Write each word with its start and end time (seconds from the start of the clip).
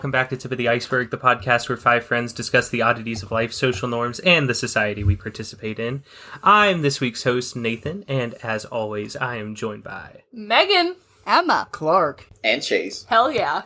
everyone, 0.00 0.14
and 0.14 0.14
welcome 0.14 0.18
back 0.18 0.30
to 0.30 0.36
Tip 0.36 0.52
of 0.52 0.56
the 0.56 0.68
Iceberg, 0.68 1.10
the 1.10 1.18
podcast 1.18 1.68
where 1.68 1.76
five 1.76 2.04
friends 2.04 2.32
discuss 2.32 2.70
the 2.70 2.80
oddities 2.80 3.22
of 3.22 3.30
life, 3.30 3.52
social 3.52 3.86
norms, 3.86 4.18
and 4.20 4.48
the 4.48 4.54
society 4.54 5.04
we 5.04 5.14
participate 5.14 5.78
in. 5.78 6.02
I'm 6.42 6.80
this 6.80 7.02
week's 7.02 7.24
host, 7.24 7.54
Nathan, 7.54 8.06
and 8.08 8.32
as 8.42 8.64
always, 8.64 9.14
I 9.14 9.36
am 9.36 9.54
joined 9.54 9.84
by. 9.84 10.22
Megan. 10.32 10.96
Emma. 11.26 11.68
Clark. 11.70 12.26
And 12.42 12.62
Chase. 12.62 13.04
Hell 13.10 13.30
yeah. 13.30 13.64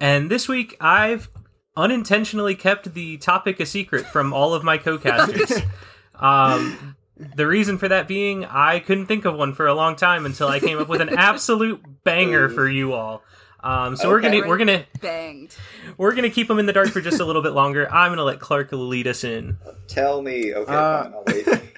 And 0.00 0.28
this 0.28 0.48
week, 0.48 0.76
I've 0.80 1.28
unintentionally 1.76 2.56
kept 2.56 2.92
the 2.92 3.18
topic 3.18 3.60
a 3.60 3.66
secret 3.66 4.06
from 4.06 4.32
all 4.32 4.54
of 4.54 4.64
my 4.64 4.78
co-casters. 4.78 5.52
um, 6.16 6.96
the 7.16 7.46
reason 7.46 7.78
for 7.78 7.86
that 7.86 8.08
being, 8.08 8.44
I 8.44 8.80
couldn't 8.80 9.06
think 9.06 9.24
of 9.24 9.36
one 9.36 9.54
for 9.54 9.68
a 9.68 9.74
long 9.74 9.94
time 9.94 10.26
until 10.26 10.48
I 10.48 10.58
came 10.58 10.78
up 10.78 10.88
with 10.88 11.00
an 11.00 11.16
absolute 11.16 11.80
banger 12.02 12.48
for 12.48 12.68
you 12.68 12.92
all. 12.92 13.22
Um, 13.66 13.96
so 13.96 14.08
we're 14.08 14.20
gonna 14.20 14.46
we're 14.46 14.58
gonna 14.58 14.84
Banged. 15.00 15.54
we're 15.96 16.14
gonna 16.14 16.30
keep 16.30 16.46
them 16.46 16.58
in 16.60 16.66
the 16.66 16.72
dark 16.72 16.88
for 16.90 17.00
just 17.00 17.18
a 17.20 17.24
little 17.24 17.42
bit 17.42 17.52
longer. 17.52 17.88
I'm 17.92 18.12
gonna 18.12 18.22
let 18.24 18.38
Clark 18.38 18.68
lead 18.72 19.06
us 19.08 19.24
in. 19.24 19.56
Tell 19.88 20.22
me. 20.22 20.54
Okay, 20.54 20.72
Uh, 20.72 21.02
fine. 21.04 21.12
I'll 21.14 21.24
wait. 21.26 21.48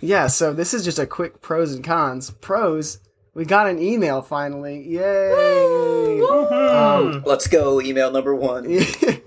Yeah, 0.00 0.28
so 0.28 0.52
this 0.52 0.72
is 0.74 0.84
just 0.84 1.00
a 1.00 1.06
quick 1.06 1.42
pros 1.42 1.74
and 1.74 1.82
cons. 1.84 2.30
Pros, 2.30 3.00
we 3.34 3.44
got 3.44 3.66
an 3.68 3.80
email 3.82 4.22
finally. 4.22 4.80
Yay! 4.88 6.20
Um, 6.22 7.24
Let's 7.26 7.48
go. 7.48 7.80
Email 7.80 8.12
number 8.12 8.32
one. 8.34 8.64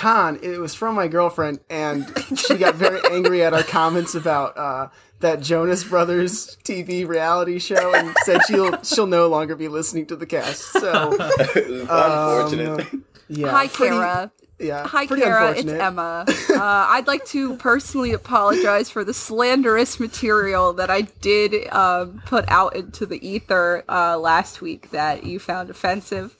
con, 0.00 0.38
it 0.42 0.58
was 0.58 0.74
from 0.74 0.94
my 0.94 1.08
girlfriend, 1.08 1.60
and 1.68 2.10
she 2.34 2.56
got 2.56 2.74
very 2.74 3.00
angry 3.10 3.44
at 3.44 3.52
our 3.52 3.62
comments 3.62 4.14
about 4.14 4.56
uh, 4.56 4.88
that 5.20 5.42
Jonas 5.42 5.84
Brothers 5.84 6.56
TV 6.64 7.06
reality 7.06 7.58
show, 7.58 7.94
and 7.94 8.16
said 8.24 8.40
she'll 8.46 8.82
she'll 8.82 9.06
no 9.06 9.28
longer 9.28 9.54
be 9.54 9.68
listening 9.68 10.06
to 10.06 10.16
the 10.16 10.24
cast. 10.24 10.62
So, 10.62 11.12
Unfortunate. 11.54 12.80
um, 12.80 13.04
yeah, 13.28 13.50
Hi, 13.50 13.66
Kara. 13.68 14.32
Yeah, 14.58 14.86
Hi, 14.86 15.04
Kara. 15.06 15.52
It's. 15.52 15.70
Emma. 15.70 16.24
Uh, 16.50 16.86
I'd 16.90 17.06
like 17.06 17.24
to 17.26 17.56
personally 17.56 18.12
apologize 18.12 18.90
for 18.90 19.02
the 19.02 19.14
slanderous 19.14 19.98
material 19.98 20.74
that 20.74 20.90
I 20.90 21.02
did 21.22 21.72
um, 21.72 22.20
put 22.26 22.46
out 22.48 22.76
into 22.76 23.06
the 23.06 23.26
ether 23.26 23.82
uh, 23.88 24.18
last 24.18 24.60
week 24.60 24.90
that 24.90 25.24
you 25.24 25.38
found 25.38 25.70
offensive. 25.70 26.36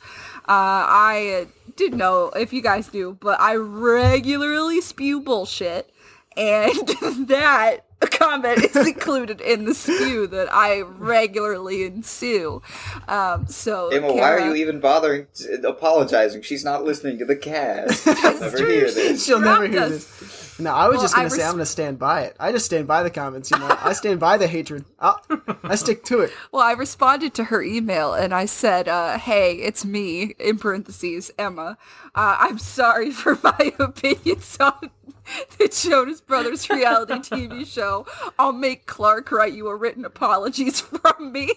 Uh, 0.48 0.86
I 0.88 1.46
didn't 1.76 1.98
know 1.98 2.26
if 2.30 2.52
you 2.52 2.62
guys 2.62 2.92
knew, 2.92 3.16
but 3.20 3.40
I 3.40 3.54
regularly 3.54 4.80
spew 4.80 5.20
bullshit, 5.20 5.92
and 6.36 6.72
that 7.28 7.84
comment 8.08 8.64
is 8.64 8.76
included 8.86 9.40
in 9.40 9.64
the 9.64 9.74
spew 9.74 10.26
that 10.26 10.52
I 10.52 10.82
regularly 10.82 11.84
ensue. 11.84 12.62
Um, 13.08 13.46
so, 13.46 13.88
Emma, 13.88 14.12
why 14.12 14.32
are 14.32 14.40
you 14.40 14.54
even 14.54 14.80
bothering 14.80 15.26
t- 15.34 15.46
apologizing? 15.64 16.42
She's 16.42 16.64
not 16.64 16.84
listening 16.84 17.18
to 17.18 17.24
the 17.24 17.36
cast. 17.36 18.04
She'll 18.20 18.40
never 18.40 18.56
true, 18.56 18.68
hear 18.68 18.90
this. 18.90 19.24
She'll 19.24 19.40
never 19.40 19.66
hear 19.66 19.82
us. 19.82 19.90
this. 19.90 20.19
No, 20.60 20.72
I 20.74 20.88
was 20.88 20.96
Well, 20.96 21.02
just 21.04 21.14
gonna 21.14 21.26
I 21.26 21.28
say 21.30 21.36
res- 21.38 21.46
I'm 21.46 21.52
gonna 21.54 21.66
stand 21.66 21.98
by 21.98 22.22
it. 22.22 22.36
I 22.38 22.52
just 22.52 22.66
stand 22.66 22.86
by 22.86 23.02
the 23.02 23.10
comments. 23.10 23.50
You 23.50 23.58
know, 23.58 23.76
I 23.80 23.92
stand 23.94 24.20
by 24.20 24.36
the 24.36 24.46
hatred. 24.46 24.84
I'll, 24.98 25.20
I 25.64 25.74
stick 25.74 26.04
to 26.04 26.20
it. 26.20 26.32
Well, 26.52 26.62
I 26.62 26.72
responded 26.72 27.32
to 27.34 27.44
her 27.44 27.62
email 27.62 28.12
and 28.14 28.34
I 28.34 28.44
said, 28.46 28.88
uh, 28.88 29.18
"Hey, 29.18 29.54
it's 29.54 29.84
me." 29.84 30.34
In 30.38 30.58
parentheses, 30.58 31.30
Emma. 31.38 31.78
Uh, 32.14 32.36
I'm 32.40 32.58
sorry 32.58 33.10
for 33.20 33.38
my 33.42 33.72
opinions 33.78 34.56
on 34.60 34.90
the 35.58 35.68
Jonas 35.68 36.20
Brothers 36.20 36.68
reality 36.70 37.14
TV 37.14 37.66
show. 37.66 38.06
I'll 38.38 38.52
make 38.52 38.86
Clark 38.86 39.30
write 39.32 39.52
you 39.52 39.68
a 39.68 39.76
written 39.76 40.04
apologies 40.04 40.80
from 40.80 41.32
me. 41.32 41.50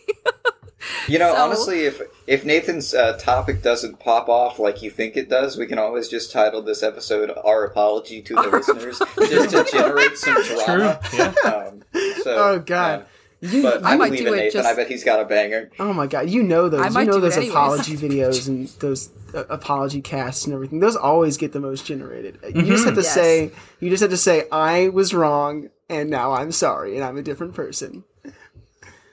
You 1.08 1.18
know, 1.18 1.34
So- 1.34 1.42
honestly, 1.42 1.86
if 1.86 2.02
if 2.28 2.44
Nathan's 2.44 2.94
uh, 2.94 3.18
topic 3.18 3.62
doesn't 3.62 4.00
pop 4.00 4.28
off 4.28 4.60
like 4.60 4.82
you 4.82 4.92
think 4.92 5.16
it 5.16 5.30
does, 5.30 5.58
we 5.58 5.66
can 5.66 5.80
always 5.80 6.10
just 6.10 6.32
title 6.32 6.62
this 6.62 6.84
episode 6.84 7.32
"Our 7.46 7.64
Apology 7.64 8.22
to 8.24 8.36
the 8.36 8.42
Listeners," 8.52 9.00
just 9.30 9.50
to 9.52 9.64
generate 9.72 10.18
some 10.18 10.44
drama. 10.66 11.00
Yeah. 11.14 11.34
Um, 11.46 11.84
so, 12.22 12.36
Oh, 12.36 12.60
God. 12.60 13.06
Yeah. 13.52 13.62
But 13.62 13.86
I, 13.86 13.96
might 13.98 14.12
believe 14.12 14.26
do 14.26 14.28
in 14.28 14.34
it 14.34 14.38
Nathan. 14.44 14.60
just- 14.62 14.70
I 14.70 14.76
bet 14.76 14.88
he's 14.88 15.04
got 15.04 15.20
a 15.20 15.26
banger. 15.26 15.70
Oh 15.80 15.92
my 15.94 16.08
god, 16.08 16.30
you 16.30 16.42
know 16.44 16.66
I 16.66 16.70
those. 16.70 16.86
You 16.86 16.92
might 16.92 17.08
know 17.08 17.14
do 17.14 17.18
it 17.20 17.22
those 17.22 17.38
anyways. 17.38 17.52
apology 17.54 17.98
videos 17.98 18.48
and 18.48 18.68
those 18.80 19.10
uh, 19.36 19.44
apology 19.50 20.02
casts 20.02 20.46
and 20.46 20.54
everything. 20.54 20.80
Those 20.80 20.96
always 20.96 21.38
get 21.38 21.52
the 21.54 21.60
most 21.60 21.86
generated. 21.86 22.40
You 22.56 22.64
just 22.64 22.86
have 22.86 22.96
to 22.96 23.02
Yes. 23.02 23.14
say. 23.14 23.52
You 23.80 23.90
just 23.90 24.02
have 24.02 24.12
to 24.12 24.18
say 24.18 24.46
I 24.52 24.90
was 24.90 25.14
wrong 25.14 25.70
and 25.90 26.10
now 26.10 26.32
I'm 26.34 26.52
sorry 26.52 26.96
and 26.96 27.04
I'm 27.04 27.18
a 27.18 27.22
different 27.22 27.54
person. 27.54 28.04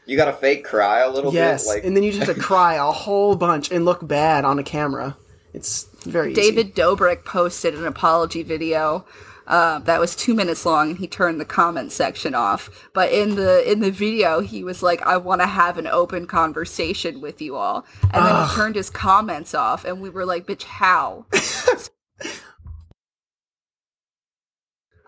You 0.07 0.17
got 0.17 0.25
to 0.27 0.33
fake 0.33 0.65
cry 0.65 1.01
a 1.01 1.11
little 1.11 1.33
Yes, 1.33 1.65
bit, 1.65 1.69
like 1.75 1.85
and 1.85 1.97
then 1.97 2.03
you 2.03 2.11
just 2.13 2.27
have 2.27 2.35
to 2.35 2.41
cry 2.43 2.75
a 2.75 2.91
whole 2.91 3.37
bunch 3.37 3.71
and 3.71 3.85
look 3.85 4.07
bad 4.07 4.45
on 4.45 4.59
a 4.59 4.63
camera. 4.65 5.17
It's 5.55 5.85
very 6.05 6.33
easy. 6.33 6.41
David 6.41 6.75
Dobrik 6.75 7.25
posted 7.25 7.75
an 7.75 7.87
apology 7.87 8.43
video 8.43 9.05
uh, 9.51 9.81
that 9.81 9.99
was 9.99 10.15
two 10.15 10.33
minutes 10.33 10.65
long, 10.65 10.91
and 10.91 10.99
he 10.99 11.09
turned 11.09 11.41
the 11.41 11.45
comment 11.45 11.91
section 11.91 12.37
off. 12.37 12.89
But 12.95 13.11
in 13.11 13.35
the 13.35 13.69
in 13.71 13.81
the 13.81 13.91
video, 13.91 14.39
he 14.41 14.63
was 14.63 14.81
like, 14.81 15.03
"I 15.03 15.17
want 15.17 15.41
to 15.41 15.47
have 15.49 15.77
an 15.77 15.89
open 15.89 16.29
conversation 16.29 17.21
with 17.21 17.43
you 17.43 17.57
all," 17.57 17.85
and 18.15 18.25
then 18.25 18.47
he 18.47 18.55
turned 18.55 18.77
his 18.77 18.91
comments 18.91 19.53
off, 19.53 19.85
and 19.85 20.01
we 20.01 20.09
were 20.09 20.25
like, 20.25 20.47
"Bitch, 20.47 20.63
how?" 20.63 21.27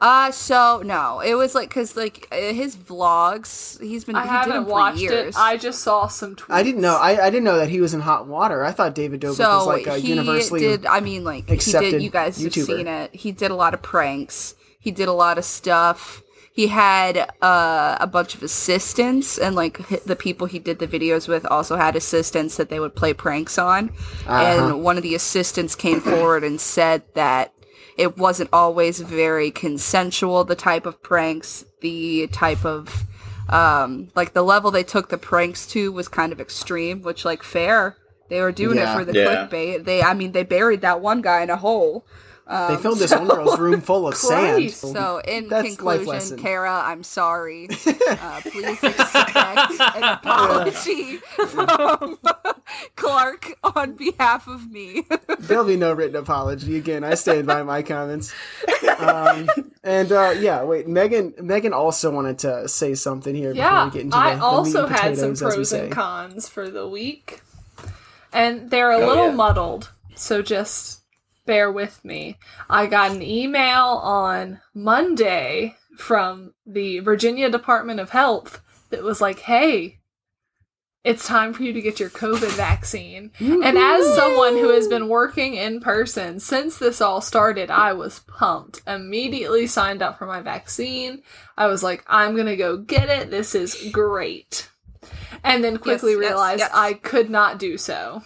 Uh, 0.03 0.33
so 0.33 0.83
no, 0.85 1.21
it 1.21 1.35
was 1.35 1.55
like 1.55 1.69
because 1.69 1.97
like 1.97 2.27
uh, 2.33 2.37
his 2.37 2.77
vlogs, 2.77 3.81
he's 3.81 4.05
been 4.05 4.17
I 4.17 4.23
he 4.25 4.29
haven't 4.29 4.65
for 4.65 4.71
watched 4.71 4.99
years. 4.99 5.37
it. 5.37 5.41
I 5.41 5.57
just 5.57 5.81
saw 5.81 6.09
some 6.09 6.35
tweets. 6.35 6.53
I 6.55 6.63
didn't 6.65 6.81
know. 6.81 6.97
I, 6.97 7.27
I 7.27 7.31
didn't 7.31 7.45
know 7.45 7.57
that 7.59 7.69
he 7.69 7.81
was 7.81 7.95
in 7.95 8.01
hot 8.01 8.27
water. 8.27 8.65
I 8.65 8.73
thought 8.73 8.97
David 8.97 9.21
Dobrik 9.21 9.37
so 9.37 9.59
was 9.59 9.67
like 9.69 9.87
a 9.87 9.99
he 10.01 10.09
universally. 10.09 10.61
did 10.61 10.87
i 10.87 10.99
mean 11.01 11.23
like 11.23 11.47
he 11.49 11.55
accepted 11.55 11.93
did 11.93 12.03
you 12.03 12.11
guys 12.11 12.43
have 12.43 12.53
seen 12.53 12.89
it 12.89 13.15
he 13.15 13.31
did 13.31 13.51
a 13.53 13.55
lot 13.55 13.75
of 13.75 13.81
pranks 13.83 14.55
he 14.81 14.91
did 14.91 15.07
a 15.07 15.13
lot 15.13 15.39
of 15.39 15.45
stuff 15.45 16.21
he 16.53 16.67
had 16.67 17.17
uh, 17.41 17.97
a 18.01 18.07
bunch 18.07 18.35
of 18.35 18.43
assistants 18.43 19.39
and 19.39 19.55
like 19.55 19.79
the 20.05 20.17
people 20.17 20.47
he 20.49 20.59
did 20.59 20.81
the 20.81 20.87
videos 20.89 21.29
with 21.29 21.47
also 21.47 21.77
had 21.77 21.95
assistants 21.97 22.57
that 22.57 22.69
they 22.71 22.81
would 22.81 22.95
play 22.97 23.15
pranks 23.15 23.57
on 23.57 23.89
Uh-huh. 24.27 24.33
and 24.35 24.83
one 24.83 24.97
of 24.97 25.03
the 25.05 25.15
assistants 25.15 25.75
came 25.77 26.01
forward 26.01 26.43
and 26.45 26.61
said 26.61 27.03
that 27.15 27.53
it 27.97 28.17
wasn't 28.17 28.49
always 28.53 29.01
very 29.01 29.51
consensual 29.51 30.45
the 30.45 30.55
type 30.55 30.87
of 30.87 31.03
pranks 31.03 31.65
the 31.81 32.27
type 32.29 32.65
of 32.65 33.05
um 33.49 34.09
like 34.15 34.33
the 34.33 34.43
level 34.43 34.71
they 34.71 34.85
took 34.85 35.09
the 35.09 35.19
pranks 35.19 35.67
to 35.67 35.91
was 35.93 36.09
kind 36.09 36.33
of 36.33 36.41
extreme 36.41 37.03
which 37.03 37.25
like 37.25 37.43
fair 37.43 37.97
they 38.29 38.41
were 38.41 38.53
doing 38.53 38.79
Yeah. 38.79 38.95
it 38.95 38.99
for 38.99 39.05
the 39.05 39.13
Yeah. 39.19 39.47
clickbait 39.49 39.85
they 39.85 40.03
i 40.03 40.15
mean 40.15 40.33
they 40.33 40.45
buried 40.45 40.81
that 40.83 41.01
one 41.01 41.21
guy 41.23 41.43
in 41.43 41.51
a 41.51 41.57
hole 41.57 42.07
they 42.69 42.77
filled 42.83 42.99
this 42.99 43.11
one 43.13 43.27
girl's 43.29 43.59
room 43.59 43.81
full 43.81 44.07
of 44.07 44.15
sand. 44.29 44.71
So 44.71 45.21
in 45.27 45.49
That's 45.49 45.77
conclusion 45.77 46.39
kara 46.39 46.83
i'm 46.85 47.03
sorry 47.03 47.69
uh, 48.11 48.41
please 48.43 48.83
expect 48.83 49.81
an 49.97 50.03
apology 50.03 51.17
from 51.17 52.19
clark 52.97 53.53
on 53.77 53.93
behalf 53.95 54.47
of 54.49 54.71
me 54.71 55.05
There'll 55.39 55.65
be 55.65 55.77
no 55.77 55.93
written 55.93 56.17
apology 56.17 56.77
again. 56.77 57.05
I 57.05 57.15
stand 57.15 57.47
by 57.47 57.63
my 57.63 57.83
comments. 57.83 58.33
Um, 58.99 59.49
and 59.83 60.11
uh, 60.13 60.35
yeah, 60.39 60.63
wait, 60.63 60.87
Megan. 60.87 61.35
Megan 61.41 61.73
also 61.73 62.11
wanted 62.11 62.39
to 62.41 62.69
say 62.69 62.95
something 62.95 63.35
here 63.35 63.51
before 63.53 63.65
Yeah, 63.65 63.85
we 63.87 63.91
get 63.91 64.03
into 64.03 64.17
the, 64.17 64.23
I 64.23 64.35
the 64.37 64.43
also 64.43 64.83
meat 64.83 64.91
and 64.91 65.01
had 65.01 65.19
some 65.19 65.33
potatoes, 65.33 65.43
as 65.43 65.51
we 65.51 65.55
pros 65.57 65.69
say. 65.71 65.81
and 65.85 65.93
cons 65.93 66.49
for 66.49 66.71
the 66.71 66.87
week, 66.89 67.41
and 68.33 68.71
they're 68.71 68.93
a 68.93 68.97
Oh, 68.99 69.07
little 69.07 69.27
yeah. 69.29 69.35
muddled. 69.35 69.93
So 70.15 70.43
just 70.43 71.02
bear 71.47 71.71
with 71.71 72.05
me. 72.05 72.39
I 72.69 72.87
got 72.87 73.11
an 73.13 73.23
email 73.23 74.01
on 74.03 74.61
Monday 74.75 75.77
from 75.97 76.55
the 76.67 77.01
Virginia 77.01 77.51
Department 77.51 78.01
of 78.01 78.11
Health 78.11 78.61
that 78.91 79.03
was 79.03 79.21
like, 79.21 79.41
"Hey." 79.41 79.99
It's 81.05 81.27
time 81.27 81.53
for 81.53 81.65
you 81.65 81.73
to 81.73 81.81
get 81.81 81.99
your 81.99 82.11
COVID 82.11 82.53
vaccine. 82.53 83.33
And 83.41 83.77
as 83.77 84.15
someone 84.15 84.53
who 84.53 84.69
has 84.69 84.87
been 84.87 85.09
working 85.09 85.55
in 85.55 85.81
person 85.81 86.39
since 86.39 86.79
this 86.79 87.01
all 87.01 87.21
started, 87.21 87.73
I 87.73 87.93
was 87.93 88.21
pumped. 88.21 88.83
Immediately 88.87 89.67
signed 89.67 90.01
up 90.01 90.17
for 90.17 90.27
my 90.27 90.43
vaccine. 90.43 91.25
I 91.57 91.67
was 91.67 91.83
like, 91.83 92.05
I'm 92.07 92.37
gonna 92.37 92.55
go 92.55 92.77
get 92.77 93.09
it. 93.09 93.33
This 93.33 93.57
is 93.57 93.91
great. 93.91 94.71
And 95.43 95.65
then 95.65 95.79
quickly 95.79 96.13
Yes, 96.13 96.21
yes, 96.21 96.31
realized 96.31 96.61
yes. 96.61 96.71
I 96.73 96.93
could 96.93 97.31
not 97.31 97.59
do 97.59 97.77
so. 97.77 98.23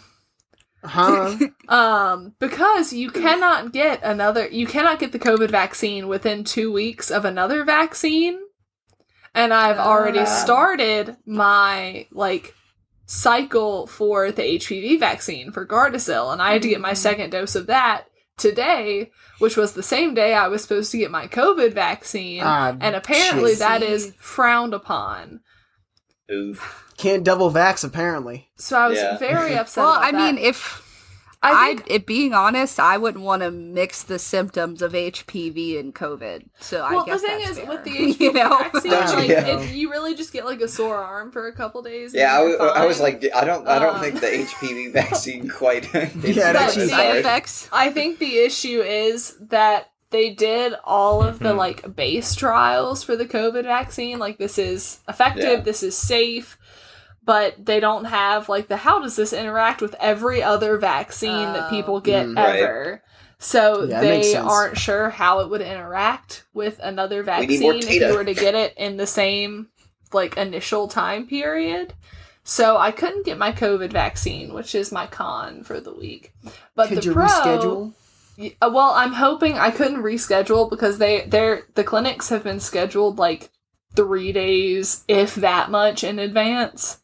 Huh? 0.85 1.37
Um, 1.69 2.35
because 2.39 2.93
you 2.93 3.11
cannot 3.11 3.73
get 3.73 4.01
another, 4.05 4.47
you 4.49 4.69
cannot 4.69 5.01
get 5.01 5.11
the 5.11 5.19
COVID 5.19 5.51
vaccine 5.51 6.07
within 6.07 6.45
two 6.45 6.71
weeks 6.73 7.11
of 7.11 7.25
another 7.25 7.65
vaccine. 7.65 8.39
And 9.35 9.53
I've 9.53 9.79
already 9.79 10.21
Ah. 10.21 10.25
started 10.25 11.17
my, 11.27 12.07
like, 12.13 12.55
cycle 13.05 13.87
for 13.89 14.31
the 14.31 14.43
HPV 14.43 14.97
vaccine 15.01 15.51
for 15.51 15.67
Gardasil, 15.67 16.33
and 16.33 16.41
I 16.41 16.53
had 16.53 16.63
to 16.63 16.69
get 16.69 16.81
my 16.81 16.93
second 16.95 17.31
dose 17.31 17.57
of 17.57 17.67
that 17.67 18.05
today, 18.39 19.11
which 19.41 19.57
was 19.57 19.73
the 19.73 19.83
same 19.83 20.15
day 20.15 20.35
I 20.35 20.47
was 20.49 20.63
supposed 20.63 20.93
to 20.93 20.99
get 20.99 21.11
my 21.11 21.27
COVID 21.27 21.73
vaccine, 21.73 22.43
Ah, 22.45 22.77
and 22.81 22.95
apparently 22.95 23.53
jeez. 23.55 23.59
that 23.59 23.83
is 23.83 24.13
frowned 24.19 24.73
upon. 24.73 25.41
Oof. 26.33 26.86
Can't 26.97 27.25
double 27.25 27.51
vax 27.51 27.85
apparently. 27.85 28.49
So 28.57 28.79
I 28.79 28.89
was 28.89 28.99
Yeah. 28.99 29.19
very 29.19 29.55
upset. 29.59 29.85
well 29.85 29.95
about 29.97 30.15
i 30.15 30.17
mean 30.17 30.39
if 30.39 30.83
I 31.43 31.51
I, 31.53 31.67
think 31.69 31.85
it 31.89 32.07
being 32.07 32.33
honest, 32.33 32.81
I 32.81 32.97
wouldn't 32.97 33.23
want 33.23 33.43
to 33.43 33.51
mix 33.51 34.03
the 34.03 34.19
symptoms 34.19 34.81
of 34.81 34.93
HPV 34.93 35.79
and 35.79 35.95
COVID. 35.95 36.47
So 36.61 36.79
well, 36.91 37.03
I 37.03 37.07
guess 37.07 37.21
the 37.21 37.27
thing 37.29 37.39
that's 37.39 37.51
is 37.51 37.59
fair. 37.59 37.67
with 37.69 37.85
the 37.85 37.91
You 38.25 38.33
know? 38.33 38.49
vaccine, 38.59 38.91
Don't 38.91 39.09
you 39.29 39.35
like 39.37 39.47
know? 39.47 39.59
it, 39.61 39.75
you 39.75 39.91
really 39.91 40.15
just 40.15 40.33
get 40.33 40.47
like 40.47 40.63
a 40.63 40.67
sore 40.67 40.97
arm 40.97 41.31
for 41.31 41.47
a 41.47 41.53
couple 41.53 41.83
days. 41.83 42.15
Yeah, 42.15 42.33
I, 42.35 42.41
then 42.41 42.49
you're 42.49 42.59
w- 42.59 42.81
I 42.83 42.87
was 42.87 43.01
like, 43.01 43.25
I 43.35 43.45
don't, 43.45 43.69
I 43.69 43.79
don't 43.79 43.97
Um, 43.97 44.01
think 44.01 44.21
the 44.21 44.27
HPV 44.29 44.93
vaccine 44.95 45.49
quite. 45.49 45.93
Yeah, 45.95 46.09
But 46.15 46.35
that's 46.35 46.75
side 46.91 47.17
effects. 47.17 47.69
I 47.71 47.91
think 47.91 48.19
the 48.19 48.39
issue 48.39 48.81
is 48.81 49.37
that 49.51 49.91
they 50.11 50.31
did 50.33 50.73
all 50.85 51.23
of 51.23 51.39
the 51.39 51.53
Mhm. 51.53 51.59
like 51.59 51.95
base 51.95 52.35
trials 52.35 53.05
for 53.05 53.15
the 53.15 53.27
COVID 53.27 53.65
vaccine. 53.65 54.19
Like 54.19 54.39
this 54.39 54.59
is 54.59 55.01
effective, 55.07 55.45
Yeah. 55.45 55.61
this 55.61 55.83
is 55.83 55.97
safe, 55.97 56.57
but 57.27 57.67
they 57.67 57.79
don't 57.81 58.05
have 58.07 58.49
like 58.49 58.69
the 58.69 58.79
how 58.79 59.01
does 59.03 59.17
this 59.17 59.35
interact 59.35 59.83
with 59.83 59.95
every 60.01 60.43
other 60.43 60.79
vaccine 60.79 61.53
that 61.53 61.67
Oh. 61.67 61.71
people 61.71 62.01
get 62.01 62.27
Mm. 62.27 62.37
Right. 62.37 62.63
ever. 62.63 63.03
So 63.39 63.85
Yeah, 63.85 64.01
they 64.01 64.35
aren't 64.35 64.79
sure 64.79 65.11
how 65.11 65.41
it 65.41 65.51
would 65.51 65.61
interact 65.61 66.45
with 66.55 66.79
another 66.83 67.23
We 67.23 67.47
need 67.47 67.61
more 67.61 67.73
vaccine 67.75 68.03
if 68.03 68.09
you 68.09 68.17
were 68.17 68.25
to 68.25 68.33
get 68.35 68.55
it 68.55 68.73
in 68.79 68.97
the 68.97 69.07
same 69.07 69.69
like 70.15 70.39
initial 70.39 70.89
time 70.89 71.27
period. 71.27 71.93
So 72.45 72.77
I 72.79 72.93
couldn't 72.93 73.27
get 73.27 73.37
my 73.39 73.51
COVID 73.53 73.91
vaccine, 73.93 74.55
which 74.55 74.75
is 74.75 74.93
my 74.93 75.07
con 75.07 75.65
for 75.65 75.81
the 75.81 75.93
week. 75.93 76.33
But 76.77 76.89
Could 76.89 76.99
the 76.99 77.03
you 77.07 77.13
pro, 77.13 77.27
reschedule? 77.27 77.93
Uh, 78.63 78.71
Well, 78.73 78.93
I'm 78.93 79.15
hoping 79.15 79.59
I 79.59 79.71
couldn't 79.73 80.03
reschedule 80.03 80.71
because 80.71 80.99
they 80.99 81.27
they're 81.27 81.63
the 81.75 81.83
clinics 81.85 82.29
have 82.29 82.45
been 82.45 82.61
scheduled 82.61 83.19
like 83.19 83.51
three 83.97 84.31
days, 84.33 85.05
if 85.09 85.35
that 85.37 85.71
much, 85.71 86.05
in 86.05 86.19
advance. 86.21 86.99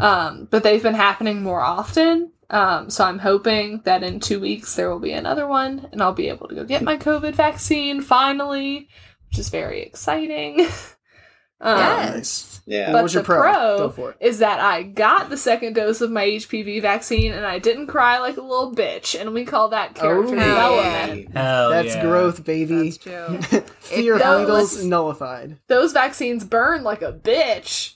Um, 0.00 0.48
but 0.50 0.62
they've 0.62 0.82
been 0.82 0.94
happening 0.94 1.42
more 1.42 1.60
often. 1.60 2.32
Um, 2.50 2.90
so 2.90 3.04
I'm 3.04 3.18
hoping 3.18 3.80
that 3.84 4.02
in 4.02 4.20
two 4.20 4.38
weeks 4.40 4.74
there 4.76 4.90
will 4.90 5.00
be 5.00 5.12
another 5.12 5.46
one, 5.46 5.88
and 5.92 6.02
I'll 6.02 6.12
be 6.12 6.28
able 6.28 6.48
to 6.48 6.54
go 6.54 6.64
get 6.64 6.82
my 6.82 6.96
COVID 6.96 7.34
vaccine 7.34 8.00
finally, 8.02 8.88
which 9.30 9.38
is 9.38 9.48
very 9.48 9.82
exciting. 9.82 10.60
um, 11.60 11.78
Yes. 11.78 12.60
yeah, 12.66 12.88
What 12.88 12.98
But 12.98 13.02
was 13.04 13.14
your 13.14 13.22
the 13.22 13.26
pro? 13.26 13.40
pro, 13.40 13.78
Go 13.78 13.90
for 13.90 14.10
it. 14.10 14.16
is 14.20 14.38
that 14.40 14.60
I 14.60 14.82
got 14.82 15.30
the 15.30 15.36
second 15.38 15.74
dose 15.74 16.00
of 16.02 16.10
my 16.10 16.24
HPV 16.26 16.82
vaccine 16.82 17.32
and 17.32 17.46
I 17.46 17.58
didn't 17.58 17.86
cry 17.86 18.18
like 18.18 18.36
a 18.36 18.42
little 18.42 18.74
bitch, 18.74 19.18
and 19.18 19.32
we 19.32 19.44
call 19.46 19.70
that 19.70 19.94
character 19.94 20.34
Oh, 20.34 20.38
development. 20.38 21.32
Hell 21.32 21.70
That's 21.70 21.94
yeah. 21.94 22.02
growth, 22.02 22.44
baby. 22.44 22.90
That's 22.90 22.98
true. 22.98 23.38
Fear 23.80 24.16
It 24.16 24.22
hungles 24.22 24.76
goes- 24.76 24.84
nullified. 24.84 25.58
Those 25.68 25.92
vaccines 25.92 26.44
burn 26.44 26.84
like 26.84 27.00
a 27.02 27.12
bitch, 27.12 27.93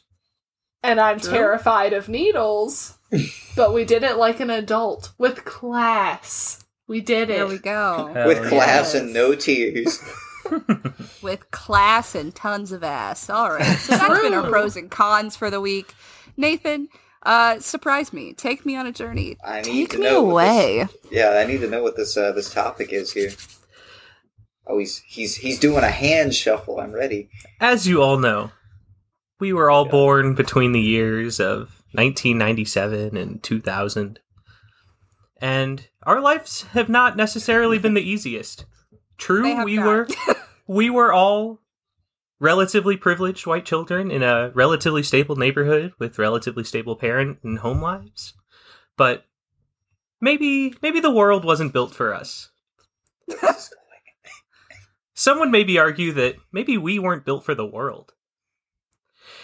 and 0.83 1.01
I'm 1.01 1.21
True. 1.21 1.33
terrified 1.33 1.93
of 1.93 2.09
needles. 2.09 2.99
but 3.57 3.73
we 3.73 3.85
did 3.85 4.03
it 4.03 4.17
like 4.17 4.39
an 4.41 4.51
adult 4.51 5.13
with 5.19 5.45
class. 5.45 6.65
We 6.87 7.01
did 7.01 7.31
it. 7.31 7.37
There 7.39 7.47
we 7.47 7.59
go. 7.59 8.11
Hell 8.15 8.27
with 8.29 8.49
class 8.49 8.95
and 8.95 9.13
no 9.13 9.35
tears. 9.35 10.01
With 11.23 11.51
class 11.51 12.15
and 12.15 12.35
tons 12.35 12.73
of 12.73 12.83
ass. 12.83 13.29
All 13.29 13.51
right. 13.51 13.77
So 13.79 13.95
that's 13.97 14.23
been 14.23 14.33
our 14.33 14.49
pros 14.49 14.77
and 14.79 14.91
cons 14.91 15.37
for 15.37 15.51
the 15.51 15.61
week. 15.61 15.95
Nathan, 16.39 16.89
uh, 17.25 17.59
surprise 17.61 18.15
me. 18.15 18.33
Take 18.33 18.65
me 18.65 18.75
on 18.75 18.87
a 18.87 18.93
journey. 18.93 19.37
I 19.45 19.61
need 19.61 19.91
Take 19.91 19.91
to 19.91 19.99
me 19.99 20.05
know 20.05 20.23
what 20.23 20.45
this- 20.45 20.55
away. 20.55 20.89
Yeah, 21.11 21.31
I 21.39 21.45
need 21.45 21.61
to 21.61 21.69
know 21.69 21.83
what 21.83 21.97
this 21.97 22.17
uh, 22.17 22.33
this 22.33 22.51
topic 22.53 22.95
is 22.95 23.13
here. 23.13 23.33
Oh, 24.67 24.79
he's 24.79 25.03
he's 25.07 25.37
he's 25.37 25.59
doing 25.59 25.85
a 25.85 25.91
hand 25.91 26.35
shuffle. 26.35 26.81
I'm 26.81 26.93
ready. 26.93 27.29
As 27.61 27.87
you 27.87 28.03
all 28.03 28.19
know, 28.19 28.51
we 29.41 29.53
were 29.53 29.71
all 29.71 29.85
Yeah. 29.87 29.91
born 29.93 30.35
between 30.35 30.73
the 30.73 30.81
years 30.81 31.39
of 31.41 31.83
1997 31.93 33.17
and 33.17 33.43
2000. 33.43 34.21
And 35.41 35.87
our 36.03 36.21
lives 36.21 36.63
have 36.73 36.89
not 36.89 37.17
necessarily 37.17 37.79
been 37.79 37.95
the 37.95 38.03
easiest. 38.03 38.65
True, 39.19 39.65
we 39.65 39.77
not. 39.77 39.87
were 39.87 40.09
we 40.67 40.91
were 40.91 41.13
all 41.13 41.61
relatively 42.41 42.97
privileged 42.97 43.47
white 43.47 43.65
children 43.65 44.11
in 44.11 44.23
a 44.23 44.51
relatively 44.55 45.03
stable 45.03 45.35
neighborhood 45.37 45.93
with 45.99 46.19
relatively 46.19 46.63
stable 46.65 46.95
parent 46.97 47.39
and 47.43 47.59
home 47.61 47.81
lives. 47.83 48.35
But 48.97 49.25
maybe 50.21 50.75
maybe 50.83 51.01
the 51.01 51.11
world 51.15 51.45
wasn't 51.45 51.73
built 51.73 51.95
for 51.95 52.15
us. 52.15 52.51
Someone 55.15 55.51
maybe 55.51 55.79
argue 55.79 56.13
that 56.13 56.37
maybe 56.53 56.79
we 56.79 56.99
weren't 56.99 57.25
built 57.25 57.45
for 57.45 57.55
the 57.55 57.67
world. 57.67 58.13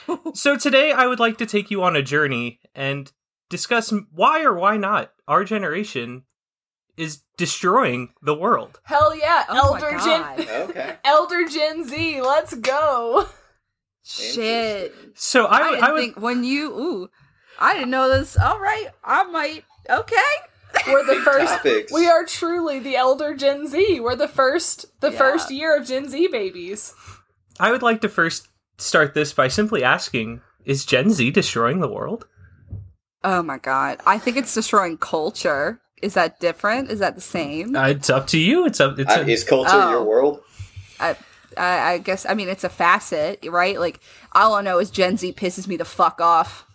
so 0.35 0.57
today 0.57 0.93
I 0.93 1.07
would 1.07 1.21
like 1.21 1.39
to 1.39 1.47
take 1.47 1.71
you 1.71 1.83
on 1.83 1.97
a 1.97 2.03
journey 2.03 2.61
and 2.75 3.11
discuss 3.49 3.93
why 4.13 4.43
or 4.43 4.55
why 4.55 4.77
not 4.77 5.13
our 5.29 5.45
generation 5.45 6.25
is 6.97 7.23
destroying 7.37 8.13
the 8.23 8.35
world. 8.35 8.81
Hell 8.85 9.17
yeah, 9.17 9.45
Oh 9.49 9.75
Elder 9.75 9.99
Gen 9.99 10.49
okay. 10.71 10.97
Elder 11.05 11.45
Gen 11.47 11.85
Z, 11.85 12.21
let's 12.23 12.55
go. 12.55 13.27
Shit. 14.03 14.95
So 15.15 15.47
I, 15.47 15.57
I, 15.57 15.71
didn't 15.71 15.85
I 15.85 15.93
would 15.93 16.01
think 16.01 16.21
when 16.21 16.45
you 16.45 16.71
ooh, 16.79 17.11
I 17.59 17.75
didn't 17.75 17.91
know 17.91 18.09
this. 18.09 18.37
All 18.37 18.61
right, 18.61 18.89
I 19.03 19.25
might. 19.25 19.65
Okay. 19.89 20.17
We're 20.89 21.05
the 21.05 21.21
first 21.25 21.55
topics. 21.55 21.93
We 21.93 22.09
are 22.09 22.25
truly 22.25 22.81
the 22.81 22.97
elder 22.97 23.35
Gen 23.35 23.67
Z. 23.69 24.01
We're 24.01 24.17
the 24.17 24.29
first 24.29 24.87
the 25.01 25.11
Yeah. 25.11 25.19
first 25.19 25.51
year 25.51 25.77
of 25.77 25.87
Gen 25.87 26.09
Z 26.09 26.29
babies. 26.29 26.95
I 27.59 27.71
would 27.71 27.83
like 27.83 28.01
to 28.03 28.09
first 28.09 28.49
start 28.79 29.15
this 29.15 29.33
by 29.33 29.49
simply 29.49 29.83
asking 29.85 30.41
is 30.65 30.85
Gen 30.85 31.11
Z 31.11 31.31
destroying 31.33 31.81
the 31.81 31.89
world? 31.89 32.27
Oh 33.23 33.43
my 33.43 33.59
god. 33.59 34.01
I 34.07 34.19
think 34.19 34.37
it's 34.37 34.55
destroying 34.55 34.99
culture. 34.99 35.81
Is 36.03 36.15
that 36.15 36.41
different? 36.41 36.91
Is 36.91 36.99
that 36.99 37.15
the 37.15 37.21
same? 37.21 37.75
Uh, 37.77 37.89
it's 37.89 38.11
up 38.11 38.27
to 38.29 38.39
you. 38.39 38.67
It's 38.67 38.81
up 38.81 38.99
it's 38.99 39.15
Uh, 39.15 39.21
a, 39.21 39.27
is 39.27 39.45
culture 39.45 39.71
Oh. 39.73 39.91
your 39.91 40.05
world? 40.05 40.41
I, 41.01 41.17
I, 41.57 41.93
I 41.93 41.99
guess. 41.99 42.27
I 42.27 42.35
mean, 42.35 42.49
it's 42.49 42.65
a 42.65 42.69
facet, 42.69 43.45
right? 43.49 43.79
Like, 43.79 44.01
all 44.33 44.55
I 44.55 44.63
know 44.63 44.79
is 44.79 44.91
Gen 44.91 45.17
Z 45.17 45.33
pisses 45.35 45.67
me 45.67 45.77
the 45.77 45.85
fuck 45.85 46.21
off. 46.21 46.67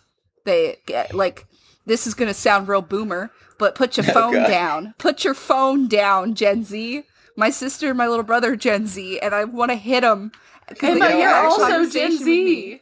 They 0.44 0.78
get 0.86 1.14
like 1.14 1.46
this 1.86 2.06
is 2.06 2.14
gonna 2.14 2.34
sound 2.34 2.66
real 2.68 2.82
boomer, 2.82 3.30
but 3.58 3.74
put 3.74 3.96
your 3.96 4.06
Oh, 4.10 4.12
phone 4.12 4.32
God. 4.34 4.48
down. 4.48 4.94
Put 4.98 5.24
your 5.24 5.34
phone 5.34 5.86
down, 5.86 6.34
Gen 6.34 6.64
Z. 6.64 7.04
My 7.36 7.50
sister 7.50 7.88
and 7.88 7.98
my 7.98 8.08
little 8.08 8.24
brother, 8.24 8.52
are 8.52 8.56
Gen 8.56 8.86
Z, 8.86 9.20
and 9.20 9.34
I 9.34 9.44
want 9.44 9.70
to 9.70 9.76
hit 9.76 10.00
them. 10.00 10.32
Hey, 10.78 10.98
but 10.98 11.18
you're 11.18 11.34
also 11.34 11.88
Gen 11.88 12.16
Z. 12.18 12.80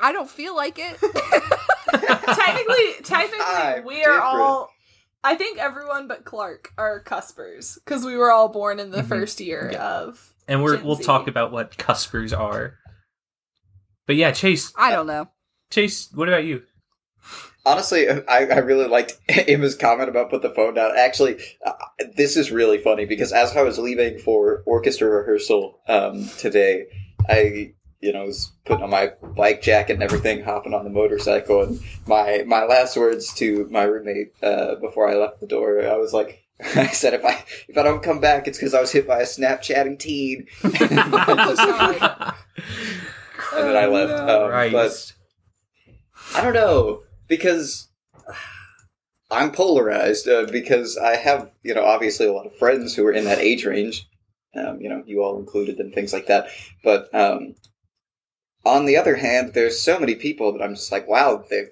I 0.00 0.12
don't 0.12 0.30
feel 0.30 0.56
like 0.56 0.78
it. 0.78 0.98
technically, 1.90 2.92
technically, 3.02 3.44
I'm 3.44 3.84
we 3.84 4.02
are 4.02 4.12
different. 4.14 4.22
all. 4.24 4.70
I 5.22 5.34
think 5.34 5.58
everyone 5.58 6.08
but 6.08 6.24
Clark 6.24 6.72
are 6.78 7.00
cuspers 7.02 7.74
because 7.84 8.04
we 8.06 8.16
were 8.16 8.30
all 8.32 8.48
born 8.48 8.80
in 8.80 8.90
the 8.90 9.02
Mhm. 9.02 9.08
first 9.08 9.40
year 9.40 9.70
Yeah. 9.72 9.84
of. 9.86 10.32
and 10.48 10.62
we're 10.62 10.76
Gen 10.76 10.86
we'll 10.86 10.94
Z. 10.96 11.04
talk 11.04 11.28
about 11.28 11.52
what 11.52 11.76
cuspers 11.76 12.32
are. 12.32 12.78
But 14.06 14.16
yeah, 14.16 14.32
Chase, 14.32 14.72
I 14.76 14.90
don't 14.90 15.06
know. 15.06 15.28
Chase, 15.70 16.08
what 16.14 16.28
about 16.28 16.44
you? 16.44 16.62
Honestly, 17.70 18.08
I, 18.08 18.46
I 18.46 18.58
really 18.58 18.88
liked 18.88 19.16
Emma's 19.28 19.76
comment 19.76 20.08
about 20.08 20.28
put 20.28 20.42
the 20.42 20.50
phone 20.50 20.74
down. 20.74 20.90
Actually, 20.98 21.40
uh, 21.64 21.74
this 22.16 22.36
is 22.36 22.50
really 22.50 22.78
funny 22.78 23.04
because 23.04 23.32
as 23.32 23.56
I 23.56 23.62
was 23.62 23.78
leaving 23.78 24.18
for 24.18 24.64
orchestra 24.66 25.08
rehearsal 25.08 25.78
um, 25.86 26.28
today, 26.36 26.86
I 27.28 27.74
you 28.00 28.12
know 28.12 28.24
was 28.24 28.50
putting 28.64 28.82
on 28.82 28.90
my 28.90 29.12
bike 29.36 29.62
jacket 29.62 29.92
and 29.92 30.02
everything, 30.02 30.42
hopping 30.42 30.74
on 30.74 30.82
the 30.82 30.90
motorcycle, 30.90 31.62
and 31.62 31.80
my 32.08 32.42
my 32.44 32.64
last 32.64 32.96
words 32.96 33.32
to 33.34 33.68
my 33.70 33.84
roommate 33.84 34.32
uh, 34.42 34.74
before 34.80 35.08
I 35.08 35.14
left 35.14 35.38
the 35.40 35.46
door, 35.46 35.86
I 35.86 35.96
was 35.96 36.12
like. 36.12 36.44
I 36.76 36.88
said 36.88 37.14
if 37.14 37.24
I 37.24 37.42
if 37.68 37.78
I 37.78 37.82
don't 37.82 38.02
come 38.02 38.20
back, 38.20 38.46
it's 38.46 38.58
because 38.58 38.74
I 38.74 38.82
was 38.82 38.92
hit 38.92 39.06
by 39.06 39.20
a 39.20 39.24
Snapchatting 39.24 39.98
teen, 39.98 40.46
and 40.62 40.72
then 40.74 40.98
I 43.76 43.86
left. 43.86 44.12
Um, 44.12 44.50
Right. 44.50 44.70
But 44.70 45.12
I 46.34 46.42
don't 46.42 46.52
know 46.52 47.04
because 47.30 47.88
I'm 49.30 49.52
polarized 49.52 50.28
uh, 50.28 50.46
because 50.50 50.98
I 50.98 51.16
have 51.16 51.50
you 51.62 51.72
know 51.72 51.84
obviously 51.84 52.26
a 52.26 52.32
lot 52.32 52.44
of 52.44 52.56
friends 52.56 52.94
who 52.94 53.06
are 53.06 53.12
in 53.12 53.24
that 53.24 53.38
age 53.38 53.64
range, 53.64 54.06
um, 54.54 54.78
you 54.82 54.90
know 54.90 55.02
you 55.06 55.22
all 55.22 55.38
included 55.38 55.78
and 55.78 55.94
things 55.94 56.12
like 56.12 56.26
that. 56.26 56.48
But 56.84 57.14
um, 57.14 57.54
on 58.66 58.84
the 58.84 58.98
other 58.98 59.14
hand, 59.14 59.54
there's 59.54 59.80
so 59.80 59.98
many 59.98 60.16
people 60.16 60.52
that 60.52 60.62
I'm 60.62 60.74
just 60.74 60.92
like, 60.92 61.08
wow, 61.08 61.44
they, 61.48 61.68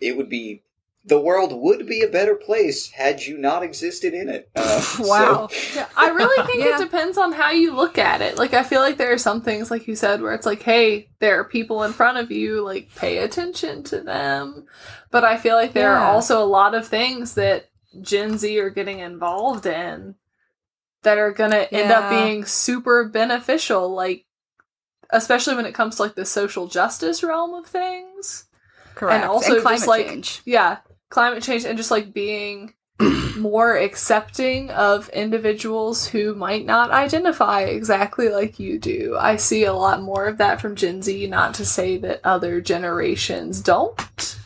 it 0.00 0.16
would 0.16 0.28
be 0.28 0.62
the 1.08 1.18
world 1.20 1.52
would 1.52 1.86
be 1.86 2.02
a 2.02 2.08
better 2.08 2.34
place 2.34 2.90
had 2.90 3.22
you 3.22 3.38
not 3.38 3.62
existed 3.62 4.12
in 4.14 4.28
it. 4.28 4.50
Uh, 4.54 4.80
so- 4.80 5.04
Wow. 5.08 5.48
Yeah, 5.74 5.86
I 5.96 6.10
really 6.10 6.46
think 6.46 6.64
Yeah. 6.64 6.76
it 6.76 6.78
depends 6.84 7.16
on 7.18 7.32
how 7.32 7.50
you 7.50 7.74
look 7.74 7.98
at 7.98 8.20
it. 8.20 8.36
Like, 8.38 8.52
I 8.54 8.62
feel 8.62 8.80
like 8.80 8.96
there 8.98 9.12
are 9.12 9.18
some 9.18 9.40
things, 9.42 9.70
like 9.70 9.86
you 9.88 9.96
said, 9.96 10.20
where 10.20 10.34
it's 10.34 10.46
like, 10.46 10.62
hey, 10.62 11.08
there 11.18 11.40
are 11.40 11.44
people 11.44 11.82
in 11.84 11.92
front 11.92 12.18
of 12.18 12.30
you, 12.30 12.62
like, 12.64 12.94
pay 12.94 13.18
attention 13.18 13.82
to 13.84 14.00
them. 14.00 14.66
But 15.10 15.24
I 15.24 15.36
feel 15.38 15.56
like 15.56 15.72
there 15.72 15.92
Yeah. 15.92 16.02
are 16.02 16.12
also 16.12 16.42
a 16.42 16.46
lot 16.46 16.74
of 16.74 16.86
things 16.86 17.34
that 17.34 17.70
Gen 18.02 18.36
Z 18.38 18.58
are 18.60 18.70
getting 18.70 18.98
involved 19.00 19.64
in 19.66 20.14
that 21.04 21.16
are 21.18 21.32
going 21.32 21.52
to 21.52 21.72
end 21.72 21.90
up 21.90 22.10
being 22.10 22.44
super 22.44 23.04
beneficial, 23.08 23.88
like, 23.94 24.26
especially 25.10 25.54
when 25.56 25.64
it 25.66 25.74
comes 25.74 25.96
to, 25.96 26.02
like, 26.02 26.16
the 26.16 26.26
social 26.26 26.66
justice 26.66 27.22
realm 27.22 27.54
of 27.54 27.66
things. 27.66 28.44
Correct. 28.94 29.22
And 29.22 29.30
also 29.30 29.52
just, 29.54 29.62
climate 29.62 29.86
like- 29.88 30.06
change. 30.08 30.42
Yeah, 30.44 30.78
climate 31.10 31.42
change 31.42 31.64
and 31.64 31.76
just, 31.78 31.90
like, 31.90 32.12
being 32.12 32.74
more 33.36 33.76
accepting 33.76 34.70
of 34.70 35.08
individuals 35.10 36.08
who 36.08 36.34
might 36.34 36.66
not 36.66 36.90
identify 36.90 37.60
exactly 37.62 38.28
like 38.28 38.58
you 38.58 38.78
do. 38.78 39.16
I 39.18 39.36
see 39.36 39.64
a 39.64 39.72
lot 39.72 40.02
more 40.02 40.26
of 40.26 40.38
that 40.38 40.60
from 40.60 40.74
Gen 40.76 41.02
Z, 41.02 41.26
not 41.28 41.54
to 41.54 41.64
say 41.64 41.96
that 41.98 42.20
other 42.24 42.60
generations 42.60 43.60
don't. 43.60 44.36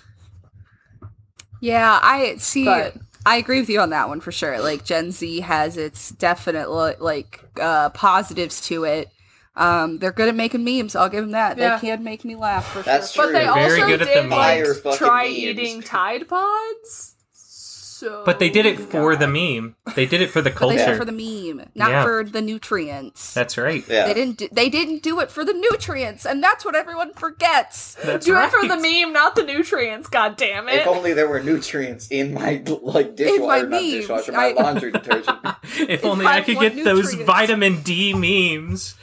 Yeah, 1.61 1.99
I 2.03 2.37
see. 2.37 2.65
But- 2.65 2.97
I 3.25 3.37
agree 3.37 3.61
with 3.61 3.71
you 3.71 3.81
on 3.81 3.91
that 3.91 4.09
one 4.09 4.21
for 4.21 4.33
sure. 4.33 4.61
Like 4.61 4.85
Gen 4.85 5.13
Z 5.13 5.41
has 5.41 5.77
its 5.77 6.11
definite 6.11 6.69
like 6.71 7.41
uh, 7.61 7.91
positives 7.91 8.61
to 8.67 8.83
it. 8.83 9.11
Um, 9.55 9.99
they're 9.99 10.13
good 10.13 10.29
at 10.29 10.35
making 10.35 10.65
memes. 10.65 10.97
I'll 10.97 11.09
give 11.11 11.23
them 11.25 11.33
that. 11.33 11.59
Yeah. 11.59 11.77
They 11.77 11.89
can 11.89 12.03
make 12.05 12.25
me 12.25 12.37
laugh 12.37 12.73
for 12.73 12.83
That's 12.83 13.13
sure. 13.13 13.27
But 13.27 13.33
they 13.33 13.45
Very 13.45 13.83
also 13.83 13.87
good 13.87 14.03
at 14.03 14.09
did 14.09 14.25
the 14.31 14.37
like 14.37 14.97
try 14.97 15.25
memes. 15.25 15.37
eating 15.37 15.83
Tide 15.83 16.27
Pods. 16.29 17.09
So 17.35 18.23
But 18.25 18.41
they 18.41 18.51
did 18.51 18.67
it 18.67 18.81
for 18.91 19.15
the 19.15 19.29
meme. 19.29 19.77
They 19.95 20.07
did 20.07 20.21
it 20.23 20.31
for 20.31 20.41
the 20.43 20.51
But 20.51 20.59
they 20.69 20.77
did 20.77 20.79
culture. 20.87 20.95
it 20.95 20.97
for 20.97 21.05
the 21.05 21.13
meme, 21.13 21.69
not 21.77 21.91
Yeah. 21.91 22.03
for 22.03 22.25
the 22.25 22.41
nutrients. 22.43 23.33
That's 23.33 23.57
right. 23.57 23.85
Yeah. 23.87 24.07
They 24.09 24.15
didn't. 24.15 24.39
Do, 24.39 24.49
they 24.51 24.69
didn't 24.69 25.03
do 25.05 25.21
it 25.21 25.31
for 25.31 25.45
the 25.45 25.53
nutrients, 25.53 26.27
and 26.27 26.43
that's 26.43 26.65
what 26.65 26.75
everyone 26.75 27.13
forgets. 27.15 27.95
That's 28.03 28.27
Do 28.27 28.33
right. 28.35 28.47
it 28.47 28.51
for 28.51 28.67
the 28.67 28.77
meme, 28.77 29.13
not 29.13 29.37
the 29.37 29.45
nutrients. 29.45 30.09
God 30.09 30.37
damn 30.37 30.69
it! 30.69 30.81
If 30.81 30.87
only 30.89 31.13
there 31.13 31.29
were 31.29 31.41
nutrients 31.43 32.09
in 32.09 32.35
my 32.35 32.61
like 32.83 33.15
dishwasher, 33.15 33.47
my 33.47 33.61
not 33.63 33.81
dishwasher, 33.81 34.33
my 34.33 34.47
I- 34.49 34.53
laundry 34.61 34.91
detergent. 34.93 35.39
If 35.89 36.05
only 36.05 36.27
I 36.27 36.39
I 36.39 36.41
could 36.41 36.57
want 36.57 36.75
get 36.75 36.85
those 36.85 37.15
vitamin 37.15 37.83
D 37.83 38.15
memes. 38.15 38.97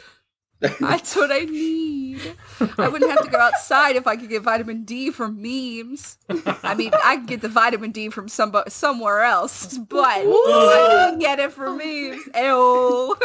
That's 0.61 1.15
what 1.15 1.31
I 1.31 1.45
need. 1.45 2.19
I 2.77 2.89
wouldn't 2.89 3.09
have 3.09 3.23
to 3.23 3.29
go 3.31 3.37
outside 3.39 3.95
if 3.95 4.05
I 4.05 4.17
could 4.17 4.27
get 4.29 4.41
vitamin 4.43 4.83
D 4.83 5.09
from 5.09 5.41
memes. 5.41 6.17
I 6.63 6.75
mean, 6.75 6.91
I 7.03 7.15
could 7.15 7.27
get 7.27 7.41
the 7.41 7.47
vitamin 7.47 7.91
D 7.91 8.09
from 8.09 8.27
some 8.27 8.53
somewhere 8.67 9.21
else, 9.21 9.77
but 9.77 10.03
I 10.03 11.05
can 11.11 11.19
get 11.19 11.39
it 11.39 11.53
from 11.53 11.77
memes. 11.77 12.21
Ew. 12.35 13.15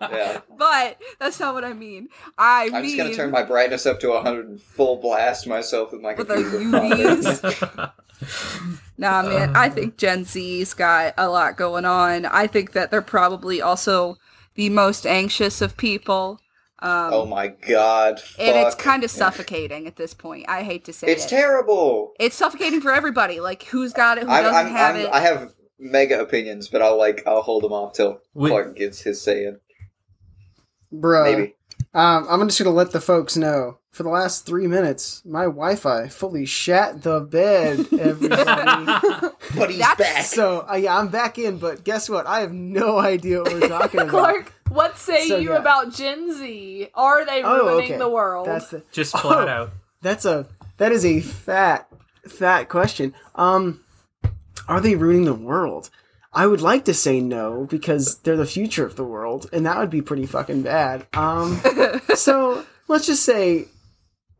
Yeah. 0.00 0.40
but 0.58 1.00
that's 1.20 1.38
not 1.38 1.54
what 1.54 1.64
I 1.64 1.72
mean. 1.72 2.08
I 2.36 2.68
I'm 2.72 2.82
mean 2.82 2.84
just 2.84 2.96
gonna 2.96 3.14
turn 3.14 3.30
my 3.30 3.42
brightness 3.44 3.86
up 3.86 4.00
to 4.00 4.08
100 4.10 4.48
and 4.48 4.60
full 4.60 4.96
blast 4.96 5.46
myself 5.46 5.92
with 5.92 6.00
my 6.00 6.14
with 6.14 6.28
the 6.28 6.34
computer. 6.34 6.78
UVs. 6.78 7.92
Nah, 8.98 9.22
man, 9.22 9.54
I 9.54 9.68
think 9.68 9.98
Gen 9.98 10.24
Z's 10.24 10.72
got 10.72 11.12
a 11.18 11.28
lot 11.28 11.58
going 11.58 11.84
on. 11.84 12.24
I 12.24 12.46
think 12.46 12.72
that 12.72 12.90
they're 12.90 13.02
probably 13.02 13.60
also 13.60 14.16
the 14.54 14.70
most 14.70 15.06
anxious 15.06 15.60
of 15.60 15.76
people. 15.76 16.40
Um, 16.78 17.10
oh 17.12 17.24
my 17.26 17.48
god. 17.48 18.20
and 18.38 18.56
it's 18.56 18.74
kind 18.74 19.02
of 19.02 19.10
suffocating 19.10 19.86
at 19.86 19.96
this 19.96 20.12
point. 20.12 20.44
I 20.48 20.62
hate 20.62 20.84
to 20.84 20.92
say 20.92 21.06
it. 21.06 21.12
It's 21.12 21.24
it. 21.24 21.28
terrible. 21.30 22.12
it's 22.20 22.36
suffocating 22.36 22.80
for 22.82 22.92
everybody. 22.92 23.40
Like 23.40 23.62
who's 23.64 23.92
got 23.94 24.18
it, 24.18 24.24
who 24.24 24.30
I'm, 24.30 24.42
doesn't 24.44 24.66
I'm, 24.66 24.72
have 24.72 24.94
I'm, 24.96 25.00
it. 25.02 25.08
I 25.10 25.20
have 25.20 25.52
mega 25.78 26.20
opinions, 26.20 26.68
but 26.68 26.82
I'll 26.82 26.98
like 26.98 27.22
I'll 27.26 27.42
hold 27.42 27.62
them 27.62 27.72
off 27.72 27.94
till 27.94 28.20
We- 28.34 28.50
Clark 28.50 28.76
gives 28.76 29.00
his 29.00 29.20
say 29.22 29.46
in. 29.46 29.58
Bruh. 30.92 31.24
Maybe. 31.24 31.54
Um, 31.94 32.26
I'm 32.28 32.46
just 32.46 32.58
gonna 32.58 32.74
let 32.76 32.92
the 32.92 33.00
folks 33.00 33.36
know. 33.36 33.78
For 33.90 34.02
the 34.02 34.10
last 34.10 34.44
three 34.44 34.66
minutes, 34.66 35.22
my 35.24 35.44
Wi-Fi 35.44 36.08
fully 36.08 36.44
shat 36.44 37.02
the 37.02 37.20
bed. 37.20 37.86
Everybody. 37.98 38.84
But 39.56 39.70
he's 39.70 39.78
That's 39.78 39.98
back. 39.98 40.24
so 40.26 40.66
uh, 40.70 40.74
yeah, 40.74 40.98
I'm 40.98 41.08
back 41.08 41.38
in. 41.38 41.56
But 41.56 41.82
guess 41.84 42.10
what? 42.10 42.26
I 42.26 42.40
have 42.40 42.52
no 42.52 42.98
idea 42.98 43.40
what 43.42 43.54
we're 43.54 43.68
talking 43.68 44.00
about. 44.02 44.10
Clark, 44.10 44.52
what 44.76 44.96
say 44.98 45.26
So, 45.28 45.38
you 45.38 45.50
yeah. 45.50 45.58
about 45.58 45.92
Gen 45.92 46.32
Z? 46.34 46.88
Are 46.94 47.24
they 47.24 47.42
Oh, 47.42 47.66
ruining 47.66 47.92
okay. 47.92 47.98
the 47.98 48.08
world? 48.08 48.46
That's 48.46 48.68
the 48.70 48.82
Just 48.92 49.16
flat 49.18 49.48
Oh. 49.48 49.50
out. 49.50 49.70
That's 50.02 50.24
a 50.24 50.46
that 50.76 50.92
is 50.92 51.04
a 51.04 51.20
fat 51.20 51.88
fat 52.28 52.68
question. 52.68 53.14
Um 53.34 53.80
are 54.68 54.80
they 54.80 54.94
ruining 54.94 55.24
the 55.24 55.34
world? 55.34 55.90
I 56.32 56.46
would 56.46 56.60
like 56.60 56.84
to 56.84 56.94
say 56.94 57.20
no 57.20 57.66
because 57.70 58.18
they're 58.18 58.36
the 58.36 58.44
future 58.46 58.84
of 58.84 58.96
the 58.96 59.04
world 59.04 59.48
and 59.52 59.64
that 59.66 59.78
would 59.78 59.90
be 59.90 60.02
pretty 60.02 60.26
fucking 60.26 60.62
bad. 60.62 61.06
Um 61.14 61.60
so 62.14 62.64
let's 62.88 63.06
just 63.06 63.22
say 63.24 63.66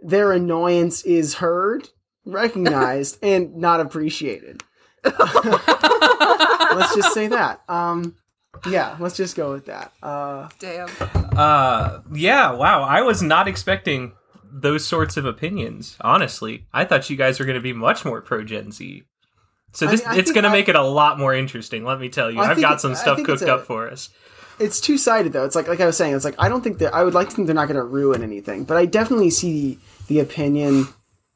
their 0.01 0.33
annoyance 0.33 1.03
is 1.03 1.35
heard, 1.35 1.89
recognized 2.27 3.19
and 3.23 3.57
not 3.57 3.81
appreciated. 3.81 4.63
let's 5.05 6.95
just 6.95 7.13
say 7.15 7.29
that. 7.29 7.61
Um 7.69 8.15
yeah, 8.69 8.97
let's 9.01 9.17
just 9.17 9.37
go 9.37 9.53
with 9.53 9.67
that. 9.67 9.93
Uh 10.03 10.49
Damn. 10.59 10.89
Uh, 11.37 12.01
yeah. 12.13 12.53
Wow. 12.53 12.83
I 12.83 13.03
was 13.03 13.23
not 13.23 13.47
expecting 13.49 14.13
those 14.51 14.87
sorts 14.87 15.17
of 15.17 15.25
opinions. 15.27 15.97
Honestly, 16.01 16.67
I 16.73 16.85
thought 16.85 17.11
you 17.11 17.17
guys 17.17 17.39
were 17.39 17.45
going 17.45 17.57
to 17.57 17.63
be 17.63 17.73
much 17.75 18.05
more 18.05 18.21
pro 18.23 18.43
Gen 18.45 18.73
Z. 18.73 19.03
So 19.73 19.87
I 19.87 19.91
this 19.91 20.01
mean, 20.03 20.11
I 20.15 20.17
it's 20.19 20.33
going 20.33 20.45
to 20.45 20.51
make 20.51 20.69
it 20.69 20.77
a 20.77 20.83
lot 20.83 21.19
more 21.19 21.35
interesting. 21.35 21.85
Let 21.85 22.01
me 22.01 22.09
tell 22.09 22.31
you, 22.31 22.41
I 22.41 22.51
I've 22.53 22.61
got 22.61 22.81
some 22.81 22.93
I 22.93 22.95
stuff 22.95 23.23
cooked 23.23 23.43
a- 23.43 23.55
up 23.55 23.67
for 23.67 23.91
us. 23.91 24.09
it's 24.59 24.81
two 24.81 24.97
sided 24.97 25.35
though. 25.35 25.45
It's 25.45 25.55
like 25.55 25.69
like 25.69 25.81
I 25.81 25.87
was 25.87 25.97
saying. 25.99 26.15
It's 26.15 26.25
like 26.25 26.37
I 26.39 26.49
don't 26.49 26.65
think 26.65 26.79
that 26.79 26.95
I 26.95 27.05
would 27.05 27.13
like 27.15 27.29
to 27.29 27.37
think 27.37 27.47
they're 27.47 27.55
not 27.55 27.69
going 27.69 27.77
to 27.77 27.85
ruin 27.85 28.23
anything, 28.23 28.65
but 28.65 28.79
I 28.79 28.87
definitely 28.87 29.29
see 29.31 29.79
the 30.07 30.21
opinion 30.21 30.87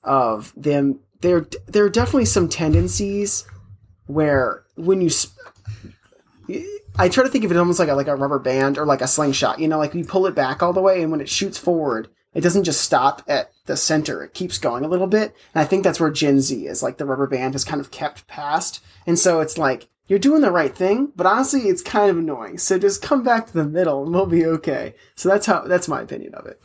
of 0.03 0.55
them. 0.57 1.01
There 1.21 1.47
there 1.67 1.85
are 1.85 1.91
definitely 1.91 2.25
some 2.25 2.49
tendencies 2.49 3.45
where 4.07 4.63
when 4.77 5.03
you. 5.03 5.11
Sp- 5.13 5.37
I 6.97 7.09
try 7.09 7.25
to 7.25 7.31
think 7.31 7.45
of 7.45 7.51
it 7.51 7.57
almost 7.57 7.79
like 7.79 7.89
a, 7.89 7.95
like 7.95 8.09
a 8.09 8.17
rubber 8.17 8.39
band 8.39 8.79
or 8.79 8.85
like 8.85 9.01
a 9.01 9.07
slingshot. 9.07 9.59
You 9.59 9.69
know, 9.69 9.79
like 9.79 9.95
you 9.95 10.05
pull 10.05 10.27
it 10.27 10.35
back 10.35 10.63
all 10.63 10.73
the 10.73 10.81
way, 10.81 11.03
and 11.03 11.11
when 11.11 11.21
it 11.21 11.29
shoots 11.29 11.59
forward, 11.59 12.09
it 12.35 12.43
doesn't 12.43 12.65
just 12.65 12.83
stop 12.83 13.23
at 13.27 13.53
the 13.67 13.77
center. 13.77 14.23
It 14.23 14.35
keeps 14.35 14.59
going 14.59 14.85
a 14.85 14.89
little 14.89 15.07
bit, 15.07 15.35
and 15.55 15.63
I 15.63 15.65
think 15.65 15.85
that's 15.85 16.01
where 16.01 16.11
Gen 16.11 16.41
Z 16.41 16.67
is. 16.67 16.83
Like 16.83 16.99
the 16.99 17.07
rubber 17.07 17.27
band 17.27 17.55
has 17.55 17.65
kind 17.65 17.81
of 17.81 17.91
kept 17.91 18.27
past, 18.27 18.83
and 19.07 19.19
so 19.19 19.41
it's 19.41 19.59
like 19.59 19.89
you're 20.09 20.19
doing 20.19 20.41
the 20.43 20.51
right 20.51 20.75
thing, 20.75 21.13
but 21.15 21.27
honestly, 21.27 21.63
it's 21.63 21.83
kind 21.83 22.11
of 22.11 22.19
annoying. 22.19 22.59
So 22.59 22.79
just 22.79 23.01
come 23.01 23.23
back 23.23 23.47
to 23.47 23.53
the 23.53 23.65
middle, 23.65 24.03
and 24.03 24.13
we'll 24.13 24.27
be 24.27 24.45
okay. 24.45 24.95
So 25.15 25.29
that's 25.29 25.47
how 25.47 25.63
that's 25.63 25.89
my 25.89 26.03
opinion 26.03 26.35
of 26.35 26.47
it. 26.47 26.61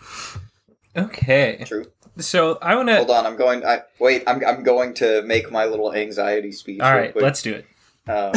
Okay. 0.96 1.64
True. 1.66 1.86
So 2.18 2.58
I 2.62 2.76
want 2.76 2.90
to 2.90 2.96
Hold 2.98 3.12
on, 3.12 3.26
I'm 3.26 3.36
going. 3.36 3.66
I 3.66 3.82
wait. 4.00 4.24
I'm 4.28 4.44
I'm 4.46 4.64
going 4.64 4.94
to 4.96 5.22
make 5.24 5.52
my 5.52 5.66
little 5.66 5.94
anxiety 5.94 6.52
speech. 6.52 6.80
All 6.80 6.92
right. 6.92 7.04
real 7.04 7.12
quick. 7.12 7.24
let's 7.24 7.42
do 7.42 7.54
it. 7.54 7.66
Um, 8.08 8.34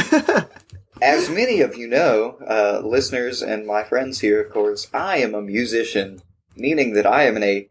as 1.01 1.31
many 1.31 1.61
of 1.61 1.77
you 1.77 1.89
know, 1.89 2.39
uh, 2.49 2.83
listeners 2.85 3.43
and 3.43 3.67
my 3.67 3.85
friends 3.85 4.21
here, 4.21 4.41
of 4.43 4.53
course, 4.53 4.89
I 4.93 5.19
am 5.19 5.35
a 5.35 5.43
musician, 5.43 6.23
meaning 6.57 6.95
that 6.95 7.07
I 7.07 7.25
am 7.25 7.37
in 7.37 7.43
a 7.43 7.69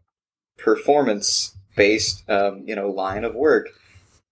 performance-based, 0.58 2.28
um, 2.28 2.64
you 2.66 2.74
know, 2.74 2.88
line 2.88 3.24
of 3.24 3.34
work, 3.34 3.68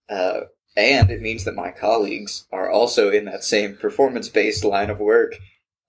uh, 0.09 0.41
and 0.75 1.09
it 1.09 1.21
means 1.21 1.43
that 1.45 1.55
my 1.55 1.71
colleagues 1.71 2.45
are 2.51 2.69
also 2.69 3.09
in 3.09 3.25
that 3.25 3.43
same 3.43 3.75
performance-based 3.75 4.63
line 4.63 4.89
of 4.89 4.99
work. 4.99 5.35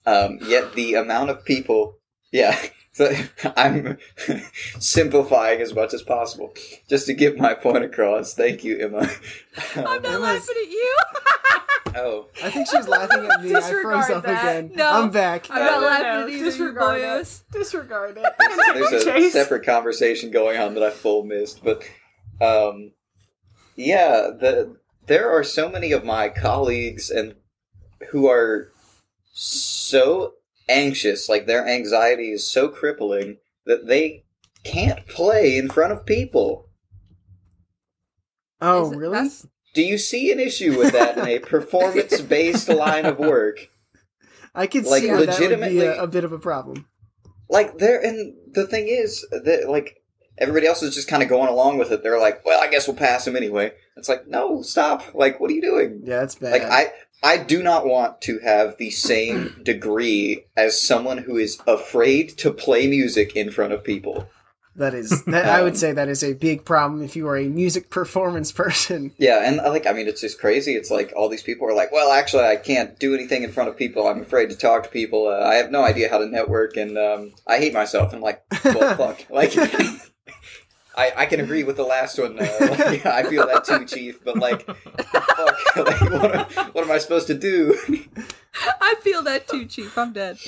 Um, 0.07 0.39
yet 0.43 0.75
the 0.75 0.95
amount 0.95 1.31
of 1.31 1.45
people, 1.45 1.99
yeah. 2.33 2.59
So 2.99 3.13
I'm 3.57 3.97
simplifying 4.81 5.61
as 5.61 5.73
much 5.73 5.95
as 5.95 6.03
possible, 6.03 6.53
just 6.89 7.07
to 7.07 7.15
get 7.15 7.39
my 7.39 7.55
point 7.55 7.85
across. 7.85 8.35
Thank 8.35 8.65
you, 8.65 8.77
Emma. 8.79 9.09
I'm 9.77 9.87
Um, 9.87 10.03
not 10.03 10.21
laughing 10.21 10.57
at 10.61 10.69
you. 10.69 10.97
oh, 11.95 12.27
I 12.43 12.51
think 12.51 12.69
she's 12.69 12.89
laughing 12.89 13.25
at 13.31 13.41
me. 13.43 13.51
I 13.55 13.61
Disregard 13.61 13.83
froze 14.05 14.11
up 14.11 14.25
that. 14.25 14.43
again. 14.65 14.73
No. 14.75 14.91
I'm 14.91 15.11
back. 15.11 15.49
I'm 15.49 15.61
not 15.61 15.71
No, 15.75 15.81
no, 15.81 15.87
laughing 15.87 16.05
no. 16.07 16.23
at 16.25 16.33
you 16.33 16.45
Disregard 16.45 17.01
boyos. 17.01 17.41
it. 17.43 17.53
Disregard 17.53 18.19
it. 18.19 18.27
there's 18.75 19.03
a 19.03 19.05
Chase. 19.05 19.33
separate 19.33 19.65
conversation 19.65 20.33
going 20.33 20.59
on 20.61 20.75
that 20.75 20.83
I 20.83 20.91
full 20.91 21.23
missed, 21.25 21.63
but 21.63 21.85
um, 22.41 22.91
yeah, 23.77 24.29
the 24.39 24.77
there 25.07 25.31
are 25.31 25.45
so 25.45 25.69
many 25.69 25.93
of 25.93 26.05
my 26.05 26.29
colleagues 26.29 27.11
and 27.11 27.37
who 28.11 28.29
are 28.29 28.73
so 29.33 30.33
anxious, 30.69 31.29
like 31.29 31.47
their 31.47 31.67
anxiety 31.67 32.31
is 32.33 32.47
so 32.51 32.69
crippling 32.69 33.39
that 33.67 33.87
they 33.87 34.25
can't 34.65 35.07
play 35.07 35.57
in 35.57 35.69
front 35.69 35.93
of 35.93 36.05
people. 36.07 36.69
Oh, 38.61 38.93
it- 38.93 38.97
really? 38.97 39.13
that's- 39.13 39.47
Do 39.75 39.83
you 39.83 39.99
see 39.99 40.33
an 40.33 40.41
issue 40.41 40.77
with 40.79 40.93
that 40.93 41.17
in 41.19 41.27
a 41.27 41.39
performance-based 41.55 42.69
line 42.69 43.07
of 43.07 43.19
work? 43.19 43.69
I 44.55 44.67
can 44.67 44.85
like, 44.85 45.03
see 45.03 45.09
how 45.09 45.25
that 45.25 45.39
would 45.39 45.61
be 45.61 45.81
a, 45.81 46.03
a 46.03 46.07
bit 46.07 46.25
of 46.25 46.33
a 46.33 46.39
problem. 46.39 46.87
like 47.49 47.79
there 47.79 48.01
and 48.05 48.35
the 48.53 48.67
thing 48.67 48.89
is 48.89 49.25
that 49.31 49.67
like 49.69 49.99
everybody 50.39 50.67
else 50.67 50.83
is 50.83 50.95
just 50.95 51.07
kind 51.09 51.23
of 51.23 51.29
going 51.29 51.49
along 51.49 51.79
with 51.79 51.91
it 51.93 52.03
they're 52.03 52.19
like 52.21 52.45
well 52.45 52.61
i 52.61 52.67
guess 52.69 52.87
we'll 52.89 52.97
pass 52.97 53.27
him 53.27 53.37
anyway 53.37 53.73
it's 53.97 54.09
like 54.09 54.27
no 54.27 54.61
stop 54.63 55.15
like 55.15 55.39
what 55.41 55.51
are 55.51 55.55
you 55.55 55.63
doing 55.63 56.01
Yeah, 56.05 56.21
that's 56.21 56.35
bad. 56.37 56.53
like 56.53 56.63
i 56.63 56.93
i 57.23 57.37
do 57.37 57.63
not 57.63 57.87
want 57.87 58.21
to 58.23 58.39
have 58.41 58.77
the 58.79 58.91
same 58.91 59.61
degree 59.63 60.45
as 60.57 60.81
someone 60.81 61.19
who 61.19 61.37
is 61.37 61.59
afraid 61.67 62.37
to 62.39 62.53
play 62.53 62.87
music 62.87 63.35
in 63.37 63.51
front 63.51 63.73
of 63.73 63.83
people. 63.85 64.29
That 64.77 64.95
is, 64.95 65.25
that, 65.25 65.47
I 65.47 65.63
would 65.63 65.73
Um, 65.73 65.77
say 65.79 65.91
that 65.91 66.09
is 66.09 66.23
a 66.23 66.35
big 66.35 66.65
problem 66.65 67.03
if 67.03 67.17
you 67.17 67.27
are 67.27 67.37
a 67.37 67.49
music 67.49 67.91
performance 67.99 68.53
person. 68.53 69.11
yeah 69.19 69.41
and 69.43 69.59
uh, 69.61 69.71
like 69.71 69.87
i 69.89 69.93
mean 69.93 70.07
it's 70.07 70.21
just 70.21 70.39
crazy. 70.41 70.75
It's 70.75 70.91
like 70.91 71.13
all 71.17 71.29
these 71.29 71.43
people 71.43 71.67
are 71.69 71.75
like 71.75 71.91
well 71.91 72.13
actually 72.13 72.45
i 72.45 72.55
can't 72.55 72.97
do 73.01 73.13
anything 73.13 73.43
in 73.43 73.51
front 73.51 73.69
of 73.69 73.77
people. 73.77 74.07
I'm 74.07 74.21
afraid 74.23 74.51
to 74.51 74.57
talk 74.57 74.85
to 74.85 74.89
people. 74.89 75.27
Uh, 75.27 75.41
i 75.45 75.55
have 75.55 75.73
no 75.73 75.83
idea 75.85 76.09
how 76.09 76.19
to 76.19 76.27
network 76.27 76.77
and 76.77 76.97
um, 76.97 77.33
i 77.49 77.59
hate 77.59 77.73
myself. 77.75 78.13
And 78.13 78.19
I'm 78.19 78.23
like 78.23 78.43
well 78.65 78.97
fuck. 79.03 79.25
Like 79.31 79.53
I, 80.99 81.13
I 81.17 81.27
can 81.27 81.41
agree 81.41 81.63
with 81.65 81.77
the 81.77 81.85
last 81.85 82.19
one. 82.19 82.39
Uh, 82.39 82.49
like, 82.61 82.79
yeah, 83.05 83.15
I 83.15 83.23
feel 83.23 83.47
that 83.47 83.65
too, 83.65 83.85
Chief. 83.87 84.23
But 84.25 84.37
like, 84.39 84.67
fuck, 84.67 85.77
like 85.77 86.01
what, 86.11 86.35
am, 86.59 86.67
what 86.73 86.85
am 86.85 86.91
I 86.91 86.99
supposed 86.99 87.27
to 87.29 87.35
do? 87.35 87.79
I 88.81 88.95
feel 89.03 89.23
that 89.23 89.47
too, 89.49 89.65
Chief. 89.67 89.97
I'm 89.97 90.13
dead. 90.13 90.39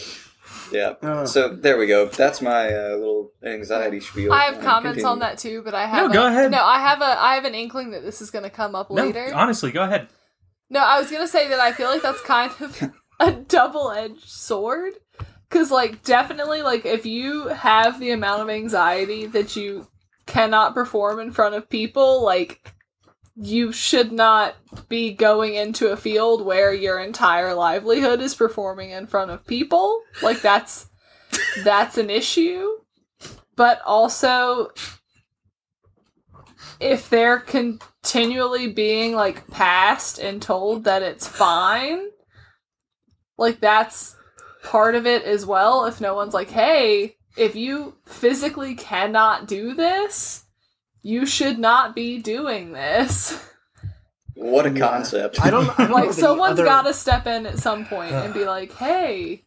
yeah. 0.73 0.95
Uh. 1.03 1.25
So 1.27 1.49
there 1.49 1.79
we 1.79 1.87
go. 1.87 2.07
That's 2.07 2.43
my 2.43 2.67
uh, 2.75 2.97
little 2.97 3.31
anxiety 3.45 4.01
spiel. 4.01 4.33
I 4.33 4.43
have 4.45 4.59
Uh, 4.59 4.63
comments 4.63 5.05
on 5.05 5.21
that 5.21 5.39
too, 5.39 5.63
but 5.63 5.75
I 5.75 5.87
have 5.87 6.09
No, 6.09 6.15
go 6.15 6.27
ahead. 6.27 6.51
No, 6.51 6.65
I 6.65 6.81
have 6.81 7.01
a 7.01 7.21
I 7.21 7.35
have 7.37 7.45
an 7.45 7.55
inkling 7.55 7.93
that 7.93 8.03
this 8.03 8.21
is 8.21 8.31
going 8.31 8.45
to 8.45 8.51
come 8.51 8.75
up 8.75 8.91
No, 8.91 9.05
later. 9.05 9.31
honestly, 9.35 9.71
go 9.71 9.83
ahead. 9.85 10.09
No, 10.69 10.81
I 10.81 11.01
was 11.01 11.11
gonna 11.11 11.27
say 11.29 11.49
that 11.49 11.59
I 11.59 11.73
feel 11.73 11.89
like 11.89 12.03
that's 12.03 12.21
kind 12.23 12.53
of 12.61 12.93
a 13.21 13.33
double 13.33 13.91
edged 13.91 14.29
sword. 14.29 14.95
Cause 15.51 15.73
like 15.73 16.05
definitely 16.05 16.63
like 16.63 16.87
if 16.87 17.05
you 17.05 17.49
have 17.49 17.99
the 17.99 18.13
amount 18.13 18.43
of 18.43 18.49
anxiety 18.51 19.27
that 19.27 19.57
you 19.57 19.89
cannot 20.31 20.75
perform 20.75 21.19
in 21.19 21.33
front 21.33 21.55
of 21.55 21.69
people, 21.69 22.25
like 22.25 22.73
you 23.35 23.73
should 23.73 24.13
not 24.13 24.55
be 24.89 25.13
going 25.13 25.55
into 25.55 25.89
a 25.89 25.97
field 25.97 26.45
where 26.45 26.73
your 26.73 27.01
entire 27.01 27.55
livelihood 27.55 28.21
is 28.21 28.35
performing 28.35 28.91
in 28.91 29.07
front 29.07 29.31
of 29.31 29.47
people. 29.47 30.01
Like 30.23 30.41
that's 30.41 30.89
that's 31.65 31.99
an 31.99 32.11
issue. 32.11 32.69
But 33.57 33.81
also 33.85 34.71
if 36.79 37.11
they're 37.11 37.41
continually 37.41 38.69
being 38.69 39.15
like 39.15 39.49
passed 39.49 40.19
and 40.19 40.41
told 40.41 40.85
that 40.85 41.03
it's 41.03 41.27
fine, 41.27 42.09
like 43.37 43.61
that's 43.61 44.17
part 44.63 44.95
of 44.95 45.07
it 45.07 45.25
as 45.25 45.45
well. 45.45 45.87
If 45.87 46.01
no 46.01 46.15
one's 46.15 46.35
like, 46.35 46.51
hey, 46.51 47.17
if 47.37 47.55
you 47.57 47.95
physically 48.07 48.75
cannot 48.75 49.47
do 49.47 49.75
this, 49.75 50.45
you 51.03 51.27
should 51.27 51.59
not 51.59 51.95
be 51.95 52.19
doing 52.21 52.73
this. 52.73 53.43
What 54.35 54.67
a 54.67 54.71
concept. 54.71 55.41
I 55.41 55.51
don't. 55.51 55.69
I 55.79 55.85
don't 55.87 55.93
like 55.95 56.09
the 56.09 56.15
someone's 56.15 56.53
other- 56.53 56.65
got 56.65 56.83
to 56.83 56.95
step 56.95 57.27
in 57.27 57.47
at 57.47 57.59
some 57.59 57.85
point 57.87 58.13
and 58.13 58.33
be 58.33 58.45
like, 58.47 58.73
hey, 58.75 59.45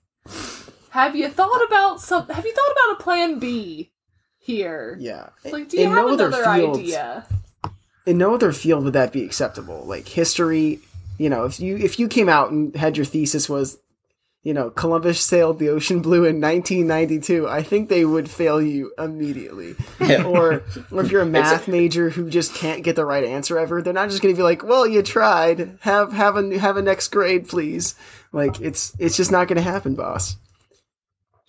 have 0.92 1.16
you 1.16 1.30
thought 1.30 1.64
about 1.66 2.00
some? 2.02 2.28
Have 2.28 2.46
you 2.46 2.54
thought 2.54 2.72
about 2.72 3.00
a 3.00 3.04
plan 3.04 3.40
B 3.40 3.92
here? 4.38 4.98
Yeah. 5.00 5.30
Like, 5.46 5.70
do 5.70 5.78
you 5.78 5.84
In 5.86 5.92
have 5.92 6.06
no 6.06 6.14
other 6.14 6.28
another 6.28 6.44
fields- 6.56 6.80
idea? 6.80 7.26
in 8.06 8.18
no 8.18 8.34
other 8.36 8.52
field 8.52 8.84
would 8.84 8.94
that 8.94 9.14
be 9.14 9.24
acceptable. 9.24 9.82
Like 9.86 10.08
history, 10.08 10.80
you 11.18 11.30
know, 11.30 11.46
if 11.46 11.60
you 11.60 11.78
if 11.78 11.98
you 12.00 12.08
came 12.08 12.28
out 12.30 12.52
and 12.52 12.76
had 12.76 12.98
your 12.98 13.06
thesis 13.06 13.48
was, 13.50 13.78
you 14.44 14.54
know, 14.54 14.70
Columbus 14.70 15.22
sailed 15.22 15.58
the 15.58 15.70
ocean 15.70 16.02
blue 16.02 16.26
in 16.26 16.42
1992, 16.42 17.48
I 17.48 17.64
think 17.64 17.88
they 17.88 18.04
would 18.04 18.30
fail 18.30 18.62
you 18.62 18.92
immediately. 18.98 19.76
Yeah. 20.02 20.24
Or 20.24 20.64
or 20.92 21.04
if 21.04 21.12
you're 21.12 21.22
a 21.22 21.26
math 21.42 21.68
major 21.70 22.10
who 22.10 22.30
just 22.30 22.54
can't 22.54 22.84
get 22.84 22.98
the 22.98 23.06
right 23.06 23.24
answer 23.24 23.58
ever, 23.58 23.82
they're 23.82 23.94
not 23.94 24.10
just 24.10 24.22
going 24.22 24.36
to 24.36 24.40
be 24.40 24.44
like, 24.44 24.64
"Well, 24.64 24.86
you 24.86 25.02
tried. 25.02 25.78
Have 25.82 26.12
have 26.12 26.36
a 26.36 26.60
have 26.60 26.76
a 26.76 26.82
next 26.82 27.08
grade, 27.08 27.48
please." 27.48 27.96
Like 28.34 28.60
it's 28.60 28.94
it's 29.00 29.16
just 29.16 29.32
not 29.32 29.48
going 29.48 29.56
to 29.58 29.62
happen, 29.62 29.96
boss. 29.96 30.36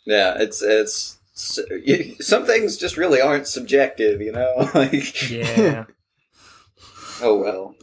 Yeah, 0.07 0.37
it's 0.39 0.63
it's 0.63 1.19
some 2.21 2.47
things 2.47 2.77
just 2.77 2.97
really 2.97 3.21
aren't 3.21 3.49
subjective, 3.49 4.21
you 4.21 4.33
know. 4.33 4.71
like, 4.75 5.31
Yeah. 5.31 5.87
oh 7.23 7.39
well, 7.39 7.75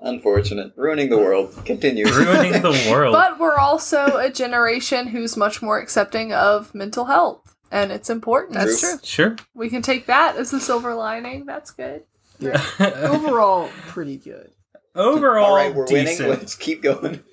unfortunate, 0.00 0.72
ruining 0.76 1.10
the 1.10 1.18
world. 1.18 1.54
Continue. 1.64 2.06
Ruining 2.12 2.62
the 2.62 2.88
world. 2.90 3.12
But 3.12 3.38
we're 3.38 3.56
also 3.58 4.16
a 4.18 4.30
generation 4.30 5.08
who's 5.08 5.36
much 5.36 5.60
more 5.62 5.78
accepting 5.78 6.32
of 6.32 6.74
mental 6.74 7.06
health, 7.06 7.54
and 7.70 7.92
it's 7.92 8.10
important. 8.10 8.54
That's 8.54 8.80
true. 8.80 8.98
Sure. 9.02 9.36
We 9.54 9.68
can 9.70 9.82
take 9.82 10.06
that 10.06 10.36
as 10.36 10.52
a 10.52 10.60
silver 10.60 10.94
lining. 10.94 11.46
That's 11.46 11.70
good. 11.70 12.04
Yeah. 12.38 12.62
Overall, 12.80 13.68
pretty 13.88 14.16
good. 14.16 14.50
Overall, 14.94 15.44
All 15.50 15.56
right, 15.56 15.74
we're 15.74 15.86
decent. 15.86 16.20
winning. 16.28 16.40
Let's 16.40 16.54
keep 16.54 16.82
going. 16.82 17.22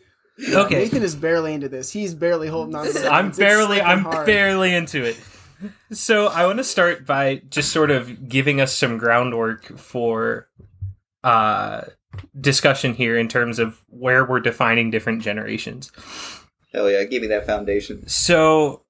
Okay. 0.53 0.75
Nathan 0.75 1.01
is 1.01 1.15
barely 1.15 1.55
into 1.55 1.67
this. 1.67 1.91
He's 1.91 2.13
barely 2.13 2.47
holding 2.47 2.75
on 2.75 2.85
to 2.85 2.93
the 2.93 3.11
I'm. 3.11 3.29
It's 3.29 3.39
barely 3.39 3.81
I'm 3.81 4.03
hard. 4.03 4.27
barely 4.27 4.71
into 4.71 5.03
it. 5.03 5.19
So 5.91 6.27
I 6.27 6.45
want 6.45 6.59
to 6.59 6.63
start 6.63 7.07
by 7.07 7.41
just 7.49 7.71
sort 7.71 7.89
of 7.89 8.29
giving 8.29 8.61
us 8.61 8.71
some 8.71 8.99
groundwork 8.99 9.79
for 9.79 10.47
uh 11.23 11.81
discussion 12.39 12.93
here 12.93 13.17
in 13.17 13.27
terms 13.27 13.59
of 13.59 13.83
where 13.87 14.25
we're 14.25 14.39
defining 14.39 14.91
different 14.91 15.21
generations. 15.21 15.91
Hell 16.73 16.89
yeah, 16.89 17.03
give 17.03 17.21
me 17.21 17.27
that 17.27 17.45
foundation. 17.45 18.07
So 18.07 18.83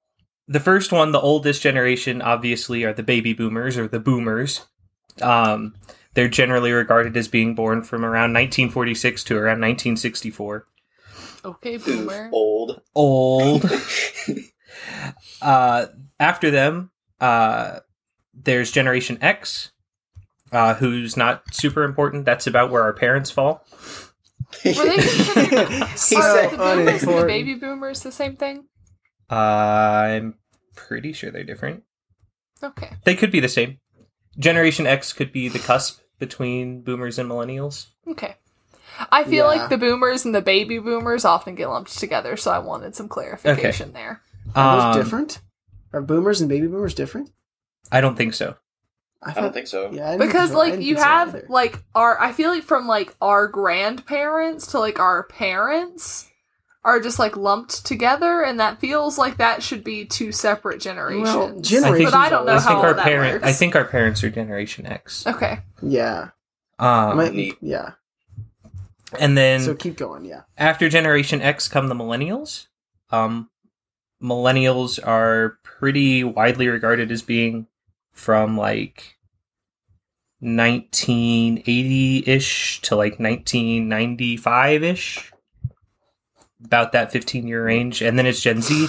the 0.46 0.60
first 0.60 0.92
one, 0.92 1.12
the 1.12 1.20
oldest 1.20 1.62
generation, 1.62 2.22
obviously 2.22 2.84
are 2.84 2.92
the 2.92 3.02
baby 3.02 3.32
boomers 3.32 3.76
or 3.76 3.88
the 3.88 4.00
boomers. 4.00 4.66
Um 5.20 5.74
they're 6.14 6.28
generally 6.28 6.72
regarded 6.72 7.16
as 7.16 7.28
being 7.28 7.54
born 7.54 7.82
from 7.82 8.04
around 8.04 8.32
1946 8.32 9.22
to 9.24 9.34
around 9.36 9.60
1964. 9.60 10.66
Okay, 11.44 11.74
Oof, 11.76 12.10
old. 12.32 12.80
Old. 12.94 13.64
uh, 15.42 15.86
after 16.18 16.50
them, 16.50 16.90
uh, 17.20 17.80
there's 18.34 18.72
Generation 18.72 19.18
X, 19.20 19.70
uh, 20.52 20.74
who's 20.74 21.16
not 21.16 21.42
super 21.54 21.82
important. 21.84 22.24
That's 22.24 22.46
about 22.46 22.70
where 22.70 22.82
our 22.82 22.92
parents 22.92 23.30
fall. 23.30 23.64
Were 24.64 24.72
they 24.72 24.96
considered 24.96 25.80
are 25.82 25.96
said 25.96 26.50
the 26.52 26.56
boomers 26.56 27.02
and 27.02 27.18
the 27.18 27.24
baby 27.26 27.54
boomers 27.54 28.02
the 28.02 28.12
same 28.12 28.36
thing? 28.36 28.64
Uh, 29.30 29.34
I'm 29.34 30.34
pretty 30.74 31.12
sure 31.12 31.30
they're 31.30 31.44
different. 31.44 31.82
Okay. 32.62 32.90
They 33.04 33.14
could 33.14 33.30
be 33.30 33.40
the 33.40 33.48
same. 33.48 33.78
Generation 34.38 34.86
X 34.86 35.12
could 35.12 35.32
be 35.32 35.48
the 35.48 35.58
cusp 35.58 36.00
between 36.18 36.80
boomers 36.82 37.18
and 37.18 37.28
millennials. 37.30 37.88
Okay. 38.08 38.36
I 39.12 39.24
feel 39.24 39.44
Yeah. 39.54 39.60
like 39.60 39.68
the 39.70 39.78
boomers 39.78 40.24
and 40.24 40.34
the 40.34 40.40
baby 40.42 40.78
boomers 40.78 41.24
often 41.24 41.54
get 41.54 41.68
lumped 41.68 41.96
together, 41.98 42.36
so 42.36 42.50
I 42.50 42.58
wanted 42.58 42.96
some 42.96 43.08
clarification 43.08 43.92
there. 43.92 44.22
Are 44.56 44.88
Um, 44.88 44.92
those 44.94 45.04
different? 45.04 45.40
Are 45.92 46.00
boomers 46.02 46.40
and 46.40 46.48
baby 46.48 46.66
boomers 46.66 46.94
different? 46.94 47.30
I 47.92 48.00
don't 48.00 48.16
think 48.16 48.34
so. 48.34 48.56
I 49.22 49.32
don't 49.32 49.52
think 49.52 49.66
so. 49.66 49.90
Yeah, 49.92 50.08
I 50.08 50.16
didn't 50.16 50.26
Because 50.28 50.50
think 50.50 50.52
so- 50.52 50.54
I 50.54 50.62
like 50.62 50.72
didn't 50.74 50.84
you 50.86 50.94
think 50.94 51.04
so 51.04 51.08
have 51.10 51.28
either. 51.30 51.46
like 51.48 51.82
our 51.94 52.20
I 52.20 52.32
feel 52.32 52.50
like 52.50 52.62
from 52.62 52.86
like 52.86 53.14
our 53.20 53.48
grandparents 53.48 54.68
to 54.68 54.78
like 54.78 54.98
our 55.00 55.24
parents 55.24 56.28
are 56.84 57.00
just 57.00 57.18
like 57.18 57.36
lumped 57.36 57.84
together 57.84 58.42
and 58.42 58.60
that 58.60 58.80
feels 58.80 59.18
like 59.18 59.38
that 59.38 59.62
should 59.62 59.82
be 59.82 60.04
two 60.04 60.30
separate 60.30 60.80
generations. 60.80 61.68
generations 61.68 62.12
but 62.12 62.16
I 62.16 62.30
don't 62.30 62.46
know 62.46 62.52
I 62.54 62.60
how 62.60 62.66
think 62.68 62.78
all 62.78 62.84
our 62.84 62.94
that 62.94 63.04
parent. 63.04 63.34
works. 63.42 63.44
I 63.46 63.52
think 63.52 63.74
our 63.74 63.84
parents 63.84 64.22
are 64.22 64.30
Generation 64.30 64.86
X. 64.86 65.26
Okay. 65.26 65.58
yeah, 65.82 66.28
Um, 66.78 67.16
Might- 67.16 67.56
yeah. 67.60 67.90
and 69.18 69.36
then 69.36 69.60
So 69.60 69.74
keep 69.74 69.96
going. 69.96 70.24
Yeah, 70.24 70.42
after 70.56 70.88
Generation 70.88 71.42
X 71.42 71.66
come 71.68 71.88
the 71.88 71.94
Millennials. 71.96 72.66
Um, 73.10 73.50
millennials 74.22 74.98
are 75.04 75.58
pretty 75.62 76.22
widely 76.24 76.68
regarded 76.68 77.10
as 77.10 77.22
being 77.22 77.66
from 78.18 78.56
like 78.56 79.16
1980-ish 80.42 82.80
to 82.82 82.96
like 82.96 83.18
1995-ish 83.18 85.32
about 86.64 86.90
that 86.92 87.12
15 87.12 87.46
year 87.46 87.64
range 87.64 88.02
and 88.02 88.18
then 88.18 88.26
it's 88.26 88.40
gen 88.40 88.60
z 88.60 88.88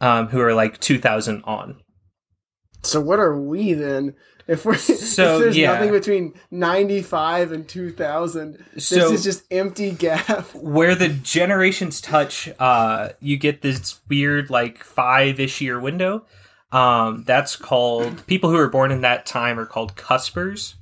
um, 0.00 0.28
who 0.28 0.40
are 0.40 0.54
like 0.54 0.80
2000 0.80 1.42
on 1.44 1.76
So 2.82 2.98
what 3.00 3.18
are 3.20 3.38
we 3.38 3.74
then? 3.74 4.14
If 4.46 4.64
we're 4.64 4.76
So, 4.76 5.36
if 5.36 5.42
there's 5.42 5.56
yeah. 5.58 5.74
nothing 5.74 5.90
between 5.90 6.32
ninety 6.50 7.02
five 7.02 7.52
and 7.52 7.68
two 7.68 7.92
thousand, 7.92 8.64
So- 8.78 8.94
this 8.94 9.10
is 9.12 9.22
just 9.24 9.42
empty 9.50 9.90
gap. 9.90 10.46
where 10.54 10.94
the 10.94 11.10
generations 11.10 12.00
touch 12.00 12.48
uh 12.58 13.10
you 13.20 13.36
get 13.36 13.60
this 13.60 14.00
weird 14.08 14.48
like 14.48 14.82
five-ish 14.82 15.60
year 15.60 15.78
window 15.78 16.24
um 16.72 17.24
that's 17.26 17.56
called 17.56 18.26
people 18.26 18.50
who 18.50 18.56
are 18.56 18.68
born 18.68 18.90
in 18.90 19.00
that 19.02 19.24
time 19.26 19.58
are 19.58 19.66
called 19.66 19.96
cuspers. 19.96 20.74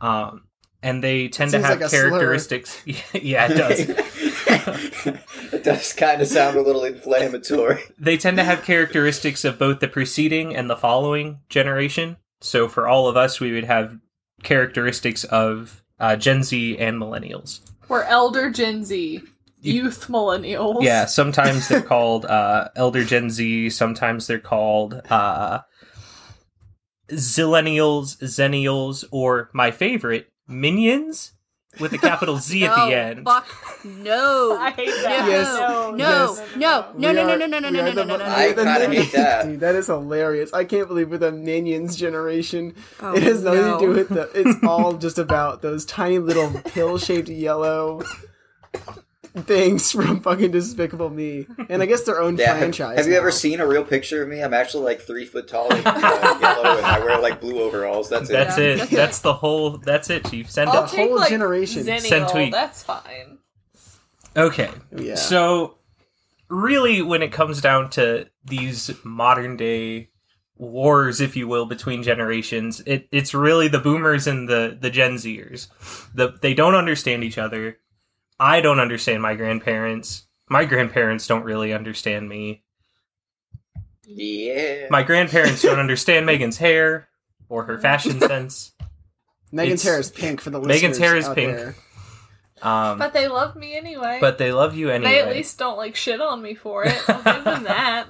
Um 0.00 0.42
and 0.82 1.02
they 1.02 1.28
tend 1.28 1.50
to 1.52 1.60
have 1.60 1.80
like 1.80 1.86
a 1.86 1.88
slur. 1.88 2.10
characteristics. 2.10 2.82
Yeah 3.14 3.48
it 3.50 3.56
does. 3.56 5.16
It 5.52 5.62
does 5.64 5.92
kind 5.92 6.20
of 6.20 6.26
sound 6.28 6.56
a 6.56 6.60
little 6.62 6.84
inflammatory. 6.84 7.80
they 7.98 8.16
tend 8.16 8.36
to 8.36 8.44
have 8.44 8.62
characteristics 8.64 9.44
of 9.44 9.58
both 9.58 9.80
the 9.80 9.88
preceding 9.88 10.54
and 10.54 10.68
the 10.68 10.76
following 10.76 11.40
generation. 11.48 12.16
So 12.40 12.68
for 12.68 12.86
all 12.88 13.08
of 13.08 13.16
us 13.16 13.40
we 13.40 13.52
would 13.52 13.64
have 13.64 13.98
characteristics 14.42 15.24
of 15.24 15.82
uh, 15.98 16.16
gen 16.16 16.42
z 16.42 16.76
and 16.78 17.00
millennials. 17.00 17.60
We're 17.88 18.02
elder 18.02 18.50
Gen 18.50 18.84
Z, 18.84 19.22
youth 19.60 20.08
millennials. 20.08 20.82
Yeah, 20.82 21.04
sometimes 21.06 21.68
they're 21.68 21.82
called 21.82 22.24
uh, 22.26 22.68
Elder 22.76 23.04
Gen 23.04 23.30
Z. 23.30 23.70
Sometimes 23.70 24.26
they're 24.26 24.38
called 24.38 25.00
uh, 25.10 25.60
Zillennials, 27.10 28.16
Zennials, 28.18 29.04
or 29.10 29.50
my 29.52 29.70
favorite, 29.70 30.28
Minions. 30.48 31.32
with 31.78 31.92
a 31.92 31.98
capital 31.98 32.38
Z 32.38 32.64
at 32.64 32.74
the 32.74 32.94
end. 32.96 33.24
Fuck 33.24 33.46
no. 33.84 34.56
I 34.60 34.70
hate 34.70 34.86
that. 34.86 35.28
Yes. 35.28 35.58
no, 35.58 35.90
no, 35.90 35.96
Yes. 35.96 36.42
no, 36.56 36.58
no, 36.58 36.88
We 36.94 37.00
no, 37.00 37.12
no, 37.12 37.22
are- 37.34 37.38
no, 37.38 37.46
no, 37.46 37.58
no, 37.58 37.68
we 37.70 37.76
no, 37.76 37.80
are 37.80 37.84
no, 37.84 37.92
the- 37.92 38.04
no, 38.06 38.16
no, 38.16 38.24
I 38.24 38.46
no. 38.46 38.52
the 38.54 38.64
kinda 38.64 38.88
Minions- 38.88 39.04
hate 39.06 39.12
that. 39.12 39.44
Dude, 39.44 39.60
that 39.60 39.74
is 39.74 39.86
hilarious. 39.88 40.52
I 40.54 40.64
can't 40.64 40.88
believe 40.88 41.10
we're 41.10 41.18
the 41.18 41.32
Minions 41.32 41.94
generation. 41.96 42.74
Oh, 43.00 43.14
it 43.14 43.22
has 43.24 43.42
nothing 43.42 43.60
no. 43.60 43.78
to 43.78 43.86
do 43.86 43.92
with 43.92 44.08
the. 44.08 44.30
It's 44.34 44.64
all 44.64 44.94
just 44.94 45.18
about 45.18 45.60
those 45.62 45.84
tiny 45.84 46.18
little 46.18 46.50
pill-shaped 46.64 47.28
yellow 47.28 48.02
things 49.44 49.92
from 49.92 50.20
fucking 50.20 50.50
Despicable 50.50 51.10
Me, 51.10 51.46
and 51.68 51.82
I 51.82 51.86
guess 51.86 52.02
their 52.02 52.20
own 52.20 52.36
Yeah. 52.36 52.56
Franchise. 52.56 52.96
have 52.98 53.06
you 53.06 53.14
ever 53.14 53.30
seen 53.30 53.60
a 53.60 53.66
real 53.66 53.84
picture 53.84 54.22
of 54.22 54.28
me? 54.28 54.42
I'm 54.42 54.54
actually 54.54 54.84
like 54.84 55.00
three 55.00 55.24
foot 55.26 55.48
tall 55.48 55.72
and 55.72 55.86
uh, 55.86 56.38
yellow, 56.40 56.76
and 56.76 56.86
I 56.86 56.98
wear 57.00 57.20
like 57.20 57.40
blue 57.40 57.60
overalls. 57.60 58.08
That's 58.08 58.30
it. 58.30 58.32
That's 58.32 58.58
Yeah. 58.58 58.64
it. 58.84 58.90
That's 58.90 59.20
the 59.20 59.34
whole. 59.34 59.78
That's 59.78 60.10
it, 60.10 60.24
Chief. 60.30 60.50
Send 60.50 60.70
I'll 60.70 60.84
it. 60.84 60.90
take 60.90 61.08
whole 61.08 61.16
like 61.18 61.28
generation. 61.30 61.84
Send 61.84 62.28
tweet. 62.28 62.52
That's 62.52 62.82
fine. 62.82 63.38
Okay. 64.36 64.70
Yeah. 64.94 65.14
So, 65.14 65.78
really, 66.48 67.00
when 67.02 67.22
it 67.22 67.32
comes 67.32 67.60
down 67.60 67.90
to 67.90 68.26
these 68.44 68.90
modern 69.04 69.56
day 69.56 70.10
wars, 70.56 71.20
if 71.20 71.36
you 71.36 71.48
will, 71.48 71.66
between 71.66 72.02
generations, 72.02 72.80
it, 72.86 73.08
it's 73.12 73.34
really 73.34 73.68
the 73.68 73.78
boomers 73.78 74.26
and 74.26 74.48
the, 74.48 74.76
the 74.80 74.90
Gen 74.90 75.14
Zers. 75.16 75.68
The, 76.14 76.34
they 76.40 76.54
don't 76.54 76.74
understand 76.74 77.24
each 77.24 77.38
other. 77.38 77.78
I 78.38 78.60
don't 78.60 78.80
understand 78.80 79.22
my 79.22 79.34
grandparents. 79.34 80.26
My 80.48 80.64
grandparents 80.64 81.26
don't 81.26 81.44
really 81.44 81.72
understand 81.72 82.28
me. 82.28 82.62
Yeah. 84.06 84.86
My 84.90 85.02
grandparents 85.02 85.62
don't 85.62 85.78
understand 85.80 86.26
Megan's 86.26 86.58
hair 86.58 87.08
or 87.48 87.64
her 87.64 87.78
fashion 87.78 88.20
sense. 88.20 88.72
Megan's 89.52 89.82
it's- 89.84 89.92
hair 89.92 89.98
is 90.00 90.10
pink 90.10 90.40
for 90.40 90.50
the 90.50 90.58
listeners 90.58 90.82
Megan's 90.82 90.98
hair 90.98 91.16
is 91.16 91.26
out 91.26 91.34
pink. 91.36 91.74
Um, 92.62 92.98
But 92.98 93.12
they 93.12 93.28
love 93.28 93.54
me 93.54 93.76
anyway. 93.76 94.18
but 94.20 94.38
they 94.38 94.50
love 94.52 94.74
you 94.76 94.88
anyway. 94.90 95.12
they 95.12 95.20
at 95.20 95.28
least 95.28 95.58
don't 95.58 95.76
like 95.76 95.94
shit 95.94 96.20
on 96.20 96.40
me 96.40 96.54
for 96.54 96.84
it. 96.84 96.96
I'll 97.08 97.22
give 97.34 97.44
them 97.44 97.62
that. 97.64 98.06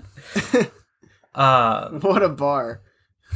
Uh, 1.35 1.91
What 2.01 2.23
a 2.23 2.29
bar! 2.29 2.81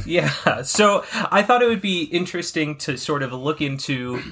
Yeah. 0.06 0.62
So 0.62 1.04
I 1.12 1.42
thought 1.42 1.62
it 1.62 1.68
would 1.68 1.82
be 1.82 2.04
interesting 2.04 2.76
to 2.78 2.96
sort 2.96 3.22
of 3.22 3.32
look 3.32 3.60
into 3.60 4.22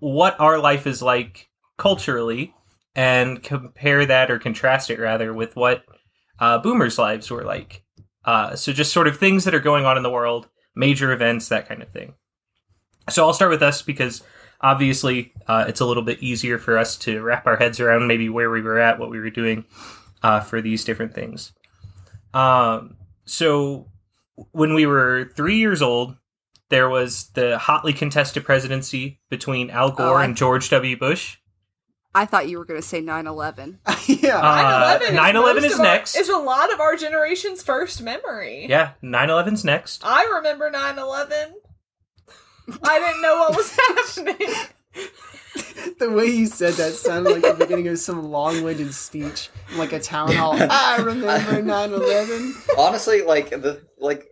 what 0.00 0.38
our 0.40 0.58
life 0.58 0.86
is 0.86 1.00
like 1.00 1.48
culturally 1.78 2.54
and 2.94 3.42
compare 3.42 4.04
that 4.04 4.30
or 4.30 4.38
contrast 4.38 4.90
it 4.90 4.98
rather 4.98 5.32
with 5.32 5.56
what 5.56 5.84
uh, 6.38 6.58
boomers' 6.58 6.98
lives 6.98 7.30
were 7.30 7.44
like. 7.44 7.84
Uh, 8.24 8.54
so 8.54 8.72
just 8.72 8.92
sort 8.92 9.06
of 9.06 9.18
things 9.18 9.44
that 9.44 9.54
are 9.54 9.60
going 9.60 9.86
on 9.86 9.96
in 9.96 10.02
the 10.02 10.10
world, 10.10 10.48
major 10.74 11.12
events, 11.12 11.48
that 11.48 11.68
kind 11.68 11.82
of 11.82 11.88
thing. 11.90 12.14
So 13.08 13.26
I'll 13.26 13.32
start 13.32 13.50
with 13.50 13.62
us 13.62 13.82
because 13.82 14.22
obviously 14.60 15.32
uh, 15.46 15.64
it's 15.68 15.80
a 15.80 15.86
little 15.86 16.02
bit 16.02 16.22
easier 16.22 16.58
for 16.58 16.76
us 16.76 16.96
to 16.98 17.22
wrap 17.22 17.46
our 17.46 17.56
heads 17.56 17.80
around 17.80 18.06
maybe 18.06 18.28
where 18.28 18.50
we 18.50 18.60
were 18.60 18.78
at, 18.78 18.98
what 18.98 19.10
we 19.10 19.20
were 19.20 19.30
doing 19.30 19.64
uh, 20.22 20.40
for 20.40 20.60
these 20.60 20.84
different 20.84 21.14
things. 21.14 21.52
Um, 22.34 22.96
so 23.24 23.88
when 24.52 24.74
we 24.74 24.86
were 24.86 25.30
three 25.34 25.56
years 25.56 25.82
old, 25.82 26.16
there 26.70 26.88
was 26.88 27.30
the 27.34 27.58
hotly 27.58 27.92
contested 27.92 28.44
presidency 28.44 29.20
between 29.28 29.70
Al 29.70 29.90
Gore 29.92 30.18
Oh, 30.18 30.22
and 30.22 30.36
George 30.36 30.70
W. 30.70 30.96
Bush. 30.96 31.36
I 32.12 32.24
thought 32.24 32.48
you 32.48 32.58
were 32.58 32.64
going 32.64 32.80
to 32.80 32.86
say 32.86 33.00
9/11. 33.00 33.78
yeah, 34.22 34.38
Uh, 34.38 34.98
9/11 34.98 35.02
is 35.02 35.10
9/11 35.10 35.56
is 35.64 35.72
of 35.74 35.78
our- 35.80 35.84
next. 35.86 36.16
Is 36.16 36.28
a 36.28 36.36
lot 36.38 36.72
of 36.72 36.80
our 36.80 36.96
generation's 36.96 37.62
first 37.62 38.02
memory. 38.02 38.66
Yeah, 38.68 38.92
9/11's 39.02 39.64
next. 39.64 40.02
I 40.04 40.24
remember 40.24 40.70
9/11. 40.70 41.52
I 42.84 42.98
didn't 42.98 43.22
know 43.22 43.36
what 43.38 43.56
was 43.56 43.76
happening. 44.16 44.54
the 45.98 46.10
way 46.10 46.26
you 46.26 46.46
said 46.46 46.74
that 46.74 46.92
sounded 46.94 47.30
like 47.30 47.42
the 47.58 47.64
beginning 47.64 47.88
of 47.88 47.98
some 47.98 48.30
long-winded 48.30 48.94
speech, 48.94 49.48
like 49.76 49.92
a 49.92 49.98
town 50.00 50.32
hall. 50.32 50.56
I 50.70 50.96
remember 50.98 51.62
9/11. 51.62 52.54
Honestly, 52.78 53.22
like 53.22 53.50
the 53.50 53.82
like. 53.98 54.26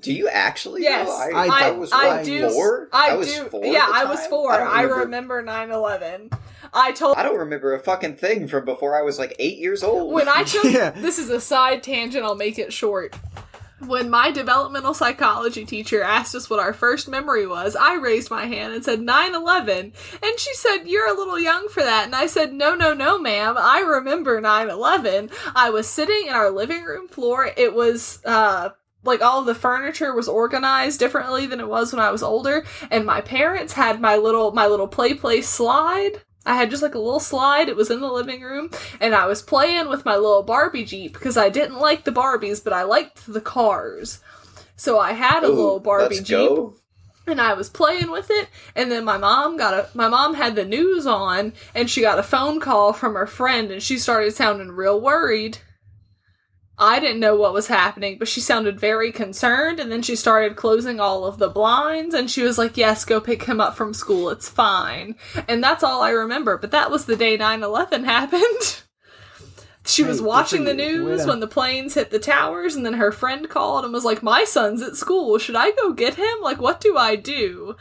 Do 0.00 0.12
you 0.12 0.28
actually? 0.28 0.82
Yes, 0.82 1.06
know? 1.06 1.38
I- 1.38 1.46
I, 1.46 1.68
I, 1.68 1.70
was 1.72 1.92
I 1.92 2.06
what, 2.16 2.24
do. 2.24 2.48
four. 2.50 2.88
I, 2.92 3.14
was 3.14 3.32
do. 3.32 3.44
four. 3.44 3.64
yeah, 3.66 3.86
I 3.92 4.04
was 4.06 4.26
four. 4.26 4.50
I, 4.52 4.80
I 4.80 4.82
remember, 4.82 5.36
remember 5.36 5.42
9/11. 5.44 6.38
I 6.74 6.92
told 6.92 7.16
I 7.18 7.22
don't 7.22 7.38
remember 7.38 7.74
a 7.74 7.78
fucking 7.78 8.16
thing 8.16 8.48
from 8.48 8.64
before 8.64 8.96
I 8.98 9.02
was 9.02 9.18
like 9.18 9.36
eight 9.38 9.58
years 9.58 9.82
old. 9.82 10.12
when 10.12 10.28
I 10.28 10.44
took 10.44 10.64
Yeah. 10.72 10.90
this 10.90 11.18
is 11.18 11.28
a 11.28 11.40
side 11.40 11.82
tangent. 11.82 12.24
I'll 12.24 12.34
make 12.34 12.58
it 12.58 12.72
short. 12.72 13.14
When 13.86 14.08
my 14.08 14.30
developmental 14.30 14.94
psychology 14.94 15.64
teacher 15.66 16.02
asked 16.04 16.36
us 16.36 16.48
what 16.48 16.60
our 16.60 16.72
first 16.72 17.08
memory 17.08 17.46
was, 17.48 17.74
I 17.74 17.94
raised 17.96 18.30
my 18.30 18.46
hand 18.46 18.72
and 18.72 18.84
said 18.84 19.00
9/11, 19.00 19.92
and 20.22 20.38
she 20.38 20.54
said 20.54 20.84
you're 20.86 21.08
a 21.12 21.18
little 21.18 21.38
young 21.38 21.68
for 21.68 21.82
that, 21.82 22.04
and 22.06 22.14
I 22.14 22.26
said 22.26 22.52
no, 22.54 22.74
no, 22.74 22.94
no, 22.94 23.18
ma'am. 23.18 23.56
I 23.58 23.80
remember 23.80 24.40
9/11. 24.40 25.30
I 25.54 25.68
was 25.70 25.86
sitting 25.88 26.28
in 26.28 26.32
our 26.32 26.50
living 26.50 26.84
room 26.84 27.08
floor. 27.08 27.50
It 27.56 27.74
was 27.74 28.20
uh 28.24 28.70
like 29.04 29.20
all 29.22 29.40
of 29.40 29.46
the 29.46 29.54
furniture 29.54 30.14
was 30.14 30.28
organized 30.28 30.98
differently 31.00 31.46
than 31.46 31.60
it 31.60 31.68
was 31.68 31.92
when 31.92 32.00
I 32.00 32.10
was 32.10 32.22
older, 32.22 32.64
and 32.90 33.04
my 33.06 33.20
parents 33.20 33.72
had 33.74 34.00
my 34.00 34.16
little 34.16 34.52
my 34.52 34.66
little 34.66 34.88
play 34.88 35.14
play 35.14 35.42
slide. 35.42 36.20
I 36.44 36.56
had 36.56 36.70
just 36.70 36.82
like 36.82 36.94
a 36.96 36.98
little 36.98 37.20
slide. 37.20 37.68
It 37.68 37.76
was 37.76 37.90
in 37.90 38.00
the 38.00 38.10
living 38.12 38.42
room, 38.42 38.70
and 39.00 39.14
I 39.14 39.26
was 39.26 39.42
playing 39.42 39.88
with 39.88 40.04
my 40.04 40.16
little 40.16 40.42
Barbie 40.42 40.84
Jeep 40.84 41.12
because 41.14 41.36
I 41.36 41.48
didn't 41.48 41.78
like 41.78 42.04
the 42.04 42.10
Barbies, 42.12 42.62
but 42.62 42.72
I 42.72 42.82
liked 42.82 43.32
the 43.32 43.40
cars. 43.40 44.20
So 44.76 44.98
I 44.98 45.12
had 45.12 45.44
a 45.44 45.48
Ooh, 45.48 45.52
little 45.52 45.80
Barbie 45.80 46.20
Jeep 46.20 46.56
go. 46.56 46.74
and 47.26 47.40
I 47.40 47.52
was 47.54 47.70
playing 47.70 48.10
with 48.10 48.30
it 48.30 48.48
and 48.74 48.90
then 48.90 49.04
my 49.04 49.16
mom 49.16 49.56
got 49.56 49.74
a 49.74 49.88
my 49.94 50.08
mom 50.08 50.34
had 50.34 50.56
the 50.56 50.64
news 50.64 51.06
on 51.06 51.52
and 51.74 51.88
she 51.88 52.00
got 52.00 52.18
a 52.18 52.22
phone 52.24 52.58
call 52.60 52.92
from 52.92 53.14
her 53.14 53.26
friend 53.26 53.70
and 53.70 53.82
she 53.82 53.98
started 53.98 54.34
sounding 54.34 54.72
real 54.72 55.00
worried. 55.00 55.58
I 56.78 56.98
didn't 57.00 57.20
know 57.20 57.36
what 57.36 57.52
was 57.52 57.68
happening, 57.68 58.16
but 58.18 58.28
she 58.28 58.40
sounded 58.40 58.80
very 58.80 59.12
concerned 59.12 59.78
and 59.78 59.92
then 59.92 60.02
she 60.02 60.16
started 60.16 60.56
closing 60.56 60.98
all 61.00 61.24
of 61.24 61.38
the 61.38 61.48
blinds 61.48 62.14
and 62.14 62.30
she 62.30 62.42
was 62.42 62.58
like, 62.58 62.76
"Yes, 62.76 63.04
go 63.04 63.20
pick 63.20 63.44
him 63.44 63.60
up 63.60 63.76
from 63.76 63.94
school. 63.94 64.30
It's 64.30 64.48
fine." 64.48 65.14
And 65.48 65.62
that's 65.62 65.84
all 65.84 66.02
I 66.02 66.10
remember, 66.10 66.56
but 66.58 66.70
that 66.72 66.90
was 66.90 67.04
the 67.04 67.14
day 67.16 67.36
9/11 67.38 68.04
happened. 68.16 68.82
She 69.84 70.02
was 70.04 70.18
Hey, 70.20 70.24
watching 70.24 70.64
the 70.64 70.74
news 70.74 71.26
when 71.26 71.40
the 71.40 71.46
planes 71.48 71.94
hit 71.94 72.10
the 72.10 72.18
towers, 72.20 72.76
and 72.76 72.86
then 72.86 72.94
her 72.94 73.10
friend 73.12 73.48
called 73.50 73.84
and 73.84 73.92
was 73.92 74.04
like, 74.04 74.22
My 74.22 74.44
son's 74.44 74.80
at 74.80 74.96
school. 74.96 75.38
Should 75.38 75.56
I 75.56 75.72
go 75.72 75.92
get 75.92 76.14
him? 76.14 76.40
Like, 76.40 76.60
what 76.60 76.80
do 76.80 76.96
I 76.96 77.16
do? 77.16 77.74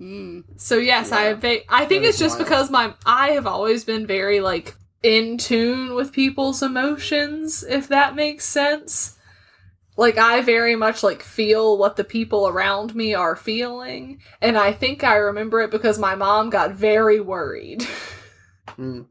Mm. 0.00 0.44
So, 0.56 0.78
yes, 0.78 1.12
I 1.12 1.22
have. 1.24 1.44
I 1.44 1.84
think 1.84 2.02
That 2.02 2.08
it's 2.08 2.18
just 2.18 2.38
wild. 2.38 2.46
because 2.48 2.70
my 2.70 2.94
I 3.04 3.32
have 3.32 3.46
always 3.46 3.84
been 3.84 4.06
very, 4.06 4.40
like, 4.40 4.74
in 5.02 5.38
tune 5.38 5.94
with 5.94 6.12
people's 6.12 6.62
emotions, 6.62 7.62
if 7.68 7.88
that 7.88 8.14
makes 8.14 8.44
sense. 8.44 9.16
Like, 9.96 10.16
I 10.18 10.40
very 10.40 10.76
much, 10.76 11.02
like, 11.02 11.22
feel 11.22 11.76
what 11.76 11.96
the 11.96 12.04
people 12.04 12.48
around 12.48 12.94
me 12.94 13.12
are 13.12 13.36
feeling. 13.36 14.20
And 14.40 14.56
I 14.56 14.72
think 14.72 15.04
I 15.04 15.16
remember 15.16 15.60
it 15.60 15.70
because 15.70 15.98
my 15.98 16.14
mom 16.14 16.48
got 16.50 16.72
very 16.72 17.20
worried. 17.20 17.86
Mm. 18.78 19.06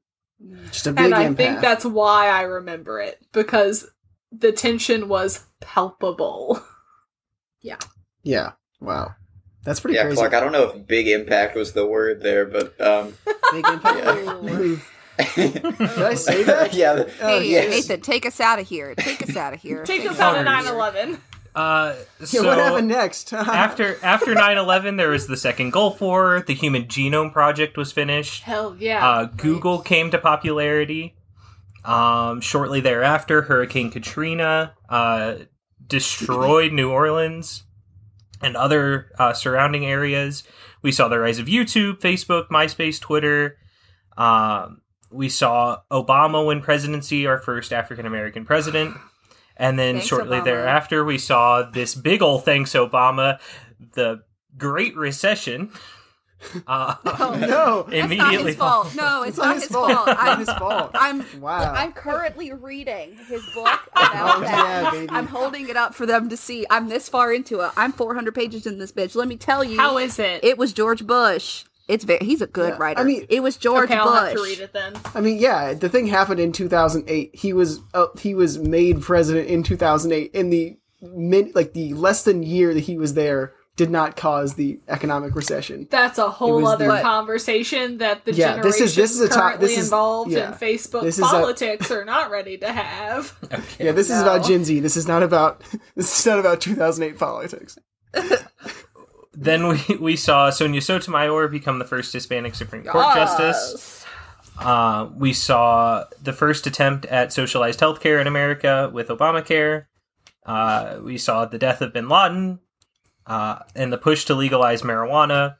Just 0.71 0.87
a 0.87 0.93
big 0.93 1.05
and 1.05 1.13
I 1.15 1.25
empath. 1.25 1.37
think 1.37 1.61
that's 1.61 1.85
why 1.85 2.29
I 2.29 2.43
remember 2.43 2.99
it 3.01 3.19
because 3.33 3.89
the 4.31 4.51
tension 4.53 5.09
was 5.09 5.45
palpable. 5.59 6.63
yeah. 7.61 7.75
Yeah. 8.23 8.53
Wow, 8.79 9.15
that's 9.65 9.81
pretty 9.81 9.95
Yeah, 9.95 10.03
crazy. 10.03 10.15
Clark. 10.15 10.33
I 10.33 10.39
don't 10.39 10.53
know 10.53 10.69
if 10.69 10.87
"big 10.87 11.09
impact" 11.09 11.57
was 11.57 11.73
the 11.73 11.85
word 11.85 12.21
there, 12.21 12.45
but 12.45 12.79
um, 12.79 13.13
Big 13.51 13.67
impact. 13.67 13.97
Yeah. 14.05 14.75
Move. 15.37 15.53
Did 15.77 15.81
I 16.01 16.13
say 16.15 16.43
that? 16.45 16.73
yeah. 16.73 16.93
the- 16.93 17.11
Oh, 17.21 17.27
Hey, 17.27 17.47
yes. 17.49 17.69
Nathan, 17.69 18.01
take 18.01 18.25
us 18.25 18.39
out 18.39 18.59
of 18.59 18.67
here. 18.67 18.95
Take 18.95 19.21
us 19.21 19.35
out 19.35 19.53
of 19.53 19.61
here. 19.61 19.83
Take 19.83 20.01
us 20.05 20.11
us 20.15 20.19
out 20.19 20.37
of 20.37 20.45
9 20.45 20.67
11. 20.67 21.21
Uh, 21.55 21.95
Yeah, 22.19 22.25
so 22.25 22.45
what 22.45 22.57
happened 22.57 22.87
next? 22.87 23.33
after 23.33 23.97
after 24.03 24.35
9-11, 24.35 24.97
there 24.97 25.09
was 25.09 25.27
the 25.27 25.35
second 25.35 25.71
Gulf 25.71 25.99
War. 25.99 26.43
The 26.45 26.53
Human 26.53 26.83
Genome 26.85 27.33
Project 27.33 27.75
was 27.75 27.91
finished. 27.91 28.43
Hell 28.43 28.75
yeah. 28.79 29.07
Uh, 29.07 29.25
Google 29.25 29.79
came 29.79 30.11
to 30.11 30.17
popularity. 30.19 31.15
Um, 31.83 32.39
shortly 32.41 32.81
thereafter, 32.81 33.41
Hurricane 33.43 33.89
Katrina 33.89 34.73
uh, 34.89 35.35
destroyed 35.85 36.71
New 36.71 36.91
Orleans 36.91 37.63
and 38.41 38.55
other 38.55 39.11
uh, 39.17 39.33
surrounding 39.33 39.85
areas. 39.85 40.43
We 40.81 40.91
saw 40.91 41.07
the 41.07 41.19
rise 41.19 41.39
of 41.39 41.47
YouTube, 41.47 41.99
Facebook, 41.99 42.47
MySpace, 42.49 42.99
Twitter. 43.01 43.57
Um, 44.17 44.81
we 45.11 45.29
saw 45.29 45.79
Obama 45.91 46.45
win 46.45 46.61
presidency, 46.61 47.25
our 47.27 47.37
first 47.39 47.71
African 47.73 48.05
American 48.05 48.45
president. 48.45 48.95
And 49.57 49.77
then 49.77 49.95
Thanks, 49.95 50.07
shortly 50.07 50.37
Obama. 50.37 50.43
thereafter, 50.45 51.03
we 51.03 51.17
saw 51.17 51.63
this 51.63 51.93
big 51.93 52.21
old 52.21 52.45
thanks, 52.45 52.71
Obama, 52.73 53.39
the 53.93 54.23
Great 54.57 54.95
Recession. 54.95 55.71
Uh, 56.65 56.95
oh 57.05 57.35
no, 57.37 57.83
That's 57.83 57.91
not 57.91 57.93
immediately 57.93 58.51
his 58.51 58.55
fault. 58.55 58.95
No, 58.95 59.23
it's, 59.23 59.31
it's 59.31 59.37
not 59.39 59.55
his 59.55 59.65
fault. 59.65 59.91
fault. 59.91 60.09
I'm, 60.17 60.39
his 60.39 60.49
fault. 60.53 60.91
I'm 60.93 61.41
Wow. 61.41 61.73
I'm 61.73 61.91
currently 61.91 62.53
reading 62.53 63.17
his 63.27 63.43
book 63.53 63.67
about 63.91 64.37
Oh, 64.37 64.39
that. 64.41 64.83
yeah, 64.85 64.91
baby. 64.91 65.09
I'm 65.11 65.27
holding 65.27 65.67
it 65.67 65.75
up 65.75 65.93
for 65.93 66.05
them 66.05 66.29
to 66.29 66.37
see. 66.37 66.65
I'm 66.69 66.87
this 66.87 67.09
far 67.09 67.33
into 67.33 67.59
it. 67.59 67.71
I'm 67.75 67.91
400 67.91 68.33
pages 68.33 68.65
in 68.65 68.77
this 68.79 68.93
bitch. 68.93 69.15
Let 69.15 69.27
me 69.27 69.35
tell 69.35 69.65
you, 69.65 69.75
How 69.77 69.97
is 69.97 70.17
it? 70.17 70.41
it 70.41 70.57
was 70.57 70.71
George 70.71 71.05
Bush. 71.05 71.65
It's 71.89 72.03
very, 72.05 72.19
he's 72.21 72.41
a 72.41 72.47
good 72.47 72.69
Yeah. 72.73 72.77
writer. 72.77 73.01
I 73.01 73.03
mean- 73.03 73.25
it 73.29 73.41
was 73.43 73.57
George 73.57 73.85
okay, 73.89 73.95
I'll 73.99 74.11
have 74.13 74.29
to 74.33 74.35
Bush. 74.39 74.49
read 74.49 74.59
it 74.59 74.73
then. 74.73 74.93
I 75.15 75.21
mean, 75.21 75.37
yeah, 75.39 75.73
the 75.73 75.89
thing 75.89 76.07
happened 76.07 76.39
in 76.39 76.51
2008. 76.51 77.31
He 77.33 77.51
was 77.51 77.79
uh, 77.93 78.07
he 78.19 78.33
was 78.35 78.57
made 78.59 79.01
president 79.01 79.47
in 79.49 79.63
2008. 79.63 80.31
In 80.33 80.49
the 80.51 80.77
mid, 81.01 81.55
like 81.55 81.73
the 81.73 81.93
less 81.95 82.23
than 82.23 82.43
year 82.43 82.73
that 82.73 82.81
he 82.81 82.97
was 82.97 83.13
there, 83.15 83.53
did 83.75 83.89
not 83.89 84.17
cause 84.17 84.55
the 84.55 84.77
economic 84.89 85.33
recession. 85.35 85.87
That's 85.89 86.17
a 86.19 86.29
whole 86.29 86.67
other 86.67 86.87
the- 86.87 87.01
conversation 87.01 87.97
that 87.99 88.25
the 88.25 88.33
Yeah, 88.33 88.61
this 88.61 88.81
is- 88.81 88.93
this 88.95 89.11
is 89.15 89.21
a 89.21 89.29
to- 89.29 89.33
currently 89.33 89.67
this 89.67 89.77
is- 89.77 89.85
involved 89.85 90.31
yeah. 90.31 90.49
in 90.49 90.53
Facebook 90.55 91.03
This 91.03 91.17
is 91.17 91.23
a- 91.23 91.27
politics 91.27 91.89
are 91.89 92.03
not 92.03 92.29
ready 92.29 92.57
to 92.57 92.71
have. 92.71 93.33
Yeah, 93.79 93.93
this 93.93 94.09
is 94.09 94.21
about 94.21 94.43
Gen 94.45 94.65
Z. 94.65 94.81
This 94.81 94.97
is 94.97 95.07
not 95.07 95.23
about 95.23 95.61
this 95.95 96.19
is 96.19 96.25
not 96.25 96.39
about 96.39 96.59
2008 96.61 97.17
politics. 97.17 97.77
Then 99.39 99.67
we, 99.69 99.95
we 99.99 100.15
saw 100.15 100.49
Sonia 100.49 100.81
Sotomayor 100.81 101.47
become 101.47 101.79
the 101.79 101.85
first 101.85 102.11
Hispanic 102.11 102.55
Supreme 102.55 102.83
Court 102.83 103.15
justice. 103.15 104.05
Uh, 104.59 105.09
we 105.15 105.31
saw 105.31 106.03
the 106.21 106.33
first 106.33 106.67
attempt 106.67 107.05
at 107.05 107.31
socialized 107.31 107.79
healthcare 107.79 108.19
in 108.19 108.27
America 108.27 108.89
with 108.93 109.07
Obamacare. 109.07 109.85
Uh, 110.45 110.99
we 111.01 111.17
saw 111.17 111.45
the 111.45 111.57
death 111.57 111.81
of 111.81 111.93
bin 111.93 112.09
Laden 112.09 112.59
uh, 113.25 113.59
and 113.75 113.93
the 113.93 113.97
push 113.97 114.25
to 114.25 114.35
legalize 114.35 114.81
marijuana. 114.81 115.55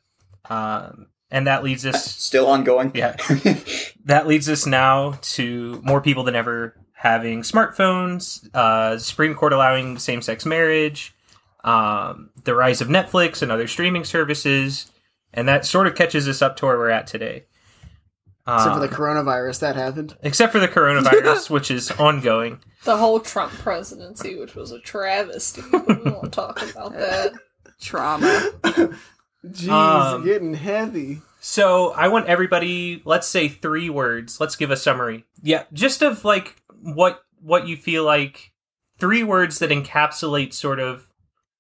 Um, 0.49 1.07
and 1.31 1.47
that 1.47 1.63
leads 1.63 1.85
us 1.85 2.03
Still 2.03 2.47
ongoing. 2.47 2.91
Yeah. 2.93 3.15
that 4.05 4.27
leads 4.27 4.49
us 4.49 4.65
now 4.65 5.19
to 5.21 5.79
more 5.85 6.01
people 6.01 6.23
than 6.23 6.35
ever 6.35 6.75
having 6.93 7.43
smartphones, 7.43 8.53
uh, 8.53 8.97
Supreme 8.97 9.35
Court 9.35 9.53
allowing 9.53 9.97
same 9.97 10.21
sex 10.21 10.45
marriage, 10.45 11.15
um, 11.63 12.29
the 12.43 12.55
rise 12.55 12.81
of 12.81 12.87
Netflix 12.87 13.41
and 13.41 13.51
other 13.51 13.67
streaming 13.67 14.03
services, 14.03 14.91
and 15.33 15.47
that 15.47 15.65
sort 15.65 15.87
of 15.87 15.95
catches 15.95 16.27
us 16.27 16.41
up 16.41 16.55
to 16.57 16.65
where 16.65 16.77
we're 16.77 16.89
at 16.89 17.07
today. 17.07 17.45
Except 18.47 18.73
for 18.73 18.79
the 18.79 18.87
Um, 18.87 18.93
coronavirus, 18.93 19.59
that 19.59 19.75
happened. 19.75 20.17
except 20.23 20.51
for 20.51 20.59
the 20.59 20.67
coronavirus, 20.67 21.49
which 21.51 21.69
is 21.69 21.91
ongoing. 21.91 22.59
The 22.83 22.97
whole 22.97 23.19
Trump 23.19 23.51
presidency, 23.53 24.39
which 24.39 24.55
was 24.55 24.71
a 24.71 24.79
travesty, 24.79 25.61
we 25.71 26.11
won't 26.11 26.33
talk 26.33 26.59
about 26.71 26.93
that. 26.97 27.33
Trauma. 27.79 28.49
Jeez, 29.45 29.69
Um, 29.69 30.25
getting 30.25 30.53
heavy. 30.53 31.21
So 31.39 31.91
I 31.91 32.07
want 32.09 32.27
everybody, 32.27 33.01
let's 33.05 33.27
say 33.27 33.47
three 33.47 33.89
words. 33.89 34.39
Let's 34.41 34.55
give 34.55 34.71
a 34.71 34.75
summary. 34.77 35.25
Yeah, 35.41 35.63
just 35.71 36.01
of 36.01 36.25
like 36.25 36.61
what 36.81 37.21
what 37.41 37.67
you 37.67 37.77
feel 37.77 38.03
like 38.03 38.51
three 38.99 39.23
words 39.23 39.59
that 39.59 39.69
encapsulate 39.69 40.53
sort 40.53 40.79
of 40.79 41.08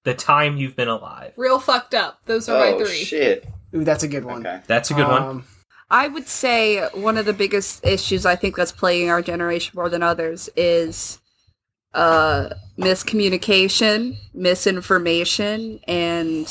the 0.03 0.13
time 0.13 0.57
you've 0.57 0.75
been 0.75 0.87
alive. 0.87 1.33
Real 1.37 1.59
fucked 1.59 1.93
up. 1.93 2.19
Those 2.25 2.47
are 2.49 2.57
my 2.59 2.71
oh 2.73 2.79
three. 2.79 2.95
shit. 3.03 3.47
Ooh, 3.75 3.83
that's 3.83 4.03
a 4.03 4.07
good 4.07 4.25
one. 4.25 4.45
Okay. 4.45 4.61
That's 4.67 4.89
a 4.91 4.93
good 4.93 5.07
one. 5.07 5.21
Um, 5.21 5.43
I 5.91 6.07
would 6.07 6.27
say 6.27 6.87
one 6.93 7.17
of 7.17 7.25
the 7.25 7.33
biggest 7.33 7.85
issues 7.85 8.25
I 8.25 8.35
think 8.35 8.55
that's 8.55 8.71
plaguing 8.71 9.09
our 9.09 9.21
generation 9.21 9.73
more 9.75 9.89
than 9.89 10.03
others 10.03 10.49
is 10.55 11.19
uh 11.93 12.49
miscommunication, 12.77 14.15
misinformation, 14.33 15.79
and 15.87 16.47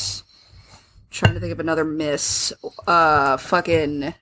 trying 1.11 1.35
to 1.35 1.41
think 1.41 1.53
of 1.53 1.61
another 1.61 1.85
miss 1.85 2.53
uh 2.87 3.37
fucking 3.37 4.13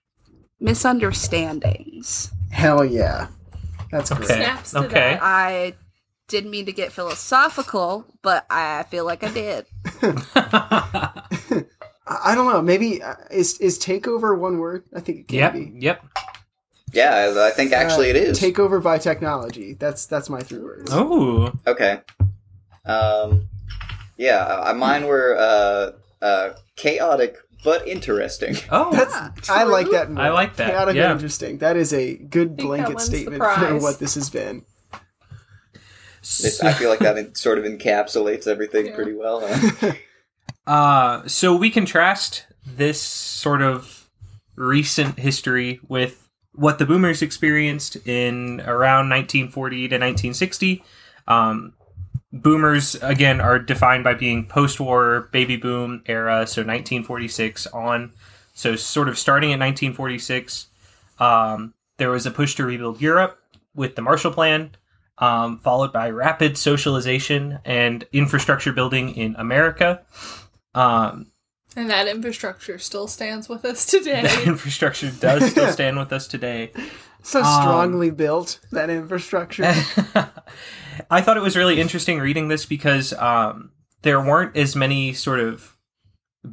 misunderstandings. 0.60 2.30
Hell 2.50 2.84
yeah, 2.84 3.28
that's 3.90 4.10
great. 4.10 4.24
Okay. 4.30 4.34
Snaps 4.34 4.70
to 4.72 4.78
Okay. 4.80 4.90
that. 5.14 5.20
I 5.22 5.74
didn't 6.28 6.50
mean 6.50 6.66
to 6.66 6.72
get 6.72 6.92
philosophical, 6.92 8.06
but 8.22 8.46
I 8.50 8.84
feel 8.84 9.04
like 9.04 9.22
I 9.22 9.30
did. 9.30 9.66
I, 10.34 11.62
I 12.06 12.34
don't 12.34 12.52
know. 12.52 12.62
Maybe 12.62 13.02
uh, 13.02 13.14
is 13.30 13.58
is 13.58 13.78
takeover 13.78 14.38
one 14.38 14.58
word? 14.58 14.84
I 14.94 15.00
think 15.00 15.20
it 15.20 15.28
can 15.28 15.38
yep. 15.38 15.52
be. 15.52 15.72
Yep. 15.78 16.04
Yeah, 16.92 17.34
I 17.36 17.50
think 17.50 17.72
actually 17.72 18.10
it 18.10 18.16
Uh, 18.16 18.30
is. 18.30 18.40
Takeover 18.40 18.82
by 18.82 18.98
technology. 18.98 19.74
That's 19.74 20.06
that's 20.06 20.30
my 20.30 20.40
three 20.40 20.60
words. 20.60 20.90
Oh. 20.92 21.52
Okay. 21.66 22.00
Um, 22.84 23.48
yeah, 24.16 24.44
uh, 24.44 24.74
mine 24.74 25.06
were 25.06 25.36
uh, 25.36 26.24
uh, 26.24 26.52
chaotic 26.76 27.36
but 27.64 27.88
interesting. 27.88 28.54
Oh. 28.70 28.92
That's 28.96 29.50
I 29.50 29.64
like 29.64 29.90
that. 29.90 30.08
More. 30.10 30.22
I 30.22 30.28
like 30.30 30.54
that, 30.56 30.70
Chaotic 30.70 30.94
yeah. 30.94 31.06
and 31.06 31.12
interesting. 31.14 31.58
That 31.58 31.76
is 31.76 31.92
a 31.92 32.14
good 32.14 32.56
blanket 32.56 32.94
wins 32.94 33.10
the 33.10 33.16
statement 33.16 33.42
for 33.42 33.78
what 33.80 33.98
this 33.98 34.14
has 34.14 34.30
been. 34.30 34.64
It- 36.42 36.62
I 36.64 36.72
feel 36.72 36.90
like 36.90 36.98
that 37.00 37.16
en- 37.18 37.34
sort 37.34 37.58
of 37.58 37.64
encapsulates 37.64 38.46
everything 38.46 38.86
Yeah. 38.86 38.94
pretty 38.94 39.12
well. 39.14 39.42
huh? 39.46 39.92
Uh, 40.66 41.26
so 41.28 41.54
we 41.54 41.70
contrast 41.70 42.44
this 42.66 43.00
sort 43.00 43.62
of 43.62 44.08
recent 44.56 45.16
history 45.18 45.78
with 45.86 46.28
what 46.54 46.78
the 46.80 46.84
boomers 46.86 47.22
experienced 47.22 47.94
in 48.04 48.60
around 48.62 49.08
1940 49.08 49.76
to 49.76 49.82
1960. 49.94 50.82
Um, 51.28 51.74
boomers, 52.32 52.96
again, 52.96 53.40
are 53.40 53.60
defined 53.60 54.02
by 54.02 54.14
being 54.14 54.44
post 54.46 54.80
war 54.80 55.28
baby 55.30 55.56
boom 55.56 56.02
era, 56.06 56.46
so 56.48 56.62
1946 56.62 57.68
on. 57.68 58.12
So, 58.54 58.74
sort 58.74 59.08
of 59.08 59.16
starting 59.18 59.50
at 59.52 59.60
1946, 59.60 60.66
um, 61.20 61.74
there 61.98 62.10
was 62.10 62.26
a 62.26 62.30
push 62.32 62.54
to 62.56 62.64
rebuild 62.64 63.00
Europe 63.00 63.38
with 63.74 63.94
the 63.94 64.02
Marshall 64.02 64.32
Plan, 64.32 64.70
um, 65.18 65.58
followed 65.58 65.92
by 65.92 66.10
rapid 66.10 66.56
socialization 66.58 67.58
and 67.64 68.06
infrastructure 68.12 68.72
building 68.72 69.14
in 69.16 69.34
America. 69.36 70.02
Um, 70.74 71.32
And 71.76 71.90
that 71.90 72.08
infrastructure 72.08 72.78
still 72.78 73.06
stands 73.06 73.48
with 73.48 73.64
us 73.64 73.86
today. 73.86 74.22
that 74.22 74.42
infrastructure 74.46 75.10
does 75.10 75.50
still 75.50 75.72
stand 75.72 75.98
with 75.98 76.12
us 76.12 76.26
today. 76.26 76.72
So 77.22 77.40
Um, 77.40 77.62
strongly 77.62 78.10
built 78.10 78.60
that 78.72 78.90
infrastructure. 78.90 79.64
I 81.10 81.20
thought 81.20 81.36
it 81.36 81.42
was 81.42 81.56
really 81.56 81.80
interesting 81.80 82.18
reading 82.20 82.48
this 82.48 82.66
because 82.66 83.12
um, 83.14 83.70
there 84.02 84.20
weren't 84.20 84.56
as 84.56 84.76
many 84.76 85.12
sort 85.12 85.40
of 85.40 85.76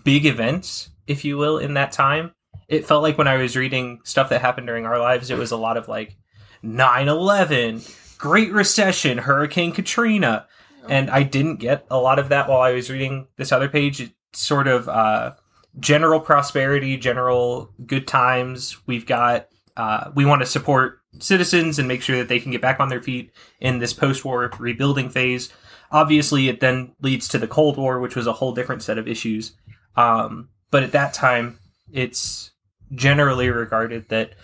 big 0.04 0.26
events, 0.26 0.90
if 1.08 1.24
you 1.24 1.38
will, 1.38 1.58
in 1.58 1.76
that 1.76 1.92
time. 1.92 2.32
It 2.68 2.86
felt 2.88 3.04
like 3.04 3.18
when 3.18 3.28
I 3.28 3.38
was 3.38 3.56
reading 3.56 4.00
stuff 4.04 4.30
that 4.30 4.42
happened 4.42 4.68
during 4.68 4.86
our 4.86 5.00
lives, 5.00 5.30
it 5.30 5.38
was 5.38 5.52
a 5.52 5.58
lot 5.58 5.78
of 5.78 5.88
like 5.88 6.18
9 6.64 7.08
11, 7.08 7.82
Great 8.24 8.54
Recession, 8.54 9.18
Hurricane 9.18 9.74
Katrina. 9.74 10.48
And 10.88 11.10
I 11.10 11.24
didn't 11.24 11.58
get 11.58 11.86
a 11.92 12.00
lot 12.00 12.20
of 12.20 12.30
that 12.30 12.48
while 12.48 12.62
I 12.62 12.72
was 12.72 12.90
reading 12.90 13.28
this 13.36 13.52
other 13.52 13.68
page. 13.68 14.00
It's 14.00 14.14
sort 14.32 14.70
of 14.70 14.88
uh, 14.88 15.34
general 15.78 16.22
prosperity, 16.22 16.96
general 16.96 17.74
good 17.86 18.08
times. 18.08 18.78
We've 18.88 19.06
got, 19.06 19.50
uh, 19.76 20.12
we 20.16 20.24
want 20.24 20.42
to 20.42 20.46
support 20.46 21.02
citizens 21.20 21.80
and 21.80 21.88
make 21.90 22.02
sure 22.02 22.18
that 22.18 22.30
they 22.30 22.40
can 22.40 22.54
get 22.54 22.62
back 22.62 22.80
on 22.80 22.88
their 22.88 23.02
feet 23.02 23.34
in 23.60 23.80
this 23.80 23.92
post-war 23.92 24.50
rebuilding 24.58 25.10
phase. 25.10 25.52
Obviously, 25.92 26.48
it 26.48 26.62
then 26.62 26.96
leads 27.02 27.28
to 27.28 27.38
the 27.38 27.46
Cold 27.46 27.76
War, 27.76 28.00
which 28.00 28.16
was 28.16 28.26
a 28.26 28.32
whole 28.32 28.54
different 28.54 28.84
set 28.84 28.98
of 28.98 29.06
issues. 29.06 29.52
Um, 29.98 30.48
but 30.72 30.84
at 30.84 30.94
that 30.94 31.14
time, 31.14 31.60
it's 31.92 32.52
generally 32.94 33.50
regarded 33.50 34.08
that 34.08 34.36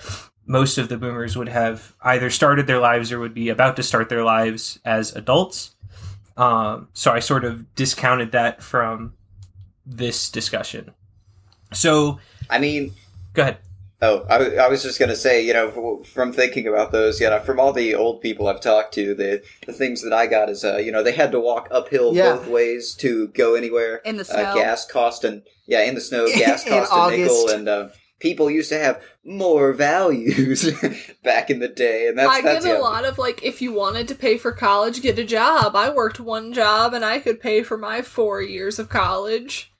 most 0.50 0.80
of 0.80 0.90
the 0.90 0.98
boomers 0.98 1.38
would 1.38 1.48
have 1.48 1.94
either 2.02 2.32
started 2.32 2.66
their 2.66 2.80
lives 2.80 3.12
or 3.12 3.20
would 3.20 3.36
be 3.36 3.50
about 3.50 3.76
to 3.76 3.84
start 3.84 4.10
their 4.10 4.24
lives 4.24 4.80
as 4.84 5.16
adults. 5.16 5.76
Um, 6.38 6.88
so 6.94 7.12
I 7.12 7.20
sort 7.20 7.46
of 7.46 7.74
discounted 7.76 8.32
that 8.32 8.64
from 8.64 9.14
this 9.86 10.28
discussion. 10.32 10.90
So 11.72 12.20
I 12.50 12.58
mean, 12.58 12.94
go 13.34 13.44
ahead. 13.44 13.58
Oh, 14.02 14.26
I, 14.30 14.56
I 14.56 14.68
was 14.70 14.82
just 14.82 14.98
gonna 14.98 15.16
say, 15.16 15.46
you 15.46 15.54
know, 15.54 16.02
from 16.04 16.32
thinking 16.34 16.66
about 16.68 16.92
those, 16.92 17.20
you 17.20 17.30
know, 17.30 17.40
from 17.42 17.60
all 17.60 17.72
the 17.74 17.94
old 17.94 18.22
people 18.22 18.48
I've 18.48 18.62
talked 18.62 18.94
to, 18.96 19.14
the 19.14 19.44
the 19.68 19.74
things 19.74 20.02
that 20.02 20.14
I 20.14 20.26
got 20.26 20.50
is, 20.50 20.64
uh, 20.64 20.78
you 20.78 20.92
know, 20.92 21.04
they 21.04 21.12
had 21.12 21.32
to 21.34 21.40
walk 21.40 21.68
uphill 21.70 22.16
Yeah. 22.16 22.34
both 22.38 22.48
ways 22.48 22.96
to 22.96 23.28
go 23.28 23.54
anywhere. 23.56 23.98
In 24.06 24.16
the 24.18 24.22
Uh, 24.22 24.26
snow. 24.26 24.54
gas 24.56 24.86
cost 24.88 25.24
and 25.24 25.44
yeah, 25.68 25.82
in 25.84 25.94
the 25.96 26.02
snow, 26.02 26.26
gas 26.38 26.64
cost 26.68 26.92
a 26.92 27.12
nickel, 27.18 27.50
and 27.50 27.68
uh, 27.70 27.90
people 28.20 28.50
used 28.52 28.70
to 28.70 28.80
have 28.80 29.02
more 29.24 29.74
values 29.74 30.70
back 31.24 31.50
in 31.50 31.60
the 31.60 31.68
day, 31.68 32.08
and 32.08 32.18
that's 32.18 32.30
I 32.30 32.42
that's 32.42 32.66
get 32.66 32.76
a 32.76 32.78
yeah. 32.78 32.82
lot 32.82 33.06
of 33.06 33.18
like, 33.18 33.44
if 33.44 33.62
you 33.62 33.74
wanted 33.74 34.08
to 34.10 34.16
pay 34.16 34.38
for 34.38 34.52
college, 34.52 35.02
get 35.02 35.20
a 35.20 35.24
job. 35.26 35.76
I 35.76 35.90
worked 35.90 36.20
one 36.20 36.54
job 36.54 36.94
and 36.94 37.04
I 37.06 37.20
could 37.20 37.40
pay 37.40 37.64
for 37.64 37.78
my 37.78 38.02
four 38.02 38.42
years 38.42 38.80
of 38.80 38.90
college. 38.90 39.72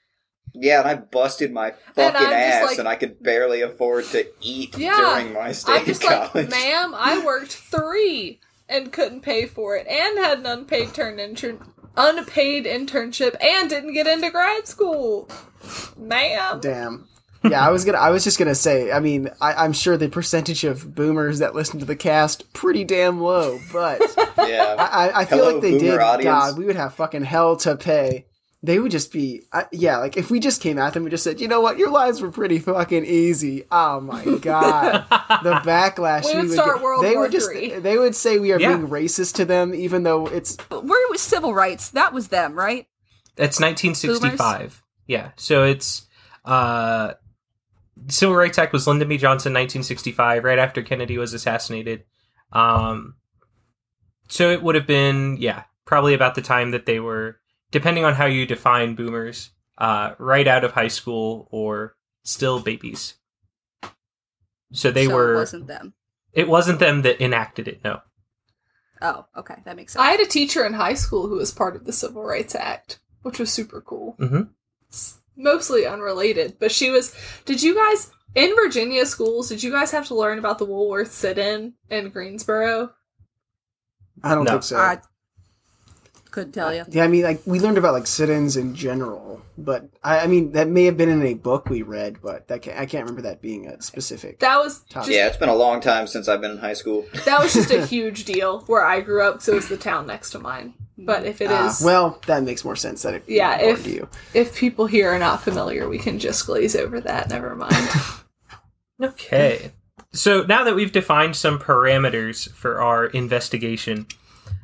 Yeah, 0.52 0.80
and 0.80 0.88
I 0.88 0.94
busted 0.96 1.52
my 1.52 1.72
fucking 1.94 2.26
I'm 2.26 2.32
ass, 2.32 2.66
like- 2.66 2.78
and 2.78 2.88
I 2.88 2.96
could 2.96 3.22
barely 3.22 3.60
afford 3.62 4.04
to 4.06 4.26
eat 4.40 4.76
Yeah, 4.76 4.96
during 4.96 5.32
my 5.32 5.52
stay 5.52 5.74
I'm 5.74 5.80
in 5.80 5.84
just 5.86 6.02
college. 6.02 6.34
like, 6.34 6.50
ma'am, 6.50 6.92
I 6.96 7.24
worked 7.24 7.52
three 7.52 8.40
and 8.68 8.92
couldn't 8.92 9.20
pay 9.20 9.46
for 9.46 9.76
it, 9.76 9.86
and 9.86 10.18
had 10.18 10.38
an 10.40 10.46
unpaid 10.46 10.92
turn 10.94 11.18
intern, 11.20 11.60
unpaid 11.96 12.64
internship, 12.64 13.36
and 13.40 13.68
didn't 13.70 13.94
get 13.94 14.06
into 14.08 14.30
grad 14.30 14.66
school, 14.66 15.28
ma'am. 15.96 16.60
Damn. 16.60 17.06
Yeah, 17.42 17.66
I 17.66 17.70
was 17.70 17.84
gonna. 17.84 17.98
I 17.98 18.10
was 18.10 18.22
just 18.24 18.38
gonna 18.38 18.54
say. 18.54 18.92
I 18.92 19.00
mean, 19.00 19.30
I, 19.40 19.54
I'm 19.64 19.72
sure 19.72 19.96
the 19.96 20.08
percentage 20.08 20.64
of 20.64 20.94
boomers 20.94 21.38
that 21.38 21.54
listen 21.54 21.78
to 21.80 21.86
the 21.86 21.96
cast 21.96 22.52
pretty 22.52 22.84
damn 22.84 23.20
low, 23.20 23.58
but 23.72 24.00
yeah, 24.38 24.74
I, 24.78 25.08
I- 25.08 25.20
I 25.20 25.24
feel 25.24 25.38
Hello, 25.38 25.52
like 25.54 25.62
they 25.62 25.78
did. 25.78 25.98
audience. 25.98 26.24
God, 26.24 26.58
we 26.58 26.66
would 26.66 26.76
have 26.76 26.94
fucking 26.94 27.22
hell 27.24 27.56
to 27.58 27.76
pay 27.76 28.26
they 28.62 28.78
would 28.78 28.90
just 28.90 29.10
be 29.10 29.40
uh, 29.54 29.62
yeah 29.72 29.96
like 29.96 30.18
if 30.18 30.30
we 30.30 30.38
just 30.38 30.60
came 30.60 30.78
at 30.78 30.92
them 30.92 31.04
and 31.04 31.10
just 31.10 31.24
said 31.24 31.40
you 31.40 31.48
know 31.48 31.62
what 31.62 31.78
your 31.78 31.88
lives 31.90 32.20
were 32.20 32.30
pretty 32.30 32.58
fucking 32.58 33.06
easy 33.06 33.64
oh 33.72 33.98
my 34.02 34.22
god 34.42 35.06
the 35.42 35.54
backlash 35.64 36.26
We 36.26 36.42
would 36.42 36.50
start 36.50 36.82
World 36.82 37.02
they 37.02 37.12
War 37.14 37.22
would 37.22 37.32
just 37.32 37.50
III. 37.50 37.78
they 37.78 37.96
would 37.96 38.14
say 38.14 38.38
we 38.38 38.52
are 38.52 38.60
Yeah. 38.60 38.76
being 38.76 38.88
racist 38.88 39.36
to 39.36 39.46
them 39.46 39.74
even 39.74 40.02
though 40.02 40.26
it's 40.26 40.58
Where 40.68 41.08
was 41.10 41.22
civil 41.22 41.54
rights? 41.54 41.88
That 41.92 42.12
was 42.12 42.28
them, 42.28 42.54
right? 42.54 42.86
It's 43.38 43.58
1965. 43.58 44.82
Yeah. 45.06 45.30
So 45.36 45.64
it's 45.64 46.06
uh 46.44 47.14
Civil 48.08 48.34
Rights 48.36 48.58
Act 48.58 48.72
was 48.72 48.86
Lyndon 48.86 49.08
B. 49.08 49.16
Johnson 49.16 49.52
1965 49.52 50.44
right 50.44 50.58
after 50.58 50.82
Kennedy 50.82 51.18
was 51.18 51.32
assassinated. 51.34 52.04
Um 52.52 53.14
so 54.28 54.50
it 54.50 54.62
would 54.62 54.74
have 54.74 54.86
been 54.86 55.36
yeah, 55.38 55.64
probably 55.86 56.14
about 56.14 56.34
the 56.34 56.42
time 56.42 56.70
that 56.70 56.86
they 56.86 57.00
were 57.00 57.40
depending 57.70 58.04
on 58.04 58.14
how 58.14 58.26
you 58.26 58.46
define 58.46 58.94
boomers, 58.94 59.50
uh 59.78 60.14
right 60.18 60.46
out 60.48 60.64
of 60.64 60.72
high 60.72 60.88
school 60.88 61.48
or 61.50 61.96
still 62.24 62.60
babies. 62.60 63.14
So 64.72 64.90
they 64.90 65.06
So 65.06 65.14
were 65.14 65.32
It 65.34 65.36
wasn't 65.36 65.66
them. 65.66 65.94
it 66.32 66.48
wasn't 66.48 66.78
them 66.78 67.02
that 67.02 67.20
enacted 67.20 67.68
it, 67.68 67.82
no. 67.84 68.00
Oh, 69.02 69.24
okay, 69.36 69.54
that 69.64 69.76
makes 69.76 69.94
sense. 69.94 70.02
I 70.02 70.10
had 70.10 70.20
a 70.20 70.26
teacher 70.26 70.64
in 70.66 70.74
high 70.74 70.92
school 70.94 71.26
who 71.26 71.36
was 71.36 71.50
part 71.50 71.74
of 71.74 71.86
the 71.86 71.92
Civil 71.92 72.22
Rights 72.22 72.54
Act, 72.54 73.00
which 73.22 73.38
was 73.38 73.50
super 73.50 73.80
cool. 73.80 74.14
Mhm. 74.20 74.50
S- 75.40 75.44
Mostly 75.44 75.86
unrelated, 75.86 76.56
but 76.58 76.70
she 76.72 76.90
was. 76.90 77.14
Did 77.44 77.62
you 77.62 77.74
guys 77.74 78.10
in 78.34 78.54
Virginia 78.54 79.06
schools? 79.06 79.48
Did 79.48 79.62
you 79.62 79.70
guys 79.70 79.90
have 79.90 80.06
to 80.08 80.14
learn 80.14 80.38
about 80.38 80.58
the 80.58 80.64
Woolworth 80.66 81.12
sit-in 81.12 81.74
in 81.88 82.10
Greensboro? 82.10 82.92
i 84.22 84.34
don't 84.34 84.44
No. 84.44 84.50
think 84.52 84.62
so 84.64 84.76
I 84.76 84.98
couldn't 86.30 86.52
tell 86.52 86.72
you. 86.74 86.84
yeah 86.90 87.02
i 87.04 87.08
mean 87.08 87.22
like 87.24 87.40
we 87.46 87.58
learned 87.58 87.78
about 87.78 87.92
like 87.94 88.06
sit-ins 88.06 88.56
in 88.56 88.74
general 88.74 89.40
but 89.58 89.88
I, 90.04 90.20
I 90.20 90.26
mean 90.28 90.52
that 90.52 90.68
may 90.68 90.84
have 90.84 90.96
been 90.96 91.08
in 91.08 91.22
a 91.22 91.32
book 91.34 91.68
we 91.70 91.82
read 91.82 92.18
but 92.22 92.46
that 92.48 92.62
can, 92.62 92.76
i 92.76 92.84
can't 92.86 93.04
remember 93.04 93.22
that 93.22 93.40
being 93.40 93.66
a 93.66 93.80
specific 93.82 94.38
That 94.40 94.58
was 94.58 94.80
Tough. 94.90 95.06
just 95.06 95.16
Yeah, 95.16 95.26
it's 95.26 95.38
been 95.38 95.48
a 95.48 95.54
long 95.56 95.80
time 95.80 96.06
since 96.06 96.28
I've 96.28 96.40
been 96.42 96.50
in 96.52 96.58
high 96.58 96.74
school. 96.74 97.04
that 97.24 97.40
was 97.42 97.52
just 97.54 97.70
a 97.70 97.84
huge 97.94 98.26
deal 98.26 98.60
where 98.66 98.84
I 98.84 99.00
grew 99.00 99.22
up, 99.26 99.40
so 99.42 99.52
it 99.52 99.56
was 99.56 99.68
the 99.68 99.76
town 99.78 100.06
next 100.06 100.30
to 100.30 100.38
mine. 100.38 100.74
But 101.02 101.24
if 101.24 101.40
it 101.40 101.50
is, 101.50 101.80
Ah, 101.82 101.84
well 101.84 102.20
that 102.26 102.42
makes 102.42 102.64
more 102.64 102.76
sense 102.76 103.02
that 103.02 103.14
it 103.14 103.24
Yeah, 103.26 103.58
if- 103.58 103.84
to 103.84 103.90
you 103.90 104.08
if 104.34 104.54
people 104.56 104.86
here 104.86 105.10
are 105.10 105.18
not 105.18 105.42
familiar, 105.42 105.88
we 105.88 105.98
can 105.98 106.18
just 106.18 106.46
glaze 106.46 106.76
over 106.76 107.00
that. 107.00 107.28
Never 107.30 107.54
mind. 107.56 107.88
Okay. 109.02 109.72
So 110.12 110.42
now 110.42 110.64
that 110.64 110.74
we've 110.74 110.92
defined 110.92 111.36
some 111.36 111.58
parameters 111.58 112.50
for 112.52 112.80
our 112.82 113.06
investigation, 113.06 114.06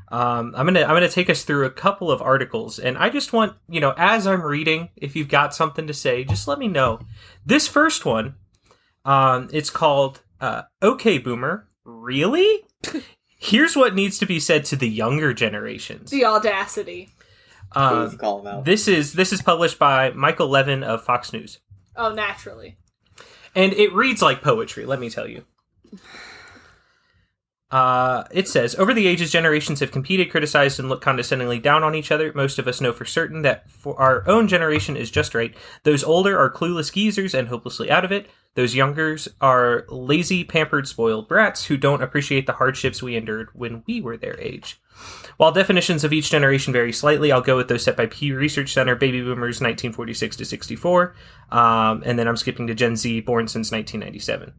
um, 0.08 0.52
I'm 0.56 0.66
gonna 0.66 0.82
I'm 0.82 0.88
gonna 0.94 1.08
take 1.08 1.30
us 1.30 1.42
through 1.44 1.64
a 1.66 1.70
couple 1.70 2.10
of 2.10 2.20
articles, 2.20 2.78
and 2.78 2.98
I 2.98 3.08
just 3.10 3.32
want 3.32 3.54
you 3.68 3.80
know 3.80 3.94
as 3.96 4.26
I'm 4.26 4.42
reading, 4.42 4.90
if 4.96 5.16
you've 5.16 5.28
got 5.28 5.54
something 5.54 5.86
to 5.86 5.94
say, 5.94 6.24
just 6.24 6.46
let 6.48 6.58
me 6.58 6.68
know. 6.68 7.00
This 7.46 7.66
first 7.66 8.04
one, 8.04 8.34
um, 9.04 9.48
it's 9.52 9.70
called 9.70 10.20
uh, 10.40 10.62
"Okay, 10.82 11.18
Boomer, 11.18 11.68
really." 11.84 12.64
Here's 13.38 13.76
what 13.76 13.94
needs 13.94 14.18
to 14.18 14.26
be 14.26 14.40
said 14.40 14.64
to 14.66 14.76
the 14.76 14.88
younger 14.88 15.32
generations. 15.34 16.10
the 16.10 16.24
audacity. 16.24 17.10
Move, 17.74 18.16
call 18.18 18.46
out. 18.46 18.64
this 18.64 18.88
is 18.88 19.12
this 19.14 19.32
is 19.32 19.42
published 19.42 19.78
by 19.78 20.10
Michael 20.10 20.48
Levin 20.48 20.82
of 20.82 21.04
Fox 21.04 21.32
News. 21.32 21.58
Oh, 21.96 22.12
naturally. 22.12 22.78
And 23.54 23.72
it 23.72 23.92
reads 23.92 24.22
like 24.22 24.40
poetry, 24.42 24.86
let 24.86 25.00
me 25.00 25.10
tell 25.10 25.26
you. 25.26 25.44
Uh, 27.70 28.24
it 28.30 28.46
says, 28.46 28.76
over 28.76 28.94
the 28.94 29.08
ages, 29.08 29.32
generations 29.32 29.80
have 29.80 29.90
competed, 29.90 30.30
criticized, 30.30 30.78
and 30.78 30.88
looked 30.88 31.02
condescendingly 31.02 31.58
down 31.58 31.82
on 31.82 31.94
each 31.94 32.12
other. 32.12 32.32
Most 32.34 32.58
of 32.58 32.68
us 32.68 32.80
know 32.80 32.92
for 32.92 33.04
certain 33.04 33.42
that 33.42 33.68
for 33.68 33.98
our 34.00 34.26
own 34.28 34.46
generation 34.46 34.96
is 34.96 35.10
just 35.10 35.34
right. 35.34 35.54
Those 35.82 36.04
older 36.04 36.38
are 36.38 36.50
clueless 36.50 36.92
geezers 36.92 37.34
and 37.34 37.48
hopelessly 37.48 37.90
out 37.90 38.04
of 38.04 38.12
it. 38.12 38.28
Those 38.56 38.74
youngers 38.74 39.28
are 39.38 39.84
lazy, 39.90 40.42
pampered, 40.42 40.88
spoiled 40.88 41.28
brats 41.28 41.66
who 41.66 41.76
don't 41.76 42.02
appreciate 42.02 42.46
the 42.46 42.54
hardships 42.54 43.02
we 43.02 43.14
endured 43.14 43.50
when 43.52 43.84
we 43.86 44.00
were 44.00 44.16
their 44.16 44.40
age. 44.40 44.80
While 45.36 45.52
definitions 45.52 46.04
of 46.04 46.12
each 46.14 46.30
generation 46.30 46.72
vary 46.72 46.90
slightly, 46.90 47.30
I'll 47.30 47.42
go 47.42 47.58
with 47.58 47.68
those 47.68 47.84
set 47.84 47.98
by 47.98 48.06
Pew 48.06 48.34
Research 48.34 48.72
Center, 48.72 48.96
baby 48.96 49.20
boomers 49.20 49.60
1946 49.60 50.36
to 50.36 50.44
64, 50.46 51.14
um, 51.52 52.02
and 52.06 52.18
then 52.18 52.26
I'm 52.26 52.38
skipping 52.38 52.66
to 52.68 52.74
Gen 52.74 52.96
Z, 52.96 53.20
born 53.20 53.46
since 53.46 53.70
1997. 53.70 54.54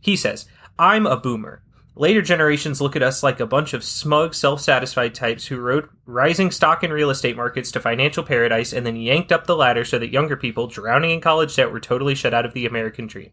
He 0.00 0.16
says, 0.16 0.46
I'm 0.78 1.06
a 1.06 1.18
boomer. 1.18 1.62
Later 1.96 2.22
generations 2.22 2.80
look 2.80 2.96
at 2.96 3.02
us 3.04 3.22
like 3.22 3.38
a 3.38 3.46
bunch 3.46 3.72
of 3.72 3.84
smug, 3.84 4.34
self 4.34 4.60
satisfied 4.60 5.14
types 5.14 5.46
who 5.46 5.58
rode 5.58 5.88
rising 6.06 6.50
stock 6.50 6.82
and 6.82 6.92
real 6.92 7.08
estate 7.10 7.36
markets 7.36 7.70
to 7.72 7.80
financial 7.80 8.24
paradise 8.24 8.72
and 8.72 8.84
then 8.84 8.96
yanked 8.96 9.30
up 9.30 9.46
the 9.46 9.54
ladder 9.56 9.84
so 9.84 9.98
that 10.00 10.10
younger 10.10 10.36
people, 10.36 10.66
drowning 10.66 11.12
in 11.12 11.20
college 11.20 11.54
debt, 11.54 11.70
were 11.70 11.78
totally 11.78 12.16
shut 12.16 12.34
out 12.34 12.44
of 12.44 12.52
the 12.52 12.66
American 12.66 13.06
dream. 13.06 13.30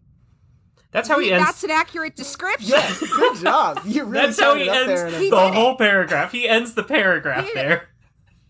That's 0.92 1.08
how 1.08 1.18
he 1.20 1.32
ends. 1.32 1.46
That's 1.46 1.64
an 1.64 1.72
accurate 1.72 2.16
description. 2.16 2.70
yeah 2.70 2.96
good 3.00 3.38
job 3.38 3.82
you 3.86 4.04
really 4.04 4.28
That's 4.28 4.40
how 4.40 4.54
he 4.56 4.64
it 4.64 4.70
up 4.70 4.86
there 4.86 5.06
ends 5.08 5.16
in 5.16 5.22
He 5.24 5.30
the 5.32 5.38
did 5.38 5.48
it. 5.48 5.54
whole 5.56 5.76
paragraph. 5.78 6.32
He 6.32 6.48
ends 6.48 6.74
the 6.76 6.84
paragraph 6.84 7.46
He 7.46 7.52
it. 7.52 7.56
there. 7.56 7.90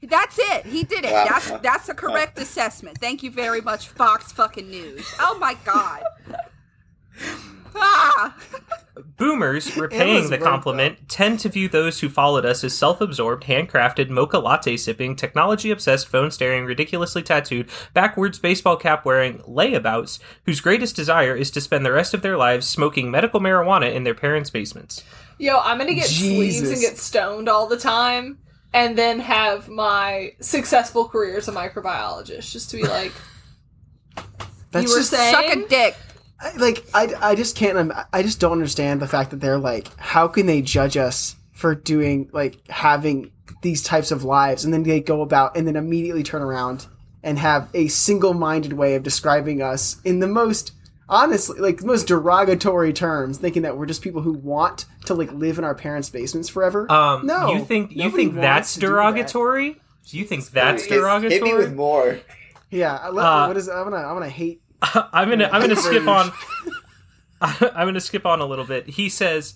That's 0.04 0.38
it. 0.40 0.66
He 0.66 0.84
did 0.84 1.06
it. 1.06 1.12
That's 1.12 1.52
that's 1.62 1.88
a 1.88 1.94
correct 1.94 2.38
assessment. 2.40 2.98
Thank 3.00 3.22
you 3.24 3.30
very 3.32 3.62
much, 3.62 3.88
Fox 3.90 4.32
fucking 4.34 4.70
News. 4.70 5.06
Oh 5.20 5.38
my 5.40 5.54
god. 5.64 6.02
ah. 7.76 8.36
Boomers, 9.18 9.76
repaying 9.78 10.30
the 10.30 10.38
right, 10.38 10.42
compliment, 10.42 11.10
tend 11.10 11.40
to 11.42 11.50
view 11.50 11.68
those 11.68 12.00
who 12.00 12.10
followed 12.10 12.46
us 12.46 12.64
as 12.64 12.78
self 12.78 13.02
absorbed, 13.02 13.44
handcrafted, 13.44 14.10
mocha 14.10 14.40
latte 14.40 14.78
sipping, 14.78 15.16
technology 15.16 15.72
obsessed, 15.72 16.08
phone 16.08 16.32
staring, 16.32 16.66
ridiculously 16.66 17.24
tattooed, 17.24 17.70
backwards 17.94 18.40
baseball 18.40 18.78
cap 18.78 19.06
wearing 19.06 19.40
layabouts 19.40 20.20
whose 20.46 20.62
greatest 20.62 20.96
desire 20.96 21.36
is 21.36 21.52
to 21.52 21.62
spend 21.62 21.86
the 21.86 21.92
rest 21.92 22.14
of 22.14 22.22
their 22.22 22.38
lives 22.38 22.68
smoking 22.68 23.12
medical 23.12 23.40
marijuana 23.40 23.94
in 23.94 24.04
their 24.04 24.16
parents' 24.16 24.50
basements. 24.50 25.04
Yo, 25.38 25.58
I'm 25.58 25.78
gonna 25.78 25.96
get 25.96 26.06
sleeves 26.06 26.70
and 26.70 26.80
get 26.80 26.98
stoned 26.98 27.50
all 27.50 27.68
the 27.68 27.78
time, 27.78 28.38
and 28.74 28.98
then 28.98 29.20
have 29.20 29.68
my 29.68 30.34
successful 30.40 31.08
career 31.08 31.38
as 31.38 31.48
a 31.48 31.52
microbiologist, 31.52 32.52
just 32.52 32.70
to 32.72 32.78
be 32.78 32.84
like, 32.84 33.12
that's 34.72 34.86
you 34.86 34.92
were 34.92 35.00
just 35.00 35.12
saying, 35.12 35.34
Suck 35.34 35.66
a 35.66 35.68
dick. 35.68 35.96
I, 36.42 36.54
like 36.58 36.86
I, 36.94 37.14
I 37.22 37.36
just 37.36 37.56
can't 37.56 37.78
um, 37.78 37.94
I 38.12 38.24
just 38.24 38.40
don't 38.40 38.54
understand 38.54 39.02
the 39.02 39.08
fact 39.08 39.30
that 39.32 39.38
they're 39.42 39.60
like 39.60 39.88
how 40.00 40.28
can 40.28 40.46
they 40.48 40.62
judge 40.62 40.98
us 40.98 41.36
for 41.52 41.76
doing 41.76 42.30
like 42.34 42.68
having 42.70 43.32
these 43.62 43.84
types 43.84 44.10
of 44.12 44.24
lives 44.24 44.66
and 44.66 44.74
then 44.74 44.84
they 44.84 45.00
go 45.02 45.22
about 45.22 45.56
and 45.56 45.68
then 45.68 45.76
immediately 45.76 46.24
turn 46.24 46.42
around 46.42 46.88
and 47.24 47.38
have 47.38 47.70
a 47.76 47.88
single-minded 47.88 48.74
way 48.74 48.96
of 48.96 49.04
describing 49.04 49.62
us 49.62 50.02
in 50.04 50.20
the 50.20 50.28
most 50.28 50.72
honestly 51.08 51.60
like 51.60 51.78
the 51.78 51.86
most 51.86 52.08
derogatory 52.08 52.92
terms 52.94 53.38
thinking 53.38 53.62
that 53.62 53.78
we're 53.78 53.86
just 53.86 54.02
people 54.02 54.22
who 54.22 54.34
want 54.34 54.86
to 55.06 55.14
like 55.14 55.32
live 55.34 55.60
in 55.60 55.64
our 55.64 55.76
parents 55.76 56.10
basements 56.10 56.50
forever 56.50 56.92
Um, 56.92 57.28
no 57.28 57.54
you 57.54 57.64
think 57.66 57.92
you 57.96 58.10
think 58.10 58.34
that's 58.34 58.74
to 58.76 58.80
do 58.80 58.88
that. 58.88 58.92
derogatory? 58.94 59.80
Do 60.10 60.18
you 60.18 60.26
think 60.26 60.50
that's 60.50 60.86
Hit- 60.86 60.96
derogatory? 60.96 61.34
Hit 61.34 61.44
me 61.44 61.54
with 61.54 61.76
more. 61.76 62.20
yeah 62.72 62.96
I 62.98 63.10
love, 63.10 63.44
Uh, 63.44 63.48
what 63.50 63.58
is 63.58 63.70
I'm 63.70 63.84
gonna 63.84 63.98
I'm 63.98 64.16
gonna 64.16 64.30
hate 64.30 64.62
I'm 65.14 65.30
gonna 65.30 65.50
I'm 65.52 65.62
gonna 65.62 65.76
skip 65.76 66.08
on. 66.08 66.32
I'm 67.42 67.88
gonna 67.88 68.00
skip 68.00 68.26
on 68.26 68.40
a 68.42 68.46
little 68.46 68.66
bit. 68.66 68.90
He 68.90 69.10
says. 69.10 69.56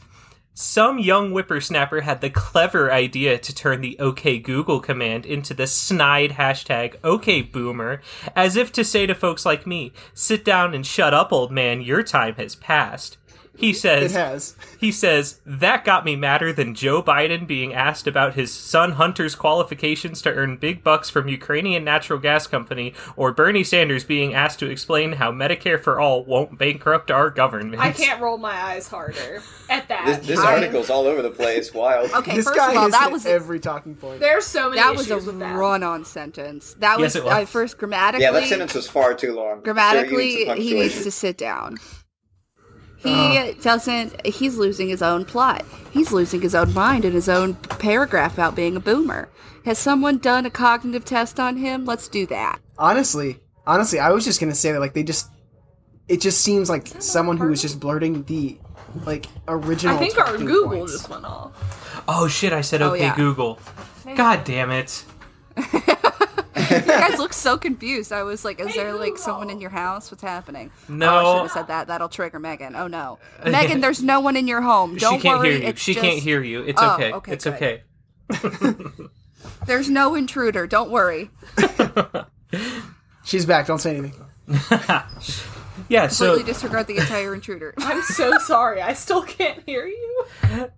Some 0.57 0.99
young 0.99 1.31
whippersnapper 1.31 1.99
had 1.99 2.21
the 2.21 2.29
clever 2.29 2.89
idea 2.89 3.37
to 3.37 3.53
turn 3.53 3.81
the 3.81 3.99
OK 3.99 4.39
Google 4.39 4.79
command 4.79 5.25
into 5.25 5.53
the 5.53 5.67
snide 5.67 6.31
hashtag 6.31 6.95
OK 7.03 7.41
Boomer, 7.41 8.01
as 8.37 8.55
if 8.55 8.71
to 8.71 8.85
say 8.85 9.05
to 9.05 9.13
folks 9.13 9.45
like 9.45 9.67
me, 9.67 9.91
sit 10.13 10.45
down 10.45 10.73
and 10.73 10.85
shut 10.85 11.13
up, 11.13 11.33
old 11.33 11.51
man, 11.51 11.81
your 11.81 12.03
time 12.03 12.35
has 12.35 12.55
passed. 12.55 13.17
He 13.57 13.69
it 13.71 13.77
says, 13.77 14.13
has 14.13 14.55
he 14.79 14.91
says, 14.91 15.39
that 15.45 15.85
got 15.85 16.03
me 16.05 16.15
madder 16.15 16.51
than 16.51 16.75
Joe 16.75 17.01
Biden 17.01 17.47
being 17.47 17.73
asked 17.73 18.07
about 18.07 18.35
his 18.35 18.53
son 18.53 18.93
Hunter's 18.93 19.35
qualifications 19.35 20.21
to 20.23 20.33
earn 20.33 20.57
big 20.57 20.83
bucks 20.83 21.09
from 21.09 21.27
Ukrainian 21.27 21.83
natural 21.83 22.19
gas 22.19 22.47
company, 22.47 22.93
or 23.15 23.31
Bernie 23.31 23.63
Sanders 23.63 24.03
being 24.03 24.33
asked 24.33 24.59
to 24.59 24.69
explain 24.69 25.13
how 25.13 25.31
Medicare 25.31 25.81
for 25.81 25.99
all 25.99 26.23
won't 26.25 26.57
bankrupt 26.57 27.09
our 27.11 27.29
government. 27.29 27.81
I 27.81 27.91
can't 27.91 28.21
roll 28.21 28.37
my 28.37 28.53
eyes 28.53 28.87
harder 28.87 29.41
at 29.69 29.87
that. 29.87 30.05
This, 30.05 30.27
this 30.27 30.39
I- 30.39 30.55
article's 30.55 30.89
all 30.89 31.05
over 31.05 31.21
the 31.21 31.31
place. 31.31 31.73
Wild. 31.73 32.11
Okay, 32.11 32.35
this 32.35 32.45
first 32.45 32.57
guy 32.57 32.71
of 32.71 32.77
all, 32.77 32.89
that 32.89 33.11
was 33.11 33.25
every 33.25 33.59
talking 33.59 33.95
point 33.95 34.19
There's 34.19 34.45
so 34.45 34.69
many 34.69 34.81
that 34.81 34.95
was 34.95 35.09
a 35.09 35.15
with 35.17 35.27
run-on 35.35 36.05
sentence. 36.05 36.75
That 36.79 36.99
Yes, 36.99 37.13
was, 37.13 37.15
it 37.17 37.23
was. 37.25 37.33
Uh, 37.33 37.45
first 37.45 37.77
grammatically. 37.77 38.23
Yeah, 38.23 38.31
that 38.31 38.47
sentence 38.47 38.73
was 38.73 38.89
far 38.89 39.13
too 39.13 39.33
long. 39.33 39.61
Grammatically, 39.61 40.45
he 40.55 40.73
needs 40.73 41.03
to 41.03 41.11
sit 41.11 41.37
down. 41.37 41.77
He 43.05 43.53
doesn't. 43.61 44.25
He's 44.25 44.57
losing 44.57 44.89
his 44.89 45.01
own 45.01 45.25
plot. 45.25 45.63
He's 45.91 46.11
losing 46.11 46.41
his 46.41 46.55
own 46.55 46.73
mind 46.73 47.05
and 47.05 47.13
his 47.13 47.29
own 47.29 47.53
paragraph 47.55 48.33
about 48.33 48.55
being 48.55 48.75
a 48.75 48.79
boomer. 48.79 49.29
Has 49.65 49.77
someone 49.79 50.17
done 50.17 50.45
a 50.45 50.49
cognitive 50.49 51.05
test 51.05 51.39
on 51.39 51.57
him? 51.57 51.85
Let's 51.85 52.07
do 52.07 52.25
that. 52.27 52.59
honestly 52.77 53.39
honestly 53.67 53.99
i 53.99 54.11
was 54.11 54.23
just 54.25 54.39
gonna 54.39 54.53
say 54.53 54.71
that 54.71 54.79
like 54.79 54.93
they 54.93 55.01
just 55.01 55.27
it 56.07 56.21
just 56.21 56.41
seems 56.41 56.69
like 56.69 56.85
someone 56.99 57.35
who 57.37 57.47
was 57.47 57.61
just 57.61 57.79
blurting 57.79 58.21
the 58.25 58.59
like 59.05 59.25
original 59.47 59.95
I 59.95 59.99
think 59.99 60.17
our 60.19 60.37
Google 60.37 60.69
points. 60.77 60.91
just 60.91 61.09
went 61.09 61.25
off. 61.25 62.03
Oh 62.07 62.27
shit! 62.27 62.53
I 62.53 62.61
said 62.61 62.81
Oh, 62.83 62.91
okay, 62.91 63.05
yeah. 63.05 63.15
Google. 63.15 63.59
God 64.15 64.43
damn 64.43 64.69
it! 64.71 65.03
You 66.71 66.79
guys 66.81 67.17
look 67.19 67.33
so 67.33 67.57
confused. 67.57 68.11
I 68.13 68.23
was 68.23 68.45
like, 68.45 68.59
is 68.59 68.73
there 68.75 68.93
like 68.93 69.17
someone 69.17 69.49
in 69.49 69.59
your 69.59 69.69
house? 69.69 70.09
What's 70.09 70.23
happening? 70.23 70.71
Oh, 70.89 70.93
no. 70.93 71.07
Oh, 71.09 71.17
I 71.17 71.23
should 71.33 71.41
have 71.43 71.51
said 71.51 71.67
that. 71.67 71.87
That'll 71.87 72.09
trigger 72.09 72.39
Megan. 72.39 72.75
Oh 72.75 72.87
no. 72.87 73.19
Megan, 73.45 73.81
there's 73.81 74.01
no 74.01 74.19
one 74.21 74.37
in 74.37 74.47
your 74.47 74.61
home. 74.61 74.95
Don't 74.97 75.17
she 75.17 75.21
can't 75.21 75.39
worry. 75.39 75.51
hear 75.51 75.59
you. 75.61 75.67
It's 75.67 75.81
She 75.81 75.93
just- 75.93 76.03
can't 76.05 76.19
hear 76.19 76.41
you. 76.41 76.61
It's 76.63 76.81
Oh, 76.81 76.93
okay. 76.95 77.11
okay, 77.13 77.31
It's 77.33 77.43
good. 77.43 77.53
okay. 77.53 77.81
There's 79.67 79.89
no 79.89 80.15
intruder. 80.15 80.65
Don't 80.65 80.89
worry. 80.91 81.29
She's 83.25 83.45
back. 83.45 83.67
Don't 83.67 83.79
say 83.79 83.97
anything. 83.97 84.13
Yeah. 85.89 86.07
So 86.07 86.25
Completely 86.27 86.43
disregard 86.53 86.87
the 86.87 86.97
entire 86.97 87.33
intruder. 87.33 87.73
I'm 87.77 88.01
so 88.03 88.37
sorry. 88.39 88.81
I 88.81 88.93
still 88.93 89.23
can't 89.23 89.61
hear 89.65 89.85
you. 89.85 90.25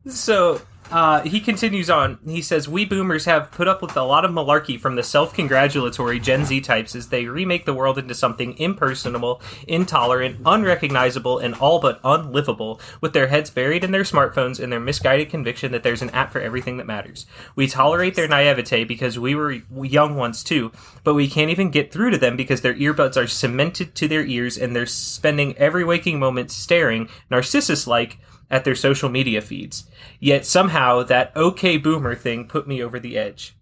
So 0.07 0.61
uh, 0.91 1.21
he 1.21 1.41
continues 1.41 1.89
on. 1.89 2.17
He 2.25 2.41
says, 2.41 2.69
We 2.69 2.85
boomers 2.85 3.25
have 3.25 3.51
put 3.51 3.67
up 3.67 3.81
with 3.81 3.97
a 3.97 4.03
lot 4.03 4.23
of 4.23 4.31
malarkey 4.31 4.79
from 4.79 4.95
the 4.95 5.03
self 5.03 5.33
congratulatory 5.33 6.19
Gen 6.19 6.45
Z 6.45 6.61
types 6.61 6.95
as 6.95 7.09
they 7.09 7.25
remake 7.25 7.65
the 7.65 7.73
world 7.73 7.97
into 7.97 8.13
something 8.13 8.57
impersonal, 8.57 9.41
intolerant, 9.67 10.38
unrecognizable, 10.45 11.39
and 11.39 11.55
all 11.55 11.79
but 11.79 11.99
unlivable, 12.03 12.79
with 13.01 13.13
their 13.13 13.27
heads 13.27 13.49
buried 13.49 13.83
in 13.83 13.91
their 13.91 14.03
smartphones 14.03 14.61
and 14.61 14.71
their 14.71 14.79
misguided 14.79 15.29
conviction 15.29 15.71
that 15.73 15.83
there's 15.83 16.01
an 16.01 16.09
app 16.11 16.31
for 16.31 16.39
everything 16.39 16.77
that 16.77 16.88
matters. 16.88 17.25
We 17.55 17.67
tolerate 17.67 18.15
their 18.15 18.27
naivete 18.27 18.85
because 18.85 19.19
we 19.19 19.35
were 19.35 19.57
young 19.71 20.15
once 20.15 20.43
too, 20.43 20.71
but 21.03 21.15
we 21.15 21.27
can't 21.27 21.51
even 21.51 21.69
get 21.69 21.91
through 21.91 22.11
to 22.11 22.17
them 22.17 22.38
because 22.38 22.61
their 22.61 22.75
earbuds 22.75 23.17
are 23.17 23.27
cemented 23.27 23.93
to 23.95 24.07
their 24.07 24.25
ears 24.25 24.57
and 24.57 24.75
they're 24.75 24.85
spending 24.85 25.57
every 25.57 25.83
waking 25.83 26.19
moment 26.19 26.51
staring, 26.51 27.09
narcissus 27.29 27.88
like, 27.88 28.17
at 28.49 28.63
their 28.63 28.75
social 28.75 29.09
media 29.09 29.41
feeds. 29.41 29.85
Yet 30.19 30.45
somehow 30.45 31.03
that 31.03 31.35
okay 31.35 31.77
boomer 31.77 32.15
thing 32.15 32.47
put 32.47 32.67
me 32.67 32.81
over 32.81 32.99
the 32.99 33.17
edge. 33.17 33.55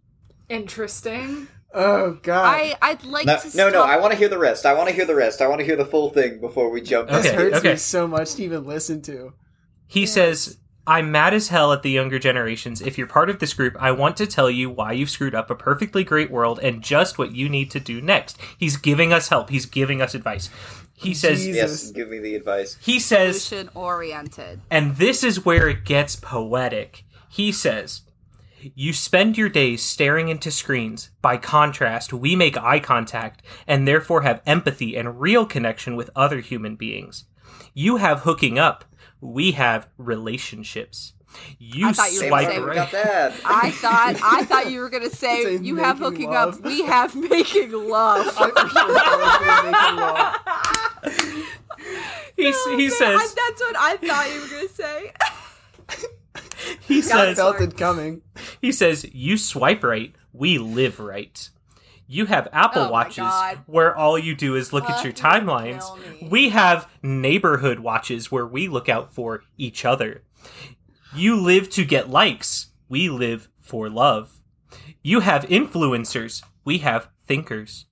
Interesting. 0.49 1.47
Oh 1.73 2.19
God. 2.21 2.45
I 2.45 2.75
I'd 2.81 3.03
like 3.03 3.25
No, 3.25 3.38
to 3.38 3.57
no, 3.57 3.69
no. 3.69 3.83
I 3.83 3.97
want 3.97 4.13
to 4.13 4.17
hear 4.17 4.29
the 4.29 4.38
rest. 4.38 4.65
I 4.65 4.73
want 4.73 4.89
to 4.89 4.95
hear 4.95 5.05
the 5.05 5.15
rest. 5.15 5.41
I 5.41 5.47
want 5.47 5.59
to 5.59 5.65
hear 5.65 5.75
the 5.75 5.86
full 5.86 6.09
thing 6.09 6.39
before 6.39 6.69
we 6.69 6.81
jump. 6.81 7.09
this 7.09 7.29
hurts 7.29 7.57
okay. 7.57 7.71
me 7.71 7.77
so 7.77 8.07
much 8.07 8.36
to 8.36 8.43
even 8.43 8.65
listen 8.65 9.01
to. 9.03 9.33
He 9.88 10.05
says, 10.05 10.57
I'm 10.88 11.11
mad 11.11 11.33
as 11.33 11.47
hell 11.47 11.73
at 11.73 11.81
the 11.81 11.89
younger 11.89 12.19
generations. 12.19 12.79
If 12.79 12.97
you're 12.97 13.07
part 13.07 13.29
of 13.29 13.39
this 13.39 13.53
group, 13.53 13.75
I 13.79 13.91
want 13.91 14.17
to 14.17 14.27
tell 14.27 14.51
you 14.51 14.69
why 14.69 14.91
you've 14.91 15.09
screwed 15.09 15.33
up 15.36 15.49
a 15.49 15.55
perfectly 15.55 16.03
great 16.03 16.29
world 16.29 16.59
and 16.61 16.83
just 16.83 17.17
what 17.17 17.33
you 17.36 17.49
need 17.49 17.71
to 17.71 17.79
do 17.79 18.01
next. 18.01 18.38
He's 18.57 18.77
giving 18.77 19.11
us 19.11 19.29
help. 19.29 19.49
He's 19.49 19.65
giving 19.65 20.01
us 20.01 20.13
advice. 20.13 20.49
He 20.98 21.14
says, 21.14 21.43
Jesus. 21.43 21.56
Yes, 21.84 21.91
give 21.91 22.10
me 22.10 22.20
the 22.20 22.36
advice. 22.36 22.78
he 22.82 23.00
says, 23.00 23.43
solution 23.43 23.70
oriented. 23.76 24.62
And 24.72 24.96
this 24.96 25.24
is 25.24 25.46
where 25.46 25.68
it 25.68 25.84
gets 25.86 26.16
poetic. 26.16 27.04
He 27.30 27.52
says, 27.52 28.02
You 28.62 28.93
spend 28.93 29.38
your 29.38 29.50
days 29.50 29.84
staring 29.84 30.30
into 30.30 30.52
screens. 30.52 31.10
By 31.22 31.36
contrast, 31.38 32.14
we 32.14 32.36
make 32.38 32.58
eye 32.58 32.80
contact 32.80 33.41
and 33.68 33.86
therefore 33.88 34.22
have 34.22 34.41
empathy 34.46 34.96
and 34.96 35.20
real 35.20 35.46
connection 35.46 35.98
with 35.98 36.10
other 36.16 36.39
human 36.39 36.78
beings. 36.78 37.26
You 37.74 37.98
have 37.98 38.22
hooking 38.22 38.58
up. 38.58 38.86
We 39.20 39.52
have 39.52 39.89
relationships. 39.98 41.12
You 41.60 41.89
I 41.89 41.91
thought 41.91 42.14
you 42.14 42.22
were 42.22 42.28
swipe 42.30 42.48
gonna 42.48 42.89
say- 42.89 43.04
right. 43.04 43.34
I 43.46 43.72
thought 43.72 44.16
I 44.24 44.46
thought 44.46 44.72
you 44.72 44.80
were 44.80 44.89
gonna 44.89 45.10
say 45.10 45.43
Say 45.43 45.58
you 45.58 45.76
have 45.76 46.00
hooking 46.00 46.30
love. 46.30 46.60
up. 46.60 46.64
We 46.64 46.84
have 46.84 47.14
making 47.30 47.74
love. 47.74 48.26
I 51.12 51.12
for 51.12 51.22
sure 51.22 51.28
thought 51.28 51.36
I 51.36 51.36
was 51.36 51.36
gonna 51.36 51.38
make 51.38 51.47
it 51.47 51.66
long. 51.66 52.32
He, 52.36 52.43
he 52.43 52.51
Oh, 52.53 52.78
Man, 52.78 52.91
says, 52.91 53.01
I- 53.01 53.34
that's 53.36 53.62
what 53.62 53.76
I 53.78 53.97
thought 53.97 54.34
you 54.34 54.41
were 54.41 54.47
gonna 54.47 54.70
say. 54.70 55.14
he 56.88 56.97
I 56.97 57.01
says, 57.01 57.38
felt 57.38 57.62
it 57.62 57.78
coming. 57.78 58.22
He 58.62 58.72
says, 58.72 59.06
You 59.14 59.38
swipe 59.38 59.84
right, 59.84 60.14
we 60.34 60.58
live 60.58 60.99
right. 60.99 61.49
You 62.08 62.28
have 62.28 62.47
Apple 62.53 62.84
Oh 62.84 62.91
Watches 62.91 63.34
where 63.66 63.95
all 63.95 64.18
you 64.20 64.36
do 64.36 64.56
is 64.56 64.72
look 64.72 64.88
at 64.88 65.03
your 65.03 65.12
timelines. 65.14 65.84
We 66.30 66.49
have 66.49 66.88
neighborhood 67.01 67.80
watches 67.80 68.32
where 68.32 68.45
we 68.45 68.68
look 68.68 68.88
out 68.88 69.12
for 69.12 69.41
each 69.58 69.86
other. 69.86 70.22
You 71.16 71.36
live 71.36 71.68
to 71.72 71.84
get 71.84 72.10
likes. 72.10 72.68
We 72.89 73.10
live 73.10 73.49
for 73.60 73.89
love. 73.89 74.39
You 75.01 75.22
have 75.22 75.45
influencers. 75.45 76.43
We 76.64 76.78
have 76.80 77.08
thinkers. 77.26 77.86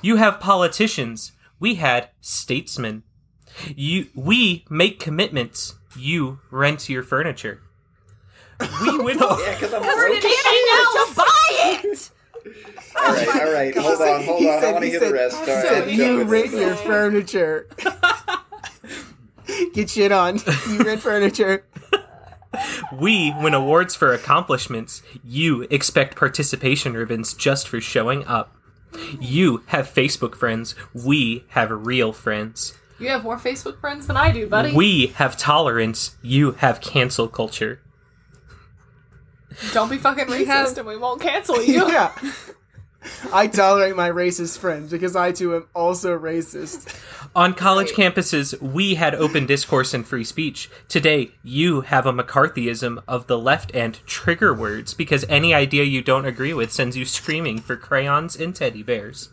You 0.00 0.16
have 0.16 0.40
politicians. 0.40 1.32
We 1.60 1.76
had 1.76 2.08
statesmen. 2.20 3.02
You, 3.76 4.06
we 4.14 4.64
make 4.70 4.98
commitments. 4.98 5.74
You 5.96 6.40
rent 6.50 6.88
your 6.88 7.02
furniture. 7.02 7.60
We 8.60 8.66
would. 8.98 9.16
Yeah, 9.16 9.54
because 9.54 9.74
I'm 9.74 9.82
We're 9.82 10.08
broke. 10.08 10.22
getting 10.22 10.64
out 10.72 11.06
to 11.08 11.14
buy 11.14 11.80
it. 11.84 12.10
All 12.96 13.14
right, 13.14 13.28
all 13.28 13.52
right. 13.52 13.76
Hold 13.76 13.98
said- 13.98 14.14
on, 14.16 14.24
hold 14.24 14.38
he 14.40 14.48
on. 14.50 14.64
I 14.64 14.72
want 14.72 14.84
to 14.84 14.90
hear 14.90 14.98
said- 14.98 15.08
the 15.10 15.14
rest. 15.14 15.36
All 15.36 15.44
He 15.46 15.52
right, 15.52 15.88
you 15.88 16.24
rent 16.24 16.52
in. 16.52 16.58
your 16.60 16.74
furniture. 16.74 17.68
Get 19.74 19.90
shit 19.90 20.10
on. 20.12 20.40
You 20.68 20.78
rent 20.82 21.00
furniture. 21.00 21.64
We 22.98 23.32
win 23.40 23.54
awards 23.54 23.94
for 23.94 24.12
accomplishments. 24.12 25.02
You 25.24 25.62
expect 25.70 26.16
participation 26.16 26.92
ribbons 26.94 27.32
just 27.34 27.68
for 27.68 27.80
showing 27.80 28.26
up. 28.26 28.54
You 29.20 29.62
have 29.66 29.88
Facebook 29.88 30.34
friends. 30.34 30.74
We 30.92 31.44
have 31.48 31.70
real 31.70 32.12
friends. 32.12 32.74
You 32.98 33.08
have 33.08 33.22
more 33.22 33.38
Facebook 33.38 33.80
friends 33.80 34.06
than 34.06 34.16
I 34.16 34.30
do, 34.32 34.46
buddy. 34.46 34.74
We 34.74 35.06
have 35.16 35.36
tolerance. 35.36 36.16
You 36.22 36.52
have 36.52 36.80
cancel 36.80 37.28
culture. 37.28 37.80
Don't 39.72 39.88
be 39.90 39.96
fucking 39.98 40.26
racist 40.26 40.46
have- 40.46 40.78
and 40.78 40.86
we 40.86 40.96
won't 40.96 41.20
cancel 41.20 41.62
you. 41.62 41.88
Yeah. 41.90 42.12
I 43.32 43.46
tolerate 43.46 43.96
my 43.96 44.10
racist 44.10 44.58
friends 44.58 44.90
because 44.90 45.16
I 45.16 45.32
too 45.32 45.54
am 45.56 45.66
also 45.74 46.18
racist. 46.18 46.98
On 47.34 47.54
college 47.54 47.92
campuses, 47.92 48.60
we 48.60 48.96
had 48.96 49.14
open 49.14 49.46
discourse 49.46 49.94
and 49.94 50.06
free 50.06 50.24
speech. 50.24 50.68
Today, 50.88 51.32
you 51.42 51.82
have 51.82 52.06
a 52.06 52.12
McCarthyism 52.12 53.02
of 53.06 53.26
the 53.26 53.38
left 53.38 53.74
and 53.74 54.04
trigger 54.06 54.52
words 54.52 54.94
because 54.94 55.24
any 55.28 55.54
idea 55.54 55.84
you 55.84 56.02
don't 56.02 56.26
agree 56.26 56.52
with 56.52 56.72
sends 56.72 56.96
you 56.96 57.04
screaming 57.04 57.58
for 57.58 57.76
crayons 57.76 58.36
and 58.36 58.54
teddy 58.54 58.82
bears. 58.82 59.30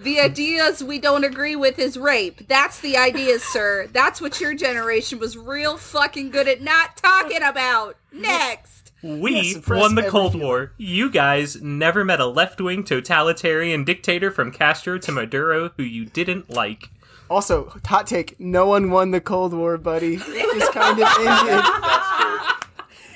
The 0.00 0.18
ideas 0.18 0.82
we 0.82 0.98
don't 0.98 1.24
agree 1.24 1.56
with 1.56 1.78
is 1.78 1.98
rape. 1.98 2.48
That's 2.48 2.80
the 2.80 2.96
ideas, 2.96 3.42
sir. 3.52 3.86
That's 3.92 4.20
what 4.20 4.40
your 4.40 4.54
generation 4.54 5.18
was 5.18 5.36
real 5.36 5.76
fucking 5.76 6.30
good 6.30 6.48
at 6.48 6.62
not 6.62 6.96
talking 6.96 7.42
about. 7.42 7.96
Next. 8.10 8.79
We 9.02 9.52
Yeah, 9.54 9.60
won 9.78 9.94
the 9.94 10.02
Cold 10.02 10.32
feeling. 10.32 10.46
War. 10.46 10.72
You 10.76 11.10
guys 11.10 11.60
never 11.62 12.04
met 12.04 12.20
a 12.20 12.26
left 12.26 12.60
wing 12.60 12.84
totalitarian 12.84 13.84
dictator 13.84 14.30
from 14.30 14.50
Castro 14.52 14.98
to 14.98 15.12
Maduro 15.12 15.70
who 15.76 15.82
you 15.82 16.04
didn't 16.04 16.50
like. 16.50 16.90
Also, 17.30 17.72
hot 17.86 18.06
take: 18.06 18.38
no 18.40 18.66
one 18.66 18.90
won 18.90 19.10
the 19.12 19.20
Cold 19.20 19.54
War, 19.54 19.78
buddy. 19.78 20.14
It 20.26 20.58
just 20.58 20.72
kind 20.72 20.98
of 21.00 21.06
ended. 21.18 21.64
That's 21.82 22.16
true. 22.16 22.38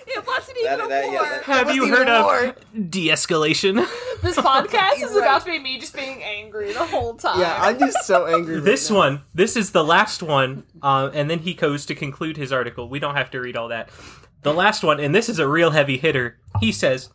It 0.06 0.26
wasn't 0.26 0.58
even 0.58 0.78
That- 0.78 0.84
a 0.84 0.88
that- 0.88 1.04
yeah, 1.06 1.10
war. 1.12 1.22
that- 1.24 1.42
Have 1.44 1.74
you 1.74 1.88
heard 1.88 2.08
of 2.08 2.54
de 2.90 3.08
escalation? 3.08 3.86
This 4.24 4.36
podcast 4.38 4.96
is 5.02 5.10
Right. 5.10 5.18
about 5.18 5.44
to 5.44 5.50
be 5.50 5.58
me 5.58 5.76
just 5.78 5.94
being 5.94 6.22
angry 6.22 6.72
the 6.72 6.86
whole 6.86 7.12
time. 7.12 7.40
Yeah, 7.40 7.58
I'm 7.60 7.78
just 7.78 8.06
so 8.06 8.24
angry. 8.24 8.54
right 8.54 8.64
this 8.64 8.88
now. 8.88 8.96
one, 8.96 9.20
this 9.34 9.54
is 9.54 9.72
the 9.72 9.84
last 9.84 10.22
one, 10.22 10.62
uh, 10.82 11.10
and 11.12 11.28
then 11.28 11.40
he 11.40 11.52
goes 11.52 11.84
to 11.86 11.94
conclude 11.94 12.38
his 12.38 12.50
article. 12.50 12.88
We 12.88 12.98
don't 13.00 13.16
have 13.16 13.30
to 13.32 13.40
read 13.40 13.54
all 13.54 13.68
that. 13.68 13.90
The 14.44 14.52
last 14.52 14.84
one, 14.84 15.00
and 15.00 15.14
this 15.14 15.30
is 15.30 15.38
a 15.38 15.48
real 15.48 15.70
heavy 15.70 15.96
hitter. 15.96 16.36
He 16.60 16.70
says, 16.70 17.08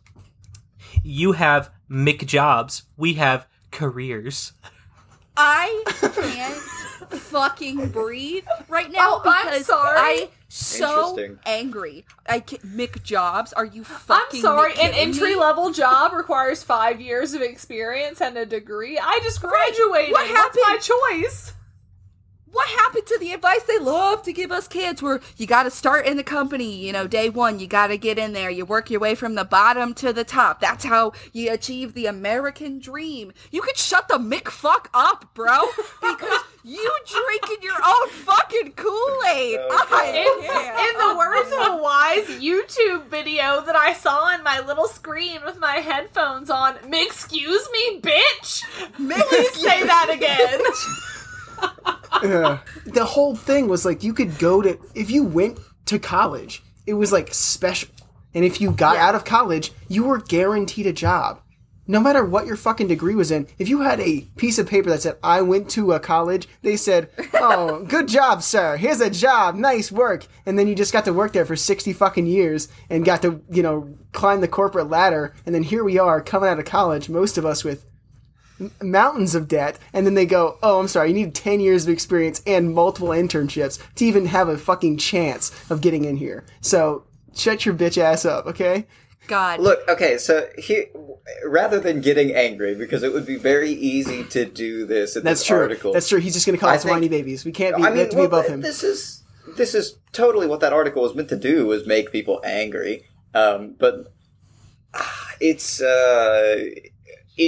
You 1.04 1.32
have 1.32 1.70
McJobs, 1.88 2.82
we 2.96 3.14
have 3.14 3.46
careers. 3.70 4.52
I 5.36 5.84
can't 5.86 6.60
fucking 7.20 7.90
breathe 7.90 8.44
right 8.68 8.90
now 8.90 8.98
Oh, 9.00 9.22
I'm 9.24 9.46
because 9.46 9.66
sorry. 9.66 9.98
I 9.98 10.28
so 10.48 11.36
angry. 11.46 12.04
I 12.26 12.40
can, 12.40 12.58
Mick 12.58 13.04
Jobs, 13.04 13.52
are 13.52 13.64
you 13.64 13.84
fucking? 13.84 14.38
I'm 14.38 14.42
sorry, 14.42 14.72
an 14.72 14.92
entry 14.94 15.36
level 15.36 15.70
job 15.70 16.12
requires 16.12 16.64
five 16.64 17.00
years 17.00 17.32
of 17.34 17.42
experience 17.42 18.20
and 18.20 18.36
a 18.36 18.44
degree. 18.44 18.98
I 18.98 19.20
just 19.22 19.40
graduated. 19.40 20.10
What 20.12 20.26
happened? 20.26 20.62
What's 20.66 20.90
my 20.90 21.18
choice? 21.20 21.52
What 22.52 22.68
happened 22.68 23.06
to 23.06 23.18
the 23.20 23.32
advice 23.32 23.62
they 23.62 23.78
love 23.78 24.22
to 24.24 24.32
give 24.32 24.50
us 24.50 24.66
kids 24.66 25.00
where 25.00 25.20
you 25.36 25.46
got 25.46 25.62
to 25.64 25.70
start 25.70 26.06
in 26.06 26.16
the 26.16 26.24
company, 26.24 26.74
you 26.74 26.92
know, 26.92 27.06
day 27.06 27.28
one, 27.28 27.60
you 27.60 27.68
got 27.68 27.88
to 27.88 27.98
get 27.98 28.18
in 28.18 28.32
there, 28.32 28.50
you 28.50 28.64
work 28.64 28.90
your 28.90 28.98
way 28.98 29.14
from 29.14 29.36
the 29.36 29.44
bottom 29.44 29.94
to 29.94 30.12
the 30.12 30.24
top. 30.24 30.60
That's 30.60 30.84
how 30.84 31.12
you 31.32 31.52
achieve 31.52 31.94
the 31.94 32.06
American 32.06 32.80
dream. 32.80 33.32
You 33.52 33.62
could 33.62 33.76
shut 33.76 34.08
the 34.08 34.18
Mick 34.18 34.48
fuck 34.48 34.90
up, 34.92 35.32
bro, 35.32 35.66
because 36.00 36.40
you 36.64 36.92
drinking 37.06 37.62
your 37.62 37.78
own 37.86 38.08
fucking 38.08 38.72
Kool-Aid. 38.72 39.60
I 39.70 40.10
In, 40.10 41.00
in 41.00 41.08
the 41.08 41.16
words 41.16 41.52
of 41.52 41.78
a 41.78 41.82
wise 41.82 42.40
YouTube 42.42 43.06
video 43.06 43.62
that 43.64 43.76
I 43.76 43.92
saw 43.92 44.24
on 44.24 44.42
my 44.42 44.58
little 44.60 44.88
screen 44.88 45.40
with 45.44 45.58
my 45.58 45.76
headphones 45.76 46.50
on, 46.50 46.76
excuse 46.92 47.68
me, 47.72 48.00
bitch. 48.00 48.64
Please 48.96 49.54
say 49.54 49.84
that 49.84 50.10
again. 50.10 50.60
The 52.22 53.04
whole 53.04 53.34
thing 53.34 53.68
was 53.68 53.84
like 53.84 54.02
you 54.04 54.12
could 54.12 54.38
go 54.38 54.60
to 54.62 54.78
if 54.94 55.10
you 55.10 55.24
went 55.24 55.58
to 55.86 55.98
college, 55.98 56.62
it 56.86 56.94
was 56.94 57.12
like 57.12 57.32
special. 57.32 57.88
And 58.34 58.44
if 58.44 58.60
you 58.60 58.70
got 58.70 58.96
out 58.96 59.14
of 59.14 59.24
college, 59.24 59.72
you 59.88 60.04
were 60.04 60.18
guaranteed 60.18 60.86
a 60.86 60.92
job. 60.92 61.40
no 61.90 61.98
matter 61.98 62.24
what 62.24 62.46
your 62.46 62.54
fucking 62.54 62.86
degree 62.86 63.16
was 63.16 63.32
in, 63.32 63.48
if 63.58 63.68
you 63.68 63.80
had 63.80 63.98
a 63.98 64.20
piece 64.36 64.58
of 64.60 64.68
paper 64.68 64.88
that 64.90 65.02
said, 65.02 65.16
I 65.24 65.42
went 65.42 65.68
to 65.70 65.92
a 65.92 65.98
college, 65.98 66.46
they 66.62 66.76
said, 66.76 67.10
Oh, 67.34 67.82
good 67.88 68.06
job, 68.06 68.42
sir. 68.44 68.76
Here's 68.76 69.00
a 69.00 69.10
job. 69.10 69.56
Nice 69.56 69.90
work. 69.90 70.26
And 70.46 70.56
then 70.56 70.68
you 70.68 70.76
just 70.76 70.92
got 70.92 71.04
to 71.06 71.12
work 71.12 71.32
there 71.32 71.44
for 71.44 71.56
60 71.56 71.92
fucking 71.92 72.26
years 72.26 72.68
and 72.88 73.04
got 73.04 73.22
to, 73.22 73.42
you 73.50 73.64
know, 73.64 73.92
climb 74.12 74.40
the 74.40 74.46
corporate 74.46 74.88
ladder. 74.88 75.34
And 75.44 75.52
then 75.52 75.64
here 75.64 75.82
we 75.82 75.98
are 75.98 76.20
coming 76.20 76.48
out 76.48 76.60
of 76.60 76.64
college, 76.64 77.08
most 77.08 77.36
of 77.36 77.44
us 77.44 77.64
with 77.64 77.84
mountains 78.82 79.34
of 79.34 79.48
debt. 79.48 79.78
And 79.92 80.06
then 80.06 80.14
they 80.14 80.26
go, 80.26 80.58
Oh, 80.62 80.80
I'm 80.80 80.88
sorry. 80.88 81.08
You 81.08 81.14
need 81.14 81.34
10 81.34 81.60
years 81.60 81.84
of 81.84 81.90
experience 81.90 82.42
and 82.46 82.74
multiple 82.74 83.08
internships 83.08 83.78
to 83.96 84.04
even 84.04 84.26
have 84.26 84.48
a 84.48 84.58
fucking 84.58 84.98
chance 84.98 85.50
of 85.70 85.80
getting 85.80 86.04
in 86.04 86.16
here. 86.16 86.44
So 86.60 87.04
shut 87.34 87.64
your 87.64 87.74
bitch 87.74 87.98
ass 87.98 88.24
up, 88.24 88.46
okay? 88.46 88.86
God. 89.26 89.60
Look, 89.60 89.80
okay, 89.88 90.18
so 90.18 90.48
here, 90.58 90.86
rather 91.46 91.78
than 91.78 92.00
getting 92.00 92.34
angry, 92.34 92.74
because 92.74 93.02
it 93.04 93.12
would 93.12 93.26
be 93.26 93.36
very 93.36 93.70
easy 93.70 94.24
to 94.24 94.44
do 94.44 94.86
this 94.86 95.14
in 95.14 95.22
That's 95.22 95.40
this 95.40 95.46
true. 95.46 95.58
article. 95.58 95.92
That's 95.92 96.08
true. 96.08 96.18
He's 96.18 96.32
just 96.34 96.46
going 96.46 96.56
to 96.56 96.60
call 96.60 96.70
I 96.70 96.74
us 96.76 96.82
think- 96.82 96.92
whiny 96.94 97.08
babies. 97.08 97.44
We 97.44 97.52
can't 97.52 97.76
be, 97.76 97.82
I 97.84 97.90
we 97.90 97.96
mean, 97.96 97.98
have 98.04 98.10
to 98.10 98.16
be 98.16 98.24
above 98.24 98.46
him. 98.46 98.60
this 98.60 98.82
is 98.82 99.22
this 99.56 99.74
is 99.74 99.98
totally 100.12 100.46
what 100.48 100.60
that 100.60 100.72
article 100.72 101.02
was 101.02 101.14
meant 101.14 101.28
to 101.28 101.36
do 101.36 101.66
was 101.66 101.86
make 101.86 102.10
people 102.10 102.40
angry. 102.44 103.04
Um, 103.34 103.76
but 103.78 104.12
ah, 104.94 105.28
it's 105.40 105.80
uh, 105.80 106.64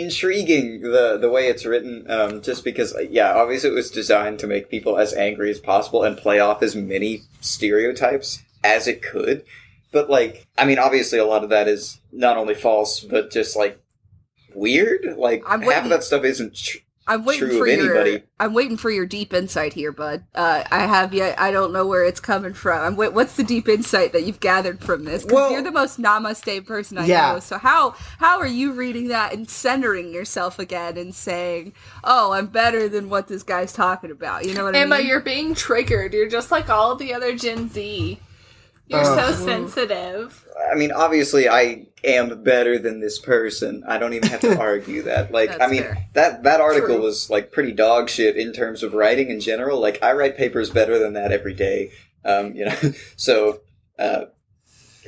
intriguing 0.00 0.80
the 0.80 1.18
the 1.20 1.28
way 1.30 1.46
it's 1.48 1.66
written. 1.66 2.10
Um, 2.10 2.40
just 2.42 2.64
because, 2.64 2.94
yeah, 3.10 3.32
obviously 3.34 3.70
it 3.70 3.74
was 3.74 3.90
designed 3.90 4.38
to 4.40 4.46
make 4.46 4.70
people 4.70 4.98
as 4.98 5.12
angry 5.14 5.50
as 5.50 5.60
possible 5.60 6.02
and 6.02 6.16
play 6.16 6.40
off 6.40 6.62
as 6.62 6.74
many 6.74 7.22
stereotypes 7.40 8.42
as 8.64 8.88
it 8.88 9.02
could. 9.02 9.44
But 9.92 10.08
like, 10.08 10.46
I 10.56 10.64
mean, 10.64 10.78
obviously 10.78 11.18
a 11.18 11.26
lot 11.26 11.44
of 11.44 11.50
that 11.50 11.68
is 11.68 12.00
not 12.10 12.36
only 12.38 12.54
false, 12.54 13.00
but 13.00 13.30
just 13.30 13.54
like 13.56 13.78
weird. 14.54 15.16
Like 15.18 15.42
I'm 15.46 15.60
half 15.60 15.68
waiting- 15.68 15.84
of 15.84 15.90
that 15.90 16.04
stuff 16.04 16.24
isn't. 16.24 16.54
Tr- 16.56 16.78
I'm 17.06 17.24
waiting 17.24 17.48
true 17.48 17.58
for 17.58 17.66
of 17.66 17.78
your. 18.06 18.20
I'm 18.38 18.54
waiting 18.54 18.76
for 18.76 18.90
your 18.90 19.06
deep 19.06 19.32
insight 19.34 19.72
here, 19.72 19.90
bud. 19.92 20.24
Uh, 20.34 20.62
I 20.70 20.86
have 20.86 21.12
yet. 21.12 21.38
I 21.40 21.50
don't 21.50 21.72
know 21.72 21.86
where 21.86 22.04
it's 22.04 22.20
coming 22.20 22.54
from. 22.54 22.80
I'm 22.80 22.96
wait, 22.96 23.12
what's 23.12 23.34
the 23.36 23.42
deep 23.42 23.68
insight 23.68 24.12
that 24.12 24.22
you've 24.22 24.40
gathered 24.40 24.80
from 24.80 25.04
this? 25.04 25.22
Because 25.22 25.34
Well- 25.34 25.52
you're 25.52 25.62
the 25.62 25.72
most 25.72 26.00
namaste 26.00 26.64
person 26.66 26.98
I 26.98 27.06
Yeah. 27.06 27.32
know. 27.32 27.40
So 27.40 27.58
how 27.58 27.94
how 28.18 28.38
are 28.38 28.46
you 28.46 28.72
reading 28.72 29.08
that 29.08 29.32
and 29.32 29.50
centering 29.50 30.12
yourself 30.12 30.58
again 30.58 30.96
and 30.96 31.14
saying, 31.14 31.72
"Oh, 32.04 32.32
I'm 32.32 32.46
better 32.46 32.88
than 32.88 33.08
what 33.08 33.26
this 33.28 33.42
guy's 33.42 33.72
talking 33.72 34.10
about"? 34.10 34.44
You 34.46 34.54
know 34.54 34.64
what 34.64 34.76
Emma, 34.76 34.94
I 34.96 34.98
mean? 34.98 35.06
Emma, 35.06 35.08
you're 35.08 35.20
being 35.20 35.54
triggered. 35.54 36.14
You're 36.14 36.28
just 36.28 36.50
like 36.52 36.70
all 36.70 36.94
the 36.94 37.12
other 37.14 37.34
Gen 37.34 37.68
Z. 37.68 38.20
You're 38.88 39.00
Uh, 39.00 39.32
so 39.32 39.44
sensitive. 39.46 40.46
I 40.70 40.74
mean, 40.74 40.92
obviously, 40.92 41.48
I 41.48 41.86
am 42.04 42.42
better 42.42 42.78
than 42.78 43.00
this 43.00 43.18
person. 43.18 43.82
I 43.86 43.96
don't 43.98 44.12
even 44.12 44.28
have 44.28 44.40
to 44.40 44.58
argue 44.60 45.02
that. 45.02 45.32
Like, 45.32 45.60
I 45.60 45.66
mean, 45.68 45.82
fair. 45.82 46.06
that 46.14 46.42
that 46.42 46.60
article 46.60 46.96
True. 46.96 47.02
was 47.04 47.30
like 47.30 47.52
pretty 47.52 47.72
dog 47.72 48.10
shit 48.10 48.36
in 48.36 48.52
terms 48.52 48.82
of 48.82 48.92
writing 48.92 49.30
in 49.30 49.40
general. 49.40 49.80
Like, 49.80 50.02
I 50.02 50.12
write 50.12 50.36
papers 50.36 50.68
better 50.70 50.98
than 50.98 51.12
that 51.14 51.32
every 51.32 51.54
day. 51.54 51.90
Um, 52.24 52.54
you 52.54 52.66
know, 52.66 52.76
so 53.16 53.60
uh, 53.98 54.26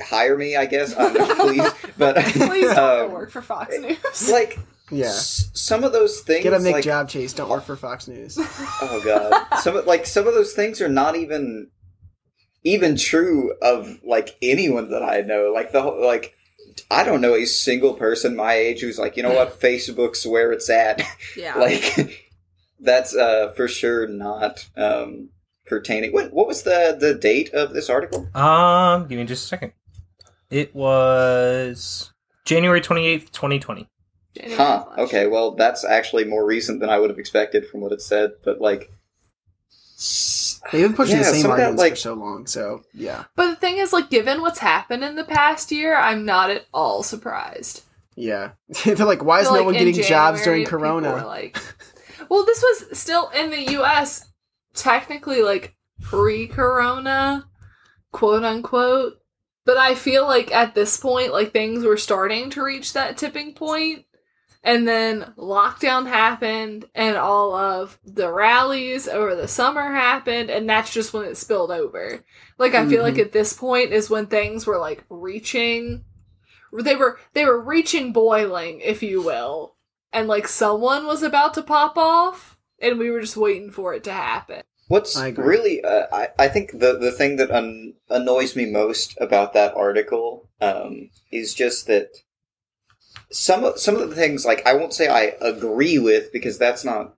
hire 0.03 0.37
me, 0.37 0.55
I 0.55 0.65
guess. 0.65 0.95
I 0.95 1.13
don't 1.13 1.27
know, 1.27 1.35
please, 1.45 1.71
but 1.97 2.15
Please 2.17 2.73
don't 2.73 3.05
um, 3.05 3.11
work 3.11 3.29
for 3.31 3.41
Fox 3.41 3.77
News. 3.77 4.29
like 4.31 4.57
Yeah. 4.91 5.05
s- 5.07 5.49
some 5.53 5.83
of 5.83 5.91
those 5.93 6.21
things. 6.21 6.43
Get 6.43 6.53
a 6.53 6.57
Mick 6.57 6.71
like, 6.73 6.83
job 6.83 7.09
chase. 7.09 7.33
Don't 7.33 7.49
work 7.49 7.63
for 7.65 7.75
Fox 7.75 8.07
News. 8.07 8.37
Oh 8.39 9.01
god. 9.03 9.59
Some 9.59 9.85
like 9.85 10.05
some 10.05 10.27
of 10.27 10.33
those 10.33 10.53
things 10.53 10.81
are 10.81 10.89
not 10.89 11.15
even 11.15 11.69
even 12.65 12.97
true 12.97 13.53
of 13.61 14.01
like 14.03 14.35
anyone 14.41 14.89
that 14.89 15.03
I 15.03 15.21
know. 15.21 15.51
Like 15.53 15.71
the 15.71 15.81
whole 15.81 16.05
like 16.05 16.35
I 16.91 17.05
don't 17.05 17.21
know 17.21 17.35
a 17.35 17.45
single 17.45 17.93
person 17.93 18.35
my 18.35 18.53
age 18.53 18.81
who's 18.81 18.99
like, 18.99 19.15
you 19.15 19.23
know 19.23 19.33
what, 19.33 19.59
Facebook's 19.61 20.25
where 20.27 20.51
it's 20.51 20.69
at. 20.69 21.01
yeah. 21.37 21.57
like 21.57 22.29
that's 22.81 23.15
uh 23.15 23.53
for 23.55 23.67
sure 23.69 24.07
not 24.07 24.67
um 24.75 25.29
pertaining. 25.65 26.11
What 26.11 26.33
what 26.33 26.47
was 26.47 26.63
the 26.63 26.97
the 26.99 27.13
date 27.13 27.53
of 27.53 27.73
this 27.73 27.89
article? 27.89 28.27
Um, 28.35 29.07
give 29.07 29.17
me 29.17 29.25
just 29.25 29.45
a 29.45 29.47
second. 29.47 29.71
It 30.49 30.75
was 30.75 32.11
January 32.45 32.81
28th, 32.81 33.31
2020. 33.31 33.87
January 34.35 34.57
Huh. 34.57 34.85
Okay, 34.97 35.27
well 35.27 35.51
that's 35.51 35.85
actually 35.85 36.25
more 36.25 36.45
recent 36.45 36.79
than 36.81 36.89
I 36.89 36.97
would 36.99 37.09
have 37.09 37.19
expected 37.19 37.67
from 37.67 37.81
what 37.81 37.91
it 37.91 38.01
said, 38.01 38.33
but 38.43 38.59
like 38.59 38.91
s- 39.71 40.34
They've 40.71 40.81
been 40.87 40.95
pushing 40.95 41.17
Yeah, 41.17 41.23
the 41.23 41.29
same 41.31 41.41
some 41.43 41.51
that, 41.51 41.59
arguments 41.59 41.81
like- 41.81 41.93
for 41.93 41.97
so 41.97 42.13
long. 42.15 42.47
So 42.47 42.83
yeah, 42.93 43.25
But 43.35 43.49
the 43.51 43.55
thing 43.55 43.77
is, 43.77 43.93
like, 43.93 44.09
given 44.09 44.41
what's 44.41 44.59
happened 44.59 45.03
in 45.03 45.15
the 45.15 45.23
past 45.23 45.71
year, 45.71 45.95
I'm 45.95 46.25
not 46.25 46.49
at 46.49 46.65
all 46.73 47.03
surprised. 47.03 47.83
yeah. 48.15 48.51
They're 48.85 48.95
like, 48.95 49.23
why 49.23 49.41
is 49.41 49.45
no 49.47 49.53
like, 49.53 49.65
one 49.65 49.75
in 49.75 49.85
getting 49.85 50.03
jobs 50.03 50.43
during 50.43 50.65
Corona? 50.65 51.25
like, 51.25 51.57
well, 52.29 52.45
this 52.45 52.61
was 52.63 52.97
still 52.97 53.29
in 53.29 53.51
the 53.51 53.71
U.S. 53.73 54.25
Technically, 54.73 55.41
like 55.41 55.75
pre-Corona, 56.01 57.45
quote 58.11 58.43
unquote. 58.43 59.19
But 59.65 59.77
I 59.77 59.95
feel 59.95 60.25
like 60.25 60.51
at 60.53 60.75
this 60.75 60.97
point, 60.97 61.31
like 61.33 61.51
things 61.51 61.83
were 61.83 61.97
starting 61.97 62.49
to 62.51 62.63
reach 62.63 62.93
that 62.93 63.17
tipping 63.17 63.53
point, 63.53 64.05
and 64.65 64.85
then 64.85 65.33
lockdown 65.37 66.07
happened, 66.07 66.85
and 66.93 67.15
all 67.15 67.55
of 67.55 67.97
the 68.03 68.29
rallies 68.29 69.07
over 69.07 69.35
the 69.35 69.47
summer 69.47 69.93
happened, 69.93 70.49
and 70.49 70.67
that's 70.67 70.91
just 70.91 71.13
when 71.13 71.23
it 71.23 71.37
spilled 71.37 71.71
over. 71.71 72.25
Like 72.57 72.73
I 72.73 72.85
feel 72.87 73.03
like 73.03 73.19
at 73.19 73.31
this 73.31 73.53
point 73.53 73.93
is 73.93 74.09
when 74.09 74.25
things 74.25 74.67
were 74.67 74.79
like 74.79 75.05
reaching 75.09 76.03
they 76.83 76.95
were 76.95 77.19
they 77.33 77.45
were 77.45 77.61
reaching 77.61 78.11
boiling, 78.11 78.81
if 78.81 79.01
you 79.01 79.21
will. 79.21 79.75
And 80.11 80.27
like 80.27 80.47
someone 80.47 81.05
was 81.05 81.23
about 81.23 81.53
to 81.55 81.61
pop 81.61 81.97
off 81.97 82.57
and 82.81 82.99
we 82.99 83.09
were 83.09 83.21
just 83.21 83.37
waiting 83.37 83.71
for 83.71 83.93
it 83.93 84.03
to 84.05 84.11
happen. 84.11 84.63
What's 84.87 85.17
I 85.17 85.29
really, 85.29 85.83
uh, 85.83 86.05
I, 86.13 86.27
I 86.37 86.47
think 86.47 86.71
the, 86.71 86.97
the 86.97 87.11
thing 87.11 87.37
that 87.37 87.49
un- 87.49 87.95
annoys 88.09 88.55
me 88.55 88.67
most 88.67 89.17
about 89.19 89.53
that 89.53 89.73
article 89.75 90.47
um, 90.61 91.09
is 91.31 91.55
just 91.55 91.87
that 91.87 92.09
some 93.31 93.63
of, 93.63 93.79
some 93.79 93.95
of 93.95 94.09
the 94.09 94.15
things, 94.15 94.45
like, 94.45 94.65
I 94.65 94.73
won't 94.73 94.93
say 94.93 95.07
I 95.07 95.35
agree 95.41 95.99
with 95.99 96.31
because 96.31 96.57
that's 96.57 96.85
not 96.85 97.15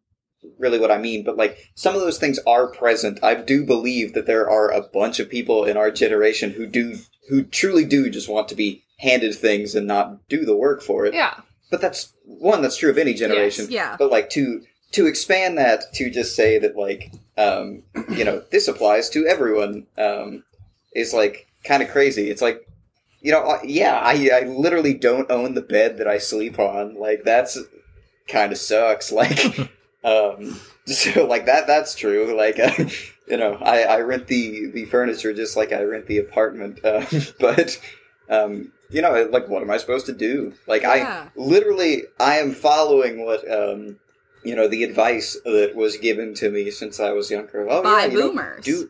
really 0.60 0.80
what 0.80 0.91
I 0.91 0.97
mean, 0.97 1.24
but 1.24 1.38
like, 1.38 1.58
some 1.76 1.95
of 1.95 2.01
those 2.01 2.18
things 2.18 2.39
are 2.47 2.68
present. 2.68 3.24
I 3.24 3.36
do 3.36 3.66
believe 3.66 4.14
that 4.14 4.26
there 4.26 4.49
are 4.49 4.72
a 4.72 4.82
bunch 4.82 5.20
of 5.20 5.30
people 5.30 5.66
in 5.66 5.78
our 5.78 5.91
generation 5.91 6.51
who 6.51 6.66
do, 6.66 6.97
who 7.30 7.43
truly 7.43 7.86
do 7.86 8.10
just 8.10 8.30
want 8.30 8.47
to 8.49 8.55
be 8.55 8.84
handed 8.99 9.36
things 9.36 9.76
and 9.76 9.88
not 9.88 10.28
do 10.28 10.45
the 10.45 10.55
work 10.55 10.82
for 10.82 11.05
it. 11.05 11.14
Yeah. 11.14 11.41
But 11.70 11.82
that's, 11.82 12.14
one, 12.28 12.62
that's 12.62 12.78
true 12.78 12.89
of 12.89 12.97
any 12.97 13.14
generation 13.14 13.68
yeah. 13.70 13.95
but 13.97 14.12
like 14.12 14.30
to 14.32 14.62
to 14.91 15.08
expand 15.08 15.58
that 15.58 15.93
to 15.93 16.10
just 16.10 16.36
say 16.36 16.60
that 16.60 16.76
like 16.76 17.12
um 17.38 17.84
you 18.10 18.24
know 18.24 18.43
this 18.51 18.68
applies 18.68 19.10
to 19.10 19.26
everyone 19.26 19.88
um 19.97 20.43
is 20.93 21.14
like 21.14 21.47
kind 21.64 21.82
of 21.82 21.89
crazy 21.89 22.30
it's 22.30 22.41
like 22.41 22.66
you 23.22 23.32
know 23.32 23.57
yeah 23.63 23.99
i 24.03 24.30
i 24.34 24.41
literally 24.45 24.93
don't 24.93 25.30
own 25.32 25.53
the 25.55 25.61
bed 25.61 25.97
that 25.97 26.07
i 26.07 26.18
sleep 26.18 26.59
on. 26.59 26.95
Like 26.95 27.24
that's 27.24 27.57
kind 28.28 28.51
of 28.51 28.57
sucks. 28.57 29.11
Like 29.22 29.72
um 30.03 30.59
so 30.86 31.26
like 31.26 31.45
that 31.47 31.68
that's 31.68 31.95
true. 31.95 32.36
Like 32.38 32.59
uh, 32.68 32.86
you 33.28 33.38
know 33.38 33.55
i 33.55 33.82
i 33.84 33.99
rent 34.01 34.28
the 34.28 34.68
the 34.72 34.86
furniture 34.86 35.34
just 35.34 35.57
like 35.57 35.72
i 35.74 35.82
rent 35.82 36.07
the 36.07 36.18
apartment. 36.20 36.80
Uh, 36.84 37.05
but 37.39 37.80
um 38.30 38.72
you 38.89 39.01
know 39.01 39.28
like 39.32 39.47
what 39.49 39.61
am 39.61 39.72
i 39.72 39.78
supposed 39.78 40.05
to 40.05 40.13
do? 40.13 40.53
Like 40.68 40.84
Yeah. 40.84 41.28
i 41.28 41.30
literally 41.39 42.03
i 42.20 42.38
am 42.38 42.51
following 42.51 43.26
what 43.26 43.41
um 43.51 43.97
you 44.43 44.55
know 44.55 44.68
the 44.68 44.84
advice 44.84 45.36
that 45.43 45.74
was 45.76 45.97
given 45.97 46.34
to 46.36 46.49
me 46.51 46.72
since 46.72 46.99
i 46.99 47.11
was 47.11 47.32
younger. 47.32 47.68
Oh 47.70 47.82
By 47.84 48.05
yeah, 48.05 48.05
you 48.05 48.20
know, 48.20 48.28
boomers. 48.30 48.63
do 48.63 48.89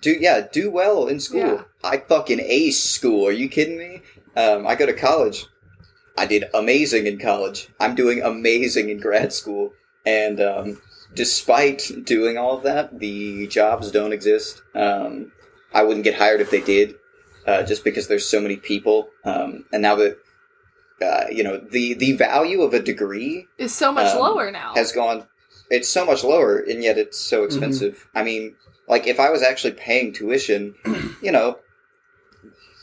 do 0.00 0.12
yeah 0.18 0.46
do 0.50 0.70
well 0.70 1.06
in 1.06 1.20
school. 1.20 1.40
Yeah. 1.40 1.62
I 1.84 1.96
fucking 1.98 2.40
ace 2.40 2.82
school 2.82 3.26
are 3.26 3.32
you 3.32 3.48
kidding 3.48 3.78
me? 3.78 4.02
Um 4.36 4.66
i 4.66 4.74
go 4.74 4.86
to 4.86 4.92
college. 4.92 5.46
I 6.16 6.26
did 6.26 6.44
amazing 6.52 7.06
in 7.06 7.18
college. 7.18 7.68
I'm 7.78 7.94
doing 7.94 8.20
amazing 8.22 8.88
in 8.90 8.98
grad 8.98 9.32
school. 9.32 9.72
And 10.04 10.40
um 10.40 10.80
despite 11.14 11.90
doing 12.04 12.36
all 12.38 12.56
of 12.56 12.62
that 12.64 12.98
the 12.98 13.46
jobs 13.48 13.90
don't 13.90 14.12
exist. 14.12 14.62
Um 14.74 15.32
i 15.72 15.82
wouldn't 15.82 16.04
get 16.04 16.14
hired 16.16 16.40
if 16.40 16.50
they 16.50 16.60
did 16.60 16.94
uh, 17.46 17.62
just 17.62 17.82
because 17.84 18.08
there's 18.08 18.26
so 18.28 18.40
many 18.40 18.56
people. 18.56 19.08
Um 19.24 19.64
and 19.72 19.82
now 19.82 19.94
that 19.96 20.18
uh, 21.00 21.26
you 21.30 21.44
know 21.44 21.58
the 21.58 21.94
the 21.94 22.12
value 22.12 22.62
of 22.62 22.74
a 22.74 22.80
degree 22.82 23.46
Is 23.56 23.72
so 23.74 23.92
much 23.92 24.12
Um, 24.14 24.20
lower 24.20 24.50
now. 24.50 24.74
has 24.74 24.90
gone 24.92 25.26
it's 25.70 25.88
so 25.88 26.04
much 26.04 26.24
lower 26.24 26.58
and 26.58 26.82
yet 26.82 26.98
it's 26.98 27.18
so 27.18 27.44
expensive. 27.44 28.08
I 28.14 28.24
mean 28.24 28.56
like 28.88 29.06
if 29.06 29.20
i 29.20 29.28
was 29.30 29.42
actually 29.42 29.74
paying 29.74 30.12
tuition 30.12 30.74
you 31.22 31.30
know 31.30 31.58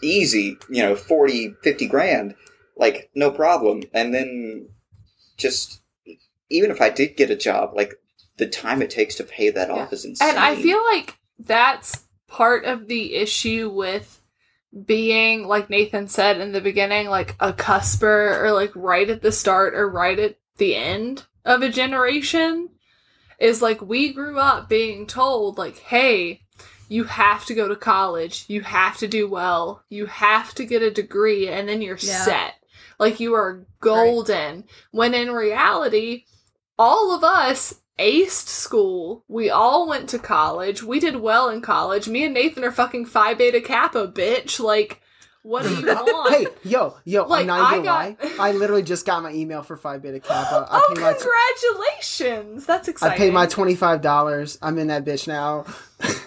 easy 0.05 0.57
you 0.69 0.81
know 0.83 0.95
40 0.95 1.55
50 1.63 1.87
grand 1.87 2.35
like 2.77 3.09
no 3.15 3.31
problem. 3.31 3.83
And 3.93 4.13
then 4.13 4.69
just 5.37 5.81
even 6.49 6.71
if 6.71 6.79
i 6.81 6.89
did 6.89 7.17
get 7.17 7.29
a 7.29 7.35
job 7.35 7.71
like 7.75 7.95
the 8.37 8.47
time 8.47 8.81
it 8.81 8.89
takes 8.89 9.15
to 9.15 9.23
pay 9.23 9.49
that 9.49 9.69
off 9.69 9.93
is 9.93 10.05
insane 10.05 10.29
And 10.29 10.37
I 10.37 10.55
feel 10.55 10.83
like 10.93 11.17
that's 11.39 12.03
part 12.27 12.65
of 12.65 12.87
the 12.87 13.15
issue 13.15 13.69
with 13.69 14.21
being 14.85 15.47
like 15.47 15.69
Nathan 15.69 16.07
said 16.07 16.41
in 16.41 16.51
the 16.51 16.61
beginning, 16.61 17.07
like 17.07 17.35
a 17.39 17.53
cusper 17.53 18.43
or 18.43 18.51
like 18.51 18.71
right 18.75 19.09
at 19.09 19.21
the 19.21 19.31
start 19.31 19.73
or 19.73 19.89
right 19.89 20.19
at 20.19 20.37
the 20.57 20.75
end 20.75 21.23
of 21.45 21.61
a 21.61 21.69
generation 21.69 22.69
is 23.39 23.61
like 23.61 23.81
we 23.81 24.13
grew 24.13 24.37
up 24.37 24.67
being 24.67 25.05
told 25.07 25.57
like 25.57 25.77
hey 25.77 26.41
you 26.87 27.03
have 27.05 27.45
to 27.45 27.53
go 27.53 27.67
to 27.67 27.75
college 27.75 28.45
you 28.47 28.61
have 28.61 28.97
to 28.97 29.07
do 29.07 29.27
well 29.27 29.83
you 29.89 30.05
have 30.05 30.53
to 30.55 30.65
get 30.65 30.81
a 30.81 30.91
degree 30.91 31.47
and 31.47 31.67
then 31.67 31.81
you're 31.81 31.97
Yeah. 31.99 32.23
set 32.23 32.53
like 32.99 33.19
you 33.19 33.33
are 33.33 33.65
golden 33.79 34.65
when 34.91 35.13
in 35.13 35.31
reality 35.31 36.25
all 36.77 37.13
of 37.15 37.23
us 37.23 37.75
aced 37.99 38.47
school 38.47 39.23
we 39.27 39.49
all 39.49 39.87
went 39.87 40.09
to 40.09 40.19
college 40.19 40.83
we 40.83 40.99
did 40.99 41.15
well 41.15 41.49
in 41.49 41.61
college 41.61 42.07
me 42.09 42.25
and 42.25 42.33
nathan 42.33 42.63
are 42.63 42.71
fucking 42.71 43.05
phi 43.05 43.33
beta 43.33 43.61
kappa 43.61 44.07
bitch 44.07 44.59
like 44.59 45.01
what 45.43 45.63
are 45.65 45.69
you 45.79 45.85
want 45.87 46.33
Hey, 46.33 46.47
yo, 46.63 46.97
yo, 47.05 47.23
Like, 47.25 47.41
I'm 47.41 47.47
not 47.47 47.73
I 47.73 47.75
got- 47.77 47.85
lie. 47.85 48.17
I 48.39 48.51
literally 48.53 48.81
just 48.81 49.05
got 49.05 49.21
my 49.21 49.31
email 49.31 49.61
for 49.61 49.77
Phi 49.77 49.99
Beta 49.99 50.19
Kappa. 50.19 50.67
I 50.71 50.79
oh 50.89 50.93
congratulations 50.95 52.65
that's 52.65 52.87
exciting. 52.87 53.13
I 53.13 53.17
paid 53.17 53.31
my 53.33 53.45
twenty 53.45 53.75
five 53.75 54.01
dollars. 54.01 54.57
I'm 54.61 54.77
in 54.79 54.87
that 54.87 55.05
bitch 55.05 55.27
now. 55.27 55.65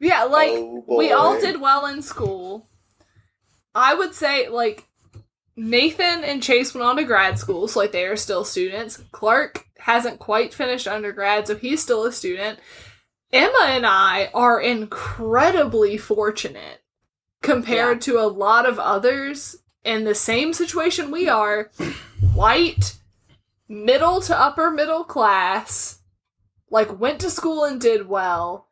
Yeah, 0.00 0.24
like 0.24 0.50
Oh, 0.50 0.84
we 0.86 1.12
all 1.12 1.40
did 1.40 1.60
well 1.60 1.86
in 1.86 2.02
school. 2.02 2.68
I 3.74 3.94
would 3.94 4.14
say 4.14 4.48
like 4.48 4.86
Nathan 5.56 6.24
and 6.24 6.42
Chase 6.42 6.74
went 6.74 6.86
on 6.86 6.96
to 6.96 7.04
grad 7.04 7.38
school, 7.38 7.66
so 7.68 7.80
like 7.80 7.92
they 7.92 8.06
are 8.06 8.16
still 8.16 8.44
students. 8.44 9.02
Clark 9.12 9.66
hasn't 9.78 10.18
quite 10.20 10.54
finished 10.54 10.86
undergrad, 10.86 11.46
so 11.46 11.56
he's 11.56 11.82
still 11.82 12.04
a 12.04 12.12
student. 12.12 12.58
Emma 13.32 13.64
and 13.66 13.84
I 13.84 14.30
are 14.32 14.60
incredibly 14.60 15.98
fortunate 15.98 16.82
compared 17.42 18.00
to 18.02 18.18
a 18.18 18.26
lot 18.28 18.66
of 18.66 18.78
others 18.78 19.56
in 19.84 20.04
the 20.04 20.14
same 20.14 20.52
situation 20.52 21.10
we 21.10 21.28
are 21.28 21.70
white, 22.34 22.96
middle 23.68 24.20
to 24.22 24.38
upper 24.38 24.70
middle 24.70 25.04
class, 25.04 26.00
like 26.70 27.00
went 27.00 27.20
to 27.20 27.30
school 27.30 27.64
and 27.64 27.80
did 27.80 28.08
well 28.08 28.67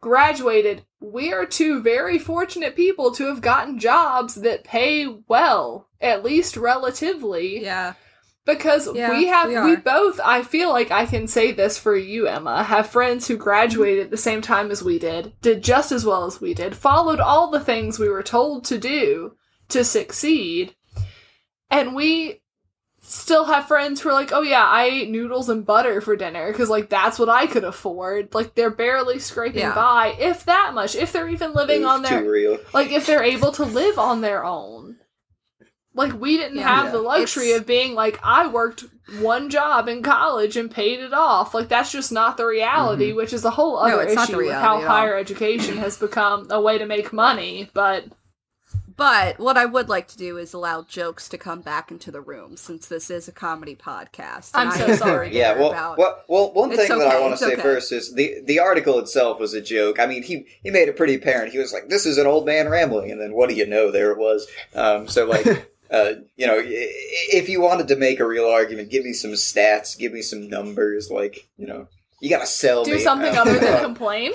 graduated, 0.00 0.84
we 1.00 1.32
are 1.32 1.46
two 1.46 1.80
very 1.82 2.18
fortunate 2.18 2.76
people 2.76 3.12
to 3.12 3.26
have 3.26 3.40
gotten 3.40 3.78
jobs 3.78 4.36
that 4.36 4.64
pay 4.64 5.06
well, 5.06 5.88
at 6.00 6.24
least 6.24 6.56
relatively. 6.56 7.62
Yeah. 7.62 7.94
Because 8.44 8.88
Yeah, 8.94 9.10
we 9.10 9.26
have, 9.26 9.50
we 9.50 9.60
we, 9.60 9.76
both, 9.76 10.18
I 10.24 10.42
feel 10.42 10.70
like 10.70 10.90
I 10.90 11.04
can 11.04 11.26
say 11.26 11.52
this 11.52 11.78
for 11.78 11.94
you, 11.94 12.26
Emma, 12.26 12.62
have 12.62 12.88
friends 12.88 13.28
who 13.28 13.36
graduated 13.36 14.06
at 14.06 14.10
the 14.10 14.16
same 14.16 14.40
time 14.40 14.70
as 14.70 14.82
we 14.82 14.98
did, 14.98 15.34
did 15.42 15.62
just 15.62 15.92
as 15.92 16.06
well 16.06 16.24
as 16.24 16.40
we 16.40 16.54
did, 16.54 16.74
followed 16.74 17.20
all 17.20 17.50
the 17.50 17.60
things 17.60 17.98
we 17.98 18.08
were 18.08 18.22
told 18.22 18.64
to 18.64 18.78
do 18.78 19.36
to 19.68 19.84
succeed. 19.84 20.74
And 21.70 21.94
we 21.94 22.40
still 23.08 23.44
have 23.46 23.66
friends 23.66 24.00
who 24.00 24.08
are 24.10 24.12
like, 24.12 24.32
oh 24.32 24.42
yeah, 24.42 24.64
I 24.64 24.84
ate 24.84 25.10
noodles 25.10 25.48
and 25.48 25.64
butter 25.64 26.00
for 26.00 26.14
dinner 26.16 26.52
because 26.52 26.68
like 26.68 26.88
that's 26.90 27.18
what 27.18 27.28
I 27.28 27.46
could 27.46 27.64
afford. 27.64 28.34
Like 28.34 28.54
they're 28.54 28.70
barely 28.70 29.18
scraping 29.18 29.60
Yeah. 29.60 29.74
by, 29.74 30.14
if 30.18 30.44
that 30.44 30.72
much, 30.74 30.94
if 30.94 31.12
they're 31.12 31.28
even 31.28 31.52
living 31.54 31.82
Oof, 31.82 31.88
on 31.88 32.02
too 32.02 32.08
their 32.10 32.30
real. 32.30 32.58
like 32.74 32.90
if 32.92 33.06
they're 33.06 33.22
able 33.24 33.52
to 33.52 33.64
live 33.64 33.98
on 33.98 34.20
their 34.20 34.44
own. 34.44 34.96
Like 35.94 36.12
we 36.20 36.36
didn't 36.36 36.58
Yeah. 36.58 36.82
have 36.82 36.92
the 36.92 36.98
luxury 37.00 37.46
It's- 37.48 37.60
of 37.60 37.66
being 37.66 37.94
like 37.94 38.20
I 38.22 38.46
worked 38.46 38.84
one 39.20 39.48
job 39.48 39.88
in 39.88 40.02
college 40.02 40.56
and 40.58 40.70
paid 40.70 41.00
it 41.00 41.14
off. 41.14 41.54
Like 41.54 41.68
that's 41.68 41.90
just 41.90 42.12
not 42.12 42.36
the 42.36 42.44
reality, 42.46 43.12
which 43.12 43.32
is 43.32 43.44
a 43.44 43.50
whole 43.50 43.78
Mm-hmm. 43.78 43.88
No, 43.88 43.94
other 44.00 44.08
issue 44.08 44.32
the 44.32 44.36
with 44.36 44.52
how 44.52 44.76
reality 44.76 44.84
at 44.84 44.90
all. 44.90 44.96
higher 44.96 45.16
education 45.16 45.78
has 45.78 45.96
become 45.96 46.46
a 46.50 46.60
way 46.60 46.76
to 46.78 46.84
make 46.86 47.12
money. 47.12 47.70
But 47.72 48.04
But 48.98 49.38
what 49.38 49.56
I 49.56 49.64
would 49.64 49.88
like 49.88 50.08
to 50.08 50.18
do 50.18 50.36
is 50.38 50.52
allow 50.52 50.82
jokes 50.82 51.28
to 51.28 51.38
come 51.38 51.60
back 51.60 51.90
into 51.92 52.10
the 52.10 52.20
room 52.20 52.56
since 52.56 52.86
this 52.88 53.10
is 53.10 53.28
a 53.28 53.32
comedy 53.32 53.76
podcast. 53.76 54.50
I'm 54.54 54.72
so 54.72 54.94
sorry. 54.96 55.34
Yeah, 55.34 55.52
well, 55.56 55.70
about- 55.70 55.98
well, 55.98 56.24
well, 56.28 56.52
one 56.52 56.72
It's 56.72 56.86
thing 56.88 56.98
that 56.98 57.06
I 57.06 57.20
want 57.20 57.32
to 57.32 57.38
say 57.38 57.52
okay. 57.52 57.62
first 57.62 57.92
is 57.92 58.12
the 58.14 58.40
the 58.44 58.58
article 58.58 58.98
itself 58.98 59.38
was 59.38 59.54
a 59.54 59.60
joke. 59.60 60.00
I 60.00 60.06
mean, 60.06 60.24
he 60.24 60.46
he 60.64 60.70
made 60.70 60.88
it 60.88 60.96
pretty 60.96 61.14
apparent. 61.14 61.52
He 61.52 61.58
was 61.58 61.72
like, 61.72 61.88
"This 61.88 62.04
is 62.06 62.18
an 62.18 62.26
old 62.26 62.44
man 62.44 62.68
rambling," 62.68 63.12
and 63.12 63.20
then 63.20 63.34
what 63.34 63.48
do 63.48 63.54
you 63.54 63.66
know? 63.66 63.90
There 63.92 64.10
it 64.10 64.18
was. 64.18 64.48
Um, 64.74 65.06
so 65.06 65.26
like, 65.26 65.46
uh, 65.92 66.14
you 66.36 66.48
know, 66.48 66.60
if 66.60 67.48
you 67.48 67.60
wanted 67.60 67.86
to 67.88 67.96
make 67.96 68.18
a 68.18 68.26
real 68.26 68.46
argument, 68.48 68.90
give 68.90 69.04
me 69.04 69.12
some 69.12 69.30
stats, 69.32 69.96
give 69.96 70.12
me 70.12 70.22
some 70.22 70.48
numbers. 70.48 71.08
Like, 71.08 71.46
you 71.56 71.68
know, 71.68 71.86
you 72.20 72.30
gotta 72.30 72.46
sell 72.46 72.82
do 72.84 72.94
me. 72.94 72.98
something 72.98 73.36
Uh, 73.36 73.42
other 73.42 73.58
than 73.60 73.80
complain. 73.84 74.32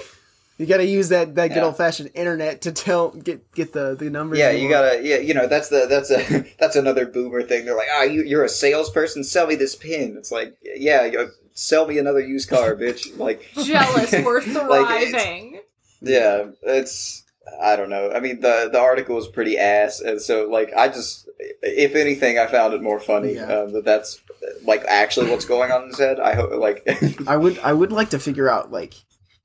You 0.57 0.67
got 0.67 0.77
to 0.77 0.85
use 0.85 1.09
that, 1.09 1.33
that 1.35 1.47
good 1.49 1.57
Yeah. 1.57 1.65
old 1.65 1.77
fashioned 1.77 2.11
internet 2.13 2.61
to 2.61 2.71
tell 2.71 3.09
get 3.09 3.51
get 3.53 3.73
the, 3.73 3.95
the 3.95 4.09
numbers. 4.09 4.37
Yeah, 4.39 4.51
you 4.51 4.63
you 4.63 4.69
gotta. 4.69 5.01
Yeah, 5.03 5.17
you 5.17 5.33
know 5.33 5.47
that's 5.47 5.69
the 5.69 5.87
that's 5.89 6.11
a 6.11 6.45
that's 6.59 6.75
another 6.75 7.05
boomer 7.05 7.41
thing. 7.41 7.65
They're 7.65 7.75
like, 7.75 7.87
ah, 7.93 8.03
you, 8.03 8.23
you're 8.23 8.43
a 8.43 8.49
salesperson. 8.49 9.23
Sell 9.23 9.47
me 9.47 9.55
this 9.55 9.75
pin. 9.75 10.15
It's 10.17 10.31
like, 10.31 10.55
yeah, 10.63 11.05
you 11.05 11.29
sell 11.53 11.87
me 11.87 11.97
another 11.97 12.19
used 12.19 12.49
car, 12.49 12.75
bitch. 12.75 13.17
Like 13.17 13.47
Jealous, 13.63 14.11
we're 14.11 14.41
Like, 14.67 15.01
it's- 15.01 15.09
thriving. 15.11 15.59
Yeah, 16.01 16.47
it's 16.61 17.23
I 17.61 17.75
don't 17.75 17.89
know. 17.89 18.11
I 18.11 18.19
mean 18.19 18.41
the 18.41 18.69
the 18.71 18.79
article 18.79 19.17
is 19.17 19.27
pretty 19.27 19.57
ass, 19.57 20.01
and 20.01 20.21
so 20.21 20.47
like 20.49 20.71
I 20.77 20.87
just 20.87 21.27
if 21.63 21.95
anything, 21.95 22.37
I 22.37 22.45
found 22.45 22.73
it 22.73 22.81
more 22.81 22.99
funny 22.99 23.33
Yeah. 23.35 23.45
um, 23.45 23.73
that 23.73 23.85
that's 23.85 24.21
like 24.65 24.83
actually 24.87 25.31
what's 25.31 25.45
going 25.45 25.71
on 25.71 25.83
in 25.83 25.87
his 25.89 25.97
head. 25.99 26.19
I 26.19 26.35
hope 26.35 26.51
like 26.53 26.87
I 27.27 27.37
would 27.37 27.57
I 27.59 27.73
would 27.73 27.91
like 27.91 28.11
to 28.11 28.19
figure 28.19 28.49
out 28.49 28.71
like 28.71 28.93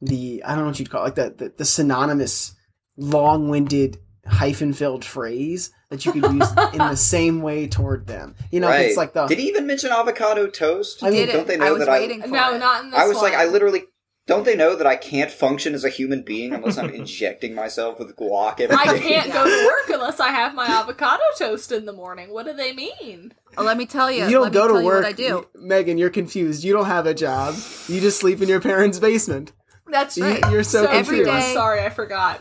the 0.01 0.43
I 0.45 0.51
don't 0.55 0.61
know 0.65 0.67
what 0.67 0.79
you'd 0.79 0.91
call 0.91 1.03
it, 1.03 1.17
like 1.19 1.37
the, 1.37 1.45
the 1.45 1.53
the 1.59 1.65
synonymous 1.65 2.55
long 2.97 3.49
winded 3.49 3.99
hyphen 4.27 4.73
filled 4.73 5.05
phrase 5.05 5.71
that 5.91 6.05
you 6.05 6.13
could 6.13 6.25
use 6.33 6.51
in 6.73 6.79
the 6.79 6.95
same 6.97 7.41
way 7.41 7.67
toward 7.67 8.07
them. 8.07 8.35
You 8.51 8.61
know, 8.61 8.69
right. 8.69 8.87
it's 8.87 8.97
like 8.97 9.15
the 9.15 9.27
Did 9.27 9.39
he 9.39 9.49
even 9.49 9.67
mention 9.67 9.91
avocado 9.91 10.47
toast? 10.49 11.03
I 11.03 11.11
mean, 11.11 11.27
Did 11.27 11.33
don't 11.33 11.47
they 11.47 11.57
know 11.57 11.67
I 11.67 11.71
was 11.71 11.79
that 11.81 11.89
I- 11.89 11.99
waiting 12.01 12.21
for 12.23 12.29
No, 12.29 12.55
it. 12.55 12.59
not 12.59 12.85
in 12.85 12.91
this 12.91 13.01
I 13.01 13.07
was 13.07 13.17
like, 13.23 13.35
I 13.35 13.47
literally 13.47 13.85
don't 14.27 14.45
they 14.45 14.55
know 14.55 14.77
that 14.77 14.87
I 14.87 14.97
can't 14.97 15.31
function 15.31 15.73
as 15.75 15.85
a 15.85 15.89
human 15.89 16.21
being 16.21 16.53
unless 16.53 16.77
I'm 16.77 16.91
injecting 16.91 17.55
myself 17.55 17.99
with 17.99 18.15
guac 18.17 18.61
every 18.61 18.77
I 18.77 18.93
day? 18.93 19.01
can't 19.01 19.33
go 19.33 19.43
to 19.45 19.67
work 19.89 19.89
unless 19.99 20.21
I 20.21 20.29
have 20.29 20.55
my 20.55 20.67
avocado 20.67 21.23
toast 21.39 21.73
in 21.73 21.87
the 21.87 21.95
morning. 21.95 22.31
What 22.35 22.45
do 22.45 22.53
they 22.53 22.75
mean? 22.75 23.33
Oh, 23.57 23.63
let 23.65 23.79
me 23.79 23.87
tell 23.87 24.13
you. 24.13 24.25
you 24.27 24.31
don't 24.33 24.43
let 24.43 24.53
go 24.53 24.69
me 24.75 24.81
to 24.81 24.85
work. 24.85 25.03
what 25.05 25.09
I 25.09 25.13
do. 25.13 25.47
Megan, 25.55 25.97
you're 25.97 26.11
confused. 26.11 26.63
You 26.63 26.75
don't 26.75 26.85
have 26.85 27.07
a 27.07 27.15
job. 27.15 27.55
You 27.89 28.03
just 28.03 28.21
sleep 28.21 28.43
in 28.43 28.51
your 28.51 28.61
parents' 28.61 28.99
basement. 28.99 29.53
That's 29.91 30.17
You- 30.17 30.25
right. 30.25 30.51
you're 30.51 30.63
so 30.65 30.85
Every 30.85 31.19
true. 31.19 31.25
day- 31.27 31.53
Sorry, 31.55 31.81
I 31.85 31.91
forgot. 31.91 32.41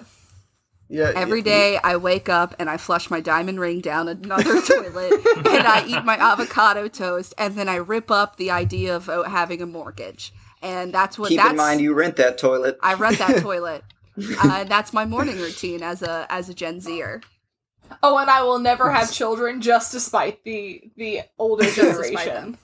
Yeah. 0.89 1.11
Every 1.15 1.41
day 1.41 1.77
I 1.83 1.97
wake 1.97 2.29
up 2.29 2.55
and 2.59 2.69
I 2.69 2.77
flush 2.77 3.09
my 3.09 3.19
diamond 3.19 3.59
ring 3.59 3.81
down 3.81 4.07
another 4.07 4.61
toilet 4.65 5.13
and 5.35 5.67
I 5.67 5.83
eat 5.85 6.05
my 6.05 6.15
avocado 6.17 6.87
toast 6.87 7.33
and 7.37 7.55
then 7.55 7.67
I 7.67 7.75
rip 7.75 8.09
up 8.09 8.37
the 8.37 8.51
idea 8.51 8.95
of 8.95 9.09
uh, 9.09 9.23
having 9.23 9.61
a 9.61 9.65
mortgage. 9.65 10.33
And 10.61 10.93
that's 10.93 11.19
what 11.19 11.27
Keep 11.27 11.39
that's 11.39 11.51
in 11.51 11.57
mind 11.57 11.81
you 11.81 11.93
rent 11.93 12.15
that 12.15 12.37
toilet. 12.37 12.77
I 12.81 12.93
rent 12.93 13.17
that 13.19 13.41
toilet. 13.41 13.83
Uh, 14.41 14.63
that's 14.63 14.93
my 14.93 15.03
morning 15.05 15.37
routine 15.37 15.83
as 15.83 16.01
a 16.01 16.25
as 16.29 16.47
a 16.49 16.53
Gen 16.53 16.79
Zer. 16.79 17.21
Oh, 18.01 18.17
and 18.17 18.29
I 18.29 18.41
will 18.43 18.57
never 18.59 18.89
have 18.89 19.11
children 19.11 19.61
just 19.61 19.91
despite 19.91 20.43
the 20.45 20.81
the 20.95 21.21
older 21.37 21.63
despite 21.65 21.75
generation. 21.75 22.57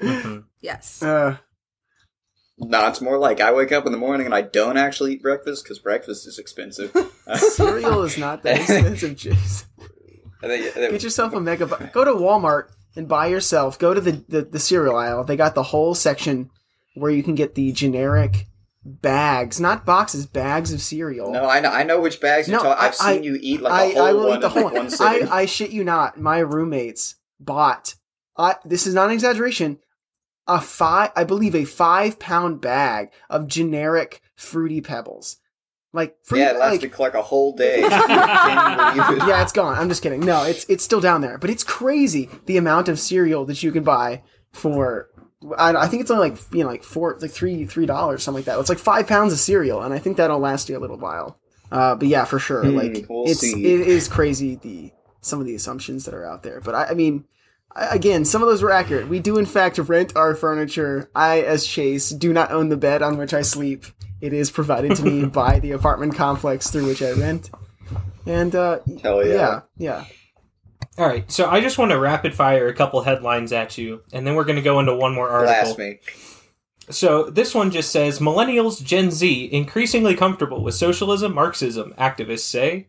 Mhm. 0.00 0.44
Yes. 0.60 1.02
Uh, 1.02 1.38
No, 2.60 2.86
it's 2.88 3.00
more 3.00 3.18
like 3.18 3.40
I 3.40 3.52
wake 3.52 3.72
up 3.72 3.86
in 3.86 3.92
the 3.92 3.98
morning 3.98 4.26
and 4.26 4.34
I 4.34 4.42
don't 4.42 4.76
actually 4.76 5.14
eat 5.14 5.22
breakfast 5.22 5.64
because 5.64 5.78
breakfast 5.78 6.26
is 6.26 6.38
expensive. 6.38 6.92
Cereal 7.36 8.02
is 8.02 8.18
not 8.18 8.42
that 8.42 8.58
expensive. 8.60 9.16
Jeez. 9.16 9.64
and 10.42 10.50
then- 10.50 10.62
and 10.64 10.74
then- 10.74 10.90
Get 10.92 11.02
yourself 11.02 11.32
a 11.34 11.40
mega. 11.40 11.66
Bu- 11.66 11.86
go 11.92 12.04
to 12.04 12.12
Walmart 12.12 12.68
and 12.96 13.08
buy 13.08 13.26
yourself. 13.28 13.78
Go 13.78 13.94
to 13.94 14.00
the, 14.00 14.12
the 14.28 14.42
the 14.42 14.58
cereal 14.58 14.96
aisle. 14.96 15.24
They 15.24 15.36
got 15.36 15.54
the 15.54 15.62
whole 15.62 15.94
section 15.94 16.50
where 16.94 17.10
you 17.10 17.22
can 17.22 17.34
get 17.34 17.54
the 17.54 17.72
generic 17.72 18.46
bags, 18.84 19.60
not 19.60 19.84
boxes, 19.86 20.26
bags 20.26 20.72
of 20.72 20.80
cereal. 20.82 21.30
no, 21.32 21.44
I 21.48 21.60
know, 21.60 21.70
I 21.70 21.82
know 21.82 22.00
which 22.00 22.20
bags 22.20 22.48
you're 22.48 22.58
No, 22.58 22.64
talking. 22.64 22.82
I- 22.82 22.86
I've 22.88 22.94
seen 22.94 23.06
I- 23.20 23.24
you 23.24 23.38
eat 23.40 23.60
like 23.62 23.72
I, 23.72 23.84
a 23.84 23.94
whole 23.94 24.02
I 24.02 24.12
will 24.12 24.28
one 24.28 24.36
eat 24.38 24.40
the 24.40 24.48
whole 24.48 24.64
one. 24.64 24.88
I, 25.00 25.28
I 25.30 25.46
shit 25.46 25.70
you 25.70 25.84
not. 25.84 26.18
My 26.20 26.38
roommates 26.38 27.16
bought. 27.38 27.94
I, 28.36 28.56
this 28.64 28.86
is 28.86 28.94
not 28.94 29.06
an 29.08 29.12
exaggeration. 29.14 29.78
A 30.52 30.60
five, 30.60 31.12
I 31.14 31.22
believe, 31.24 31.54
a 31.54 31.64
five 31.64 32.18
pound 32.18 32.60
bag 32.60 33.10
of 33.28 33.46
generic 33.46 34.20
fruity 34.34 34.80
pebbles. 34.80 35.36
Like 35.92 36.16
fruity, 36.24 36.42
yeah, 36.42 36.50
it 36.50 36.58
like, 36.58 36.72
lasted 36.82 36.98
like 36.98 37.14
a 37.14 37.22
whole 37.22 37.52
day. 37.54 37.82
Can 37.88 38.96
you 38.96 39.02
believe 39.04 39.22
it? 39.22 39.28
yeah, 39.28 39.42
it's 39.42 39.52
gone. 39.52 39.76
I'm 39.76 39.88
just 39.88 40.02
kidding. 40.02 40.20
No, 40.20 40.42
it's 40.44 40.64
it's 40.68 40.82
still 40.84 41.00
down 41.00 41.20
there, 41.20 41.38
but 41.38 41.50
it's 41.50 41.64
crazy 41.64 42.28
the 42.46 42.56
amount 42.56 42.88
of 42.88 42.98
cereal 42.98 43.44
that 43.46 43.62
you 43.62 43.72
can 43.72 43.84
buy 43.84 44.22
for. 44.52 45.08
I, 45.56 45.74
I 45.74 45.86
think 45.86 46.02
it's 46.02 46.10
only 46.10 46.30
like 46.30 46.38
you 46.52 46.62
know 46.64 46.68
like 46.68 46.82
four 46.82 47.16
like 47.20 47.30
three 47.30 47.64
three 47.64 47.86
dollars 47.86 48.22
something 48.22 48.38
like 48.40 48.44
that. 48.46 48.58
It's 48.58 48.68
like 48.68 48.78
five 48.78 49.06
pounds 49.06 49.32
of 49.32 49.38
cereal, 49.38 49.82
and 49.82 49.94
I 49.94 49.98
think 49.98 50.16
that'll 50.16 50.38
last 50.38 50.68
you 50.68 50.76
a 50.76 50.80
little 50.80 50.98
while. 50.98 51.38
Uh, 51.72 51.94
but 51.94 52.08
yeah, 52.08 52.24
for 52.24 52.38
sure, 52.40 52.64
Hmm, 52.64 52.76
like 52.76 53.06
we'll 53.08 53.28
it's 53.28 53.40
see. 53.40 53.64
it 53.64 53.80
is 53.86 54.08
crazy 54.08 54.56
the 54.56 54.92
some 55.20 55.40
of 55.40 55.46
the 55.46 55.54
assumptions 55.54 56.04
that 56.06 56.14
are 56.14 56.26
out 56.26 56.42
there. 56.42 56.60
But 56.60 56.74
I, 56.74 56.84
I 56.86 56.94
mean, 56.94 57.24
I, 57.24 57.24
again, 57.74 58.24
some 58.24 58.42
of 58.42 58.48
those 58.48 58.62
were 58.62 58.72
accurate. 58.72 59.08
We 59.08 59.20
do 59.20 59.38
in 59.38 59.46
fact 59.46 59.78
rent 59.78 60.16
our 60.16 60.34
furniture. 60.34 61.10
I, 61.14 61.40
as 61.40 61.66
Chase, 61.66 62.10
do 62.10 62.32
not 62.32 62.50
own 62.50 62.68
the 62.68 62.76
bed 62.76 63.02
on 63.02 63.16
which 63.16 63.34
I 63.34 63.42
sleep. 63.42 63.84
It 64.20 64.32
is 64.32 64.50
provided 64.50 64.96
to 64.96 65.04
me 65.04 65.24
by 65.26 65.60
the 65.60 65.72
apartment 65.72 66.14
complex 66.14 66.70
through 66.70 66.86
which 66.86 67.02
I 67.02 67.12
rent. 67.12 67.50
And 68.26 68.54
uh, 68.54 68.80
Hell 69.02 69.26
yeah. 69.26 69.34
yeah, 69.34 69.60
yeah. 69.76 70.04
All 70.98 71.06
right, 71.06 71.30
so 71.30 71.48
I 71.48 71.60
just 71.60 71.78
want 71.78 71.92
to 71.92 71.98
rapid 71.98 72.34
fire 72.34 72.68
a 72.68 72.74
couple 72.74 73.00
headlines 73.02 73.52
at 73.52 73.78
you, 73.78 74.02
and 74.12 74.26
then 74.26 74.34
we're 74.34 74.44
going 74.44 74.56
to 74.56 74.62
go 74.62 74.80
into 74.80 74.94
one 74.94 75.14
more 75.14 75.30
article. 75.30 75.74
Blast 75.74 75.78
me. 75.78 75.98
So 76.90 77.30
this 77.30 77.54
one 77.54 77.70
just 77.70 77.90
says 77.90 78.18
millennials 78.18 78.84
Gen 78.84 79.10
Z 79.10 79.48
increasingly 79.52 80.16
comfortable 80.16 80.62
with 80.62 80.74
socialism, 80.74 81.34
Marxism, 81.34 81.94
activists 81.96 82.40
say. 82.40 82.88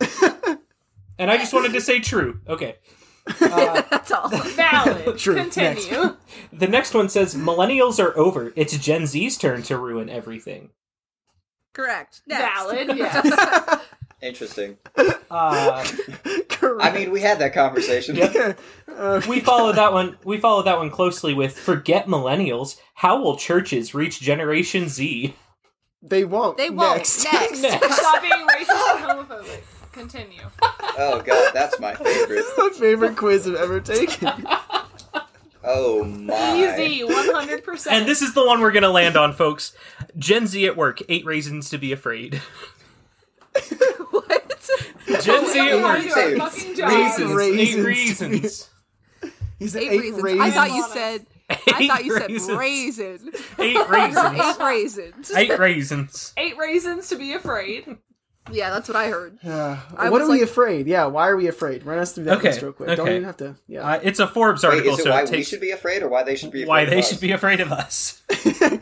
and 1.18 1.30
I 1.30 1.38
just 1.38 1.54
wanted 1.54 1.72
to 1.72 1.80
say 1.80 2.00
true. 2.00 2.40
Okay. 2.48 2.76
Uh, 3.40 3.82
That's 3.90 4.10
all. 4.12 4.28
Valid. 4.30 5.18
True. 5.18 5.34
Continue. 5.36 6.16
the 6.52 6.66
next 6.68 6.94
one 6.94 7.08
says 7.08 7.34
millennials 7.34 8.02
are 8.02 8.16
over. 8.16 8.52
It's 8.56 8.76
Gen 8.78 9.06
Z's 9.06 9.36
turn 9.36 9.62
to 9.64 9.76
ruin 9.78 10.08
everything. 10.08 10.70
Correct. 11.72 12.22
Next. 12.26 12.42
Valid. 12.42 12.96
Yes. 12.96 13.80
Interesting. 14.22 14.78
Uh, 15.30 15.84
Correct. 16.48 16.82
I 16.84 16.90
mean, 16.90 17.10
we 17.10 17.20
had 17.20 17.38
that 17.40 17.52
conversation. 17.52 18.18
Uh, 18.18 19.20
we 19.28 19.40
followed 19.40 19.76
that 19.76 19.92
one. 19.92 20.16
We 20.24 20.38
followed 20.38 20.62
that 20.62 20.78
one 20.78 20.88
closely 20.90 21.34
with 21.34 21.58
forget 21.58 22.06
millennials. 22.06 22.80
How 22.94 23.20
will 23.20 23.36
churches 23.36 23.94
reach 23.94 24.20
Generation 24.20 24.88
Z? 24.88 25.34
they 26.02 26.24
won't. 26.24 26.56
They 26.56 26.70
won't. 26.70 26.98
Next. 26.98 27.24
Next. 27.24 27.60
Next. 27.62 27.96
Stop 27.96 28.22
being 28.22 28.32
racist 28.32 28.96
and 28.96 29.28
homophobic. 29.28 29.62
Continue. 29.96 30.42
Oh 30.98 31.22
god, 31.24 31.52
that's 31.54 31.80
my 31.80 31.94
favorite. 31.94 32.44
my 32.58 32.70
favorite 32.78 33.16
quiz 33.16 33.46
I've 33.46 33.54
ever 33.54 33.80
taken. 33.80 34.46
Oh 35.64 36.04
my. 36.04 36.54
Easy. 36.54 37.02
One 37.02 37.14
hundred 37.34 37.64
percent. 37.64 37.96
And 37.96 38.06
this 38.08 38.20
is 38.22 38.34
the 38.34 38.44
one 38.44 38.60
we're 38.60 38.72
gonna 38.72 38.90
land 38.90 39.16
on, 39.16 39.32
folks. 39.32 39.72
Gen 40.18 40.46
Z 40.46 40.66
at 40.66 40.76
work. 40.76 41.00
Eight 41.08 41.24
reasons 41.24 41.70
to 41.70 41.78
be 41.78 41.92
afraid. 41.92 42.34
what? 44.10 44.70
Gen 45.22 45.46
Z 45.46 45.58
at 45.58 45.72
oh, 45.72 45.82
work. 45.82 46.02
you 46.02 46.10
say 46.10 46.36
your. 46.36 46.46
Reasons. 46.88 47.32
Reasons. 47.32 47.60
Eight 47.60 47.84
reasons. 47.84 48.70
He 49.58 49.68
said 49.68 49.82
Eight, 49.82 49.90
eight, 49.92 50.00
reasons. 50.00 50.22
raisins. 50.22 50.42
I 50.42 50.50
thought 50.50 50.68
you 50.68 50.82
Raisins. 50.82 50.92
said. 50.92 51.26
I 51.48 51.78
Eight 51.80 51.88
thought 51.88 52.04
you 52.04 52.16
raisins. 52.18 52.46
said 52.46 52.58
raisin. 52.58 53.30
Eight 53.58 53.88
reasons. 53.88 54.26
Eight 54.36 54.58
raisins. 54.60 55.30
Eight 55.34 55.58
raisins. 55.58 56.32
Eight 56.36 56.58
reasons 56.58 57.08
to 57.08 57.16
be 57.16 57.32
afraid. 57.32 57.96
Yeah, 58.52 58.70
that's 58.70 58.88
what 58.88 58.96
I 58.96 59.08
heard. 59.08 59.38
Uh, 59.44 59.76
I 59.96 60.08
what 60.10 60.20
was 60.20 60.28
are 60.28 60.32
we 60.32 60.42
afraid? 60.42 60.86
Yeah, 60.86 61.06
why 61.06 61.28
are 61.28 61.36
we 61.36 61.48
afraid? 61.48 61.84
Run 61.84 61.98
us 61.98 62.12
through 62.12 62.24
that 62.24 62.38
Okay, 62.38 62.48
list 62.48 62.62
real 62.62 62.72
quick. 62.72 62.96
Don't 62.96 63.08
even 63.08 63.24
have 63.24 63.36
to. 63.38 63.56
Yeah. 63.66 63.80
Uh, 63.88 64.00
it's 64.02 64.18
a 64.20 64.26
Forbes 64.26 64.62
Wait, 64.62 64.68
article, 64.70 64.92
is 64.94 65.00
it 65.00 65.02
so 65.04 65.10
why 65.10 65.22
it 65.22 65.30
we 65.30 65.42
should 65.42 65.60
be 65.60 65.70
afraid 65.72 66.02
or 66.02 66.08
why 66.08 66.22
they 66.22 66.36
should 66.36 66.50
be 66.52 66.62
afraid 66.62 66.68
why 66.68 66.80
of 66.82 66.90
they 66.90 66.98
us? 67.00 67.08
should 67.08 67.20
be 67.20 67.32
afraid 67.32 67.60
of 67.60 67.72
us. 67.72 68.22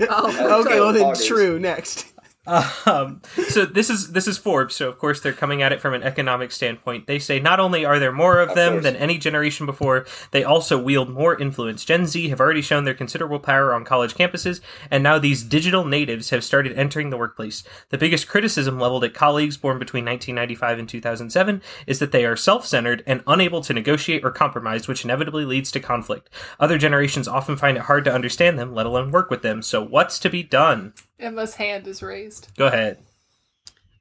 Oh, 0.07 0.61
okay, 0.65 0.79
well 0.81 0.93
then, 0.93 1.03
August. 1.05 1.27
true. 1.27 1.59
Next. 1.59 2.07
Um, 2.47 3.22
so 3.49 3.64
this 3.64 3.88
is 3.88 4.12
this 4.12 4.28
is 4.28 4.36
Forbes. 4.36 4.74
So 4.76 4.88
of 4.88 4.99
course 4.99 5.20
they're 5.20 5.32
coming 5.32 5.62
at 5.62 5.72
it 5.72 5.80
from 5.80 5.95
an 5.95 6.03
economic 6.03 6.53
standpoint. 6.53 7.07
They 7.07 7.18
say 7.18 7.40
not 7.40 7.59
only 7.59 7.84
are 7.84 7.99
there 7.99 8.12
more 8.12 8.40
of, 8.40 8.51
Of 8.51 8.55
them 8.55 8.72
course. 8.74 8.82
than 8.84 8.97
any 8.97 9.16
generation 9.16 9.64
before, 9.64 10.05
they 10.30 10.45
also 10.45 10.80
wield 10.80 11.09
more 11.09 11.40
influence. 11.40 11.84
Gen 11.84 12.07
Z 12.07 12.28
have 12.28 12.40
already 12.40 12.61
shown 12.61 12.84
their 12.84 12.92
considerable 12.95 13.38
power 13.38 13.72
on 13.72 13.84
college 13.84 14.14
campuses, 14.14 14.61
and 14.90 15.03
now 15.03 15.18
these 15.18 15.42
digital 15.42 15.84
natives 15.84 16.30
have 16.30 16.45
started 16.45 16.76
entering 16.78 17.11
the 17.11 17.16
workplace. 17.16 17.64
The 17.88 17.99
biggest 17.99 18.28
criticism 18.28 18.78
leveled 18.78 19.05
at 19.05 19.14
colleagues 19.14 19.57
born 19.57 19.78
between 19.78 20.05
1995 20.05 20.78
and 20.78 20.88
2007 20.88 21.62
is 21.86 21.99
that 21.99 22.12
they 22.12 22.26
are 22.26 22.36
self-centered 22.36 23.03
and 23.07 23.22
unable 23.26 23.62
to 23.62 23.72
negotiate 23.72 24.24
or 24.24 24.30
compromise, 24.30 24.86
which 24.86 25.05
inevitably 25.05 25.45
leads 25.47 25.70
to 25.72 25.80
conflict. 25.80 26.28
Other 26.61 26.76
generations 26.78 27.26
often 27.26 27.57
find 27.57 27.76
it 27.78 27.84
hard 27.84 28.05
to 28.05 28.12
understand 28.12 28.59
them, 28.59 28.74
let 28.74 28.86
alone 28.86 29.11
work 29.11 29.30
with 29.30 29.42
them. 29.42 29.62
So 29.62 29.82
what's 29.82 30.18
to 30.18 30.28
be 30.28 30.42
done? 30.42 30.92
Emma's 31.19 31.55
hand 31.55 31.87
is 31.87 32.03
raised. 32.03 32.49
Go 32.57 32.67
ahead. 32.67 32.99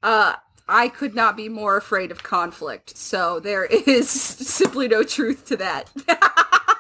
Uh, 0.01 0.35
I 0.67 0.89
could 0.89 1.15
not 1.15 1.35
be 1.37 1.49
more 1.49 1.77
afraid 1.77 2.11
of 2.11 2.23
conflict. 2.23 2.97
So 2.97 3.39
there 3.39 3.65
is 3.65 4.09
simply 4.09 4.87
no 4.87 5.03
truth 5.03 5.45
to 5.45 5.57
that. 5.57 5.89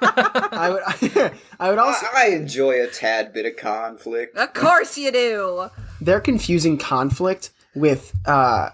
I 0.05 0.69
would. 0.69 1.31
I 1.59 1.69
would 1.69 1.79
also. 1.79 2.05
I, 2.13 2.25
I 2.25 2.29
enjoy 2.35 2.81
a 2.83 2.87
tad 2.87 3.31
bit 3.33 3.45
of 3.45 3.55
conflict. 3.55 4.37
of 4.37 4.53
course 4.53 4.97
you 4.97 5.11
do. 5.11 5.69
They're 6.01 6.19
confusing 6.19 6.77
conflict 6.77 7.51
with 7.73 8.13
uh, 8.25 8.69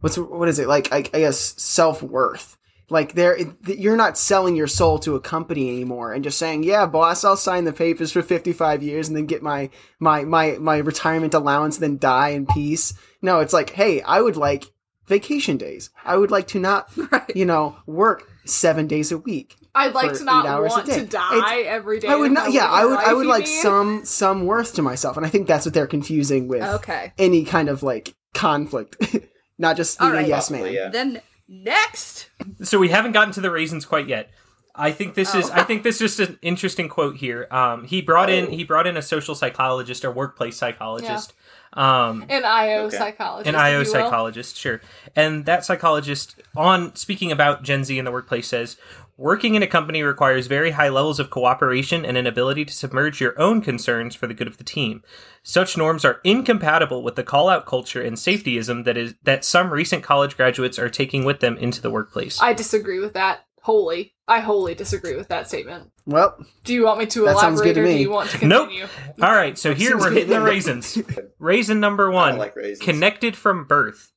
what's 0.00 0.18
what 0.18 0.48
is 0.48 0.58
it 0.58 0.66
like? 0.66 0.92
I, 0.92 0.98
I 0.98 1.20
guess 1.20 1.38
self 1.62 2.02
worth. 2.02 2.55
Like 2.88 3.14
they're 3.14 3.36
you're 3.66 3.96
not 3.96 4.16
selling 4.16 4.54
your 4.54 4.68
soul 4.68 4.98
to 5.00 5.16
a 5.16 5.20
company 5.20 5.68
anymore 5.70 6.12
and 6.12 6.22
just 6.22 6.38
saying, 6.38 6.62
"Yeah, 6.62 6.86
boss, 6.86 7.24
I'll 7.24 7.36
sign 7.36 7.64
the 7.64 7.72
papers 7.72 8.12
for 8.12 8.22
55 8.22 8.82
years 8.82 9.08
and 9.08 9.16
then 9.16 9.26
get 9.26 9.42
my 9.42 9.70
my 9.98 10.22
my 10.24 10.52
my 10.60 10.76
retirement 10.78 11.34
allowance, 11.34 11.76
and 11.76 11.82
then 11.82 11.98
die 11.98 12.28
in 12.30 12.46
peace." 12.46 12.94
No, 13.22 13.40
it's 13.40 13.52
like, 13.52 13.70
"Hey, 13.70 14.02
I 14.02 14.20
would 14.20 14.36
like 14.36 14.66
vacation 15.08 15.56
days. 15.56 15.90
I 16.04 16.16
would 16.16 16.30
like 16.30 16.46
to 16.48 16.60
not, 16.60 16.90
Right. 17.12 17.30
you 17.36 17.44
know, 17.44 17.76
work 17.86 18.28
seven 18.44 18.86
days 18.86 19.10
a 19.12 19.18
week. 19.18 19.56
I'd 19.74 19.92
like 19.92 20.14
to 20.14 20.24
not 20.24 20.44
eight 20.46 20.48
hours 20.48 20.72
a 20.72 20.76
want 20.76 20.86
day. 20.86 21.00
to 21.00 21.06
die 21.06 21.36
It's- 21.38 21.64
every 21.66 21.98
day. 22.00 22.08
I 22.08 22.14
would 22.16 22.32
not. 22.32 22.52
Yeah, 22.52 22.66
I 22.70 22.84
would. 22.84 22.98
I 22.98 23.12
would 23.14 23.26
like 23.26 23.46
mean? 23.46 23.62
some 23.62 24.04
some 24.04 24.46
worth 24.46 24.74
to 24.74 24.82
myself, 24.82 25.16
and 25.16 25.26
I 25.26 25.28
think 25.28 25.48
that's 25.48 25.66
what 25.66 25.74
they're 25.74 25.86
confusing 25.88 26.46
with 26.46 26.62
Okay. 26.62 27.12
any 27.18 27.44
kind 27.44 27.68
of 27.68 27.82
like 27.82 28.14
conflict, 28.32 28.96
not 29.58 29.76
just 29.76 29.98
being 29.98 30.10
All 30.12 30.16
right. 30.16 30.24
a 30.24 30.28
yes 30.28 30.50
man. 30.50 30.72
Yeah. 30.72 30.88
Then 30.88 31.20
next. 31.48 32.28
so 32.62 32.78
we 32.78 32.88
haven't 32.88 33.12
gotten 33.12 33.32
to 33.34 33.40
the 33.40 33.50
raisins 33.50 33.84
quite 33.84 34.08
yet. 34.08 34.30
I 34.78 34.92
think 34.92 35.14
this 35.14 35.34
is 35.34 35.48
I 35.50 35.62
think 35.62 35.84
this 35.84 36.02
is 36.02 36.16
just 36.18 36.28
an 36.30 36.38
interesting 36.42 36.88
quote 36.90 37.16
here. 37.16 37.46
Um, 37.50 37.84
he 37.84 38.02
brought 38.02 38.28
in 38.28 38.50
he 38.50 38.62
brought 38.62 38.86
in 38.86 38.96
a 38.98 39.02
social 39.02 39.34
psychologist 39.34 40.04
or 40.04 40.10
workplace 40.10 40.56
psychologist. 40.58 41.32
Um, 41.72 42.24
An 42.28 42.44
IO 42.44 42.84
Okay. 42.86 42.96
psychologist. 42.96 43.48
an 43.48 43.54
if 43.54 43.60
IO 43.60 43.72
you 43.72 43.78
will. 43.78 43.84
psychologist, 43.86 44.56
sure. 44.56 44.80
And 45.14 45.44
that 45.46 45.64
psychologist, 45.64 46.40
on 46.56 46.94
speaking 46.94 47.32
about 47.32 47.62
Gen 47.64 47.84
Z 47.84 47.98
in 47.98 48.04
the 48.04 48.12
workplace, 48.12 48.48
says 48.48 48.76
working 49.16 49.54
in 49.54 49.62
a 49.62 49.66
company 49.66 50.02
requires 50.02 50.46
very 50.46 50.72
high 50.72 50.88
levels 50.88 51.18
of 51.18 51.30
cooperation 51.30 52.04
and 52.04 52.16
an 52.16 52.26
ability 52.26 52.64
to 52.64 52.72
submerge 52.74 53.20
your 53.20 53.38
own 53.40 53.62
concerns 53.62 54.14
for 54.14 54.26
the 54.26 54.34
good 54.34 54.46
of 54.46 54.58
the 54.58 54.64
team. 54.64 55.02
Such 55.42 55.76
norms 55.76 56.04
are 56.04 56.20
incompatible 56.24 57.02
with 57.02 57.14
the 57.16 57.22
call-out 57.22 57.66
culture 57.66 58.02
and 58.02 58.16
safetyism 58.16 58.84
that 58.84 58.96
is 58.96 59.14
that 59.22 59.44
some 59.44 59.70
recent 59.70 60.02
college 60.02 60.36
graduates 60.36 60.78
are 60.78 60.90
taking 60.90 61.24
with 61.24 61.40
them 61.40 61.56
into 61.56 61.80
the 61.80 61.90
workplace. 61.90 62.40
I 62.42 62.52
disagree 62.52 62.98
with 63.00 63.14
that 63.14 63.40
wholly. 63.62 64.14
I 64.28 64.40
wholly 64.40 64.74
disagree 64.74 65.16
with 65.16 65.28
that 65.28 65.48
statement. 65.48 65.90
Well, 66.04 66.36
Do 66.64 66.74
you 66.74 66.84
want 66.84 66.98
me 66.98 67.06
to 67.06 67.26
elaborate 67.26 67.64
good 67.64 67.74
to 67.74 67.80
or 67.82 67.86
do 67.86 67.92
you 67.92 68.10
want 68.10 68.30
to 68.30 68.46
Nope. 68.46 68.68
continue? 68.68 68.86
All 69.22 69.32
right, 69.34 69.56
so 69.58 69.74
here 69.74 69.96
we're 69.98 70.12
hitting 70.12 70.30
the 70.30 70.40
raisins. 70.40 70.98
Raisin 71.38 71.80
number 71.80 72.10
one. 72.10 72.30
don't 72.32 72.38
like 72.38 72.54
raisins. 72.56 72.80
Connected 72.84 73.36
from 73.36 73.64
birth. 73.66 74.12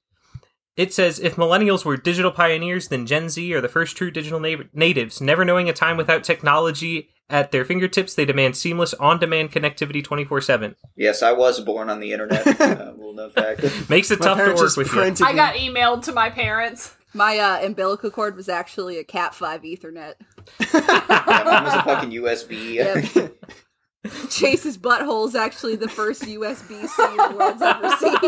It 0.79 0.93
says 0.93 1.19
if 1.19 1.35
millennials 1.35 1.83
were 1.83 1.97
digital 1.97 2.31
pioneers, 2.31 2.87
then 2.87 3.05
Gen 3.05 3.27
Z 3.27 3.53
are 3.53 3.59
the 3.59 3.67
first 3.67 3.97
true 3.97 4.09
digital 4.09 4.39
na- 4.39 4.63
natives. 4.71 5.19
Never 5.19 5.43
knowing 5.43 5.67
a 5.67 5.73
time 5.73 5.97
without 5.97 6.23
technology 6.23 7.09
at 7.29 7.51
their 7.51 7.65
fingertips, 7.65 8.13
they 8.13 8.23
demand 8.23 8.55
seamless 8.55 8.93
on 8.93 9.19
demand 9.19 9.51
connectivity 9.51 10.01
24 10.01 10.39
7. 10.39 10.75
Yes, 10.95 11.21
I 11.21 11.33
was 11.33 11.59
born 11.59 11.89
on 11.89 11.99
the 11.99 12.13
internet. 12.13 12.47
uh, 12.61 12.93
little 12.95 13.13
known 13.13 13.29
fact. 13.29 13.89
Makes 13.89 14.09
it 14.09 14.21
my 14.21 14.27
tough 14.27 14.37
to 14.37 14.43
parents 14.45 14.61
work 14.61 14.77
with 14.77 14.87
you. 14.87 14.93
printed. 14.93 15.27
I 15.27 15.33
got 15.33 15.55
emailed 15.55 16.05
to 16.05 16.13
my 16.13 16.29
parents. 16.29 16.95
My 17.13 17.37
uh, 17.39 17.65
umbilical 17.65 18.09
cord 18.09 18.37
was 18.37 18.47
actually 18.47 18.99
a 18.99 19.03
Cat 19.03 19.35
Five 19.35 19.63
Ethernet. 19.63 20.13
Yeah, 20.73 21.43
mine 21.45 21.63
was 21.65 21.73
a 21.73 21.83
fucking 21.83 22.11
USB. 22.11 22.75
Yep. 22.75 23.35
Chase's 24.29 24.77
butthole 24.77 25.27
is 25.27 25.35
actually 25.35 25.75
the 25.75 25.87
first 25.89 26.23
USB 26.23 26.87
C 26.87 26.95
the 26.97 27.35
world's 27.37 27.61
ever 27.61 27.89
seen. 27.97 28.17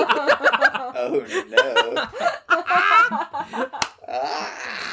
oh 0.95 1.25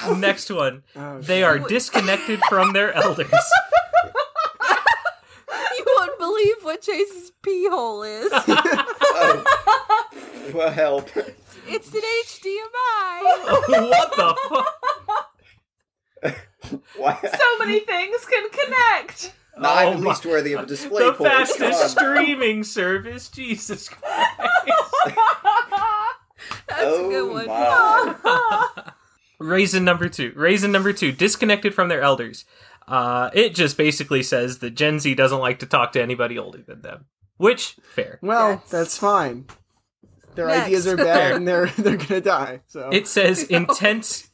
no. 0.06 0.14
Next 0.18 0.50
one. 0.50 0.82
Oh, 0.96 1.20
They 1.20 1.42
are 1.42 1.58
disconnected 1.58 2.40
from 2.48 2.72
their 2.72 2.92
elders. 2.92 3.30
you 5.76 5.84
won't 5.98 6.18
believe 6.18 6.56
what 6.62 6.82
Chase's 6.82 7.32
pee 7.42 7.68
hole 7.68 8.02
is. 8.02 8.30
Oh. 8.32 9.44
Well, 10.54 10.70
help. 10.70 11.10
It's 11.66 11.92
an 11.92 12.00
HDMI. 12.24 13.22
what 13.90 14.10
the 14.16 14.36
fuck? 14.48 14.74
Why? 16.96 17.18
so 17.22 17.58
many 17.58 17.80
things 17.80 18.24
can 18.24 18.48
connect. 18.50 19.32
No, 19.60 19.68
I'm 19.68 19.86
Oh 19.88 19.92
at 19.94 20.00
least 20.00 20.26
worthy 20.26 20.52
of 20.54 20.64
a 20.64 20.66
display 20.66 21.04
The 21.04 21.12
port. 21.12 21.30
fastest 21.30 21.90
streaming 21.92 22.64
service. 22.64 23.28
Jesus 23.28 23.88
Christ. 23.88 24.28
That's 26.68 26.82
oh 26.84 27.06
a 27.06 27.12
good 27.12 27.30
one. 27.32 27.46
my. 27.46 28.92
Raisin 29.40 29.84
number 29.84 30.08
two. 30.08 30.32
Raisin 30.36 30.72
number 30.72 30.92
two. 30.92 31.12
Disconnected 31.12 31.74
from 31.74 31.88
their 31.88 32.02
elders. 32.02 32.44
Uh, 32.86 33.30
it 33.34 33.54
just 33.54 33.76
basically 33.76 34.22
says 34.22 34.58
that 34.60 34.70
Gen 34.74 34.98
Z 34.98 35.14
doesn't 35.14 35.38
like 35.40 35.58
to 35.60 35.66
talk 35.66 35.92
to 35.92 36.02
anybody 36.02 36.38
older 36.38 36.58
than 36.66 36.80
them. 36.82 37.06
Which, 37.36 37.76
fair. 37.82 38.18
Well, 38.22 38.48
That's- 38.48 38.70
that's 38.70 38.98
fine. 38.98 39.46
Their 40.34 40.46
Next. 40.46 40.66
ideas 40.66 40.86
are 40.86 40.96
bad, 40.96 41.32
and 41.32 41.48
they're 41.48 41.66
they're 41.78 41.96
gonna 41.96 42.20
die. 42.20 42.60
So 42.68 42.90
It 42.92 43.08
says 43.08 43.42
intense. 43.44 44.28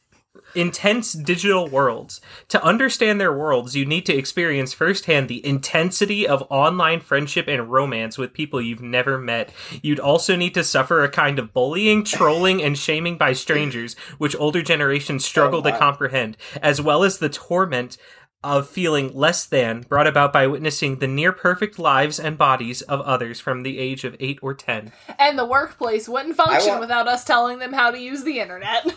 Intense 0.55 1.13
digital 1.13 1.67
worlds. 1.67 2.21
To 2.49 2.63
understand 2.63 3.19
their 3.19 3.33
worlds, 3.33 3.75
you 3.75 3.85
need 3.85 4.05
to 4.05 4.15
experience 4.15 4.73
firsthand 4.73 5.27
the 5.27 5.45
intensity 5.45 6.27
of 6.27 6.43
online 6.49 7.01
friendship 7.01 7.47
and 7.47 7.71
romance 7.71 8.17
with 8.17 8.33
people 8.33 8.61
you've 8.61 8.81
never 8.81 9.17
met. 9.17 9.51
You'd 9.81 9.99
also 9.99 10.35
need 10.35 10.53
to 10.55 10.63
suffer 10.63 11.03
a 11.03 11.09
kind 11.09 11.39
of 11.39 11.53
bullying, 11.53 12.03
trolling, 12.03 12.61
and 12.61 12.77
shaming 12.77 13.17
by 13.17 13.33
strangers, 13.33 13.95
which 14.17 14.35
older 14.35 14.61
generations 14.61 15.23
oh, 15.23 15.27
struggle 15.27 15.59
Oh, 15.59 15.63
to 15.63 15.77
comprehend, 15.77 16.37
as 16.61 16.81
well 16.81 17.03
as 17.03 17.17
the 17.17 17.29
torment 17.29 17.97
of 18.45 18.69
feeling 18.69 19.11
less 19.13 19.47
than 19.47 19.81
brought 19.81 20.05
about 20.05 20.31
by 20.31 20.45
witnessing 20.45 20.99
the 20.99 21.07
near 21.07 21.31
perfect 21.31 21.79
lives 21.79 22.19
and 22.19 22.37
bodies 22.37 22.83
of 22.83 23.01
others 23.01 23.39
from 23.39 23.63
the 23.63 23.79
age 23.79 24.03
of 24.03 24.15
8 24.19 24.37
or 24.43 24.53
10. 24.53 24.91
And 25.17 25.37
the 25.37 25.45
workplace 25.45 26.07
wouldn't 26.07 26.35
function 26.35 26.69
want- 26.69 26.81
without 26.81 27.07
us 27.07 27.23
telling 27.23 27.57
them 27.57 27.73
how 27.73 27.89
to 27.89 27.99
use 27.99 28.23
the 28.23 28.39
internet. 28.39 28.85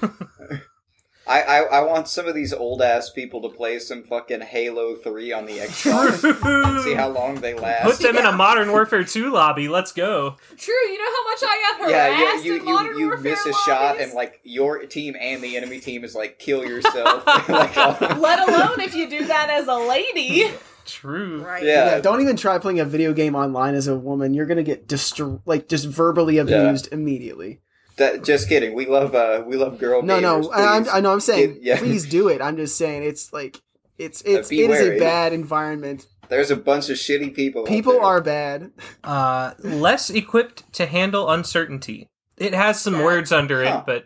I, 1.29 1.43
I 1.43 1.59
I 1.59 1.81
want 1.83 2.09
some 2.09 2.27
of 2.27 2.35
these 2.35 2.53
old 2.53 2.81
ass 2.81 3.11
people 3.11 3.43
to 3.43 3.49
play 3.49 3.79
some 3.79 4.03
fucking 4.03 4.41
Halo 4.41 4.97
Three 4.97 5.33
on 5.33 5.45
the 5.47 5.59
Xbox. 5.59 6.83
see 6.83 6.95
how 6.95 7.09
long 7.09 7.37
they 7.37 7.55
last. 7.55 7.85
Put 7.85 7.99
them 7.99 8.17
in 8.17 8.25
a 8.25 8.33
Modern 8.33 8.71
Warfare 8.71 9.05
2 9.05 9.31
lobby. 9.31 9.69
Let's 9.69 9.93
go. 9.93 10.37
True, 10.57 10.75
you 10.75 10.99
know 10.99 11.05
how 11.05 11.25
much 11.25 11.39
I 11.43 11.79
got 11.79 11.91
yeah, 11.91 12.17
harassed 12.17 12.45
you 12.45 12.57
in 12.57 12.67
you 12.67 12.73
Modern 12.73 12.95
you, 12.95 13.01
you 13.01 13.09
Warfare 13.09 13.31
miss 13.33 13.47
a 13.47 13.53
shot 13.53 14.01
and 14.01 14.13
like 14.15 14.41
your 14.45 14.85
team 14.87 15.15
and 15.21 15.43
the 15.43 15.57
enemy 15.57 15.81
team 15.81 16.05
is 16.05 16.15
like 16.15 16.39
kill 16.39 16.65
yourself. 16.67 17.27
like, 17.49 17.77
Let 17.77 18.49
alone 18.49 18.81
if 18.81 18.95
you 18.95 19.09
do 19.09 19.27
that 19.27 19.51
as 19.51 19.67
a 19.69 19.75
lady. 19.77 20.51
True. 20.87 21.43
Right. 21.45 21.63
Yeah. 21.63 21.97
Yeah, 21.97 22.01
don't 22.01 22.23
even 22.23 22.37
try 22.37 22.57
playing 22.59 22.81
a 22.81 22.85
video 22.87 23.13
game 23.13 23.35
online 23.35 23.75
as 23.75 23.87
a 23.89 23.95
woman. 23.99 24.33
You're 24.33 24.47
gonna 24.47 24.63
get 24.63 24.89
destro- 24.89 25.43
like 25.45 25.69
just 25.69 25.85
verbally 25.87 26.39
abused 26.39 26.89
immediately. 26.91 27.61
That, 27.99 28.25
just 28.25 28.49
kidding. 28.49 28.75
We 28.75 28.87
love 28.87 29.15
uh 29.15 29.45
we 29.47 29.57
love 29.57 29.79
girl. 29.79 30.03
No, 30.03 30.19
no, 30.21 30.41
gamers, 30.41 30.53
I, 30.55 30.63
I'm- 30.75 30.87
I 30.93 31.01
know. 31.01 31.13
I'm 31.13 31.21
saying, 31.21 31.55
Get- 31.55 31.63
yeah. 31.63 31.79
please 31.79 32.07
do 32.09 32.29
it. 32.29 32.41
I'm 32.41 32.57
just 32.57 32.77
saying, 32.79 33.03
it's 33.05 33.33
like 33.33 33.61
it's 33.99 34.23
it's 34.23 34.49
be 34.49 34.63
it 34.65 34.71
is 34.71 34.81
a 34.89 34.99
bad 34.99 35.33
environment. 35.33 36.07
There's 36.29 36.51
a 36.51 36.57
bunch 36.57 36.91
of 36.91 36.97
shitty 36.99 37.35
people. 37.35 37.63
out 37.63 37.69
People 37.69 37.95
there. 37.95 38.03
are 38.03 38.21
bad. 38.21 38.71
Uh, 39.03 39.55
less 39.61 40.11
equipped 40.11 40.71
to 40.75 40.85
handle 40.87 41.31
uncertainty. 41.31 42.09
It 42.37 42.55
has 42.55 42.81
some 42.81 42.95
That- 42.95 43.05
words 43.05 43.33
under 43.33 43.65
Huh. 43.65 43.79
it, 43.79 43.87
but 43.87 44.05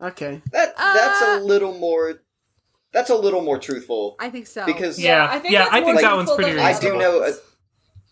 Okay, 0.00 0.42
that. 0.52 0.76
That's 0.76 1.22
Uh, 1.22 1.38
a 1.38 1.40
little 1.42 1.72
more. 1.78 2.20
That's 2.92 3.10
a 3.10 3.14
little 3.14 3.42
more 3.42 3.58
truthful 3.58 4.16
I 4.18 4.30
think 4.30 4.46
so. 4.46 4.64
because 4.66 4.98
Yeah, 4.98 5.26
I 5.30 5.38
think 5.38 5.52
yeah, 5.52 5.66
I 5.70 5.80
think 5.80 5.94
more 5.94 6.02
that 6.02 6.16
one's 6.16 6.32
pretty 6.32 6.52
than 6.52 6.60
I 6.64 6.78
do 6.78 6.96
know, 6.96 7.18
ones. 7.20 7.40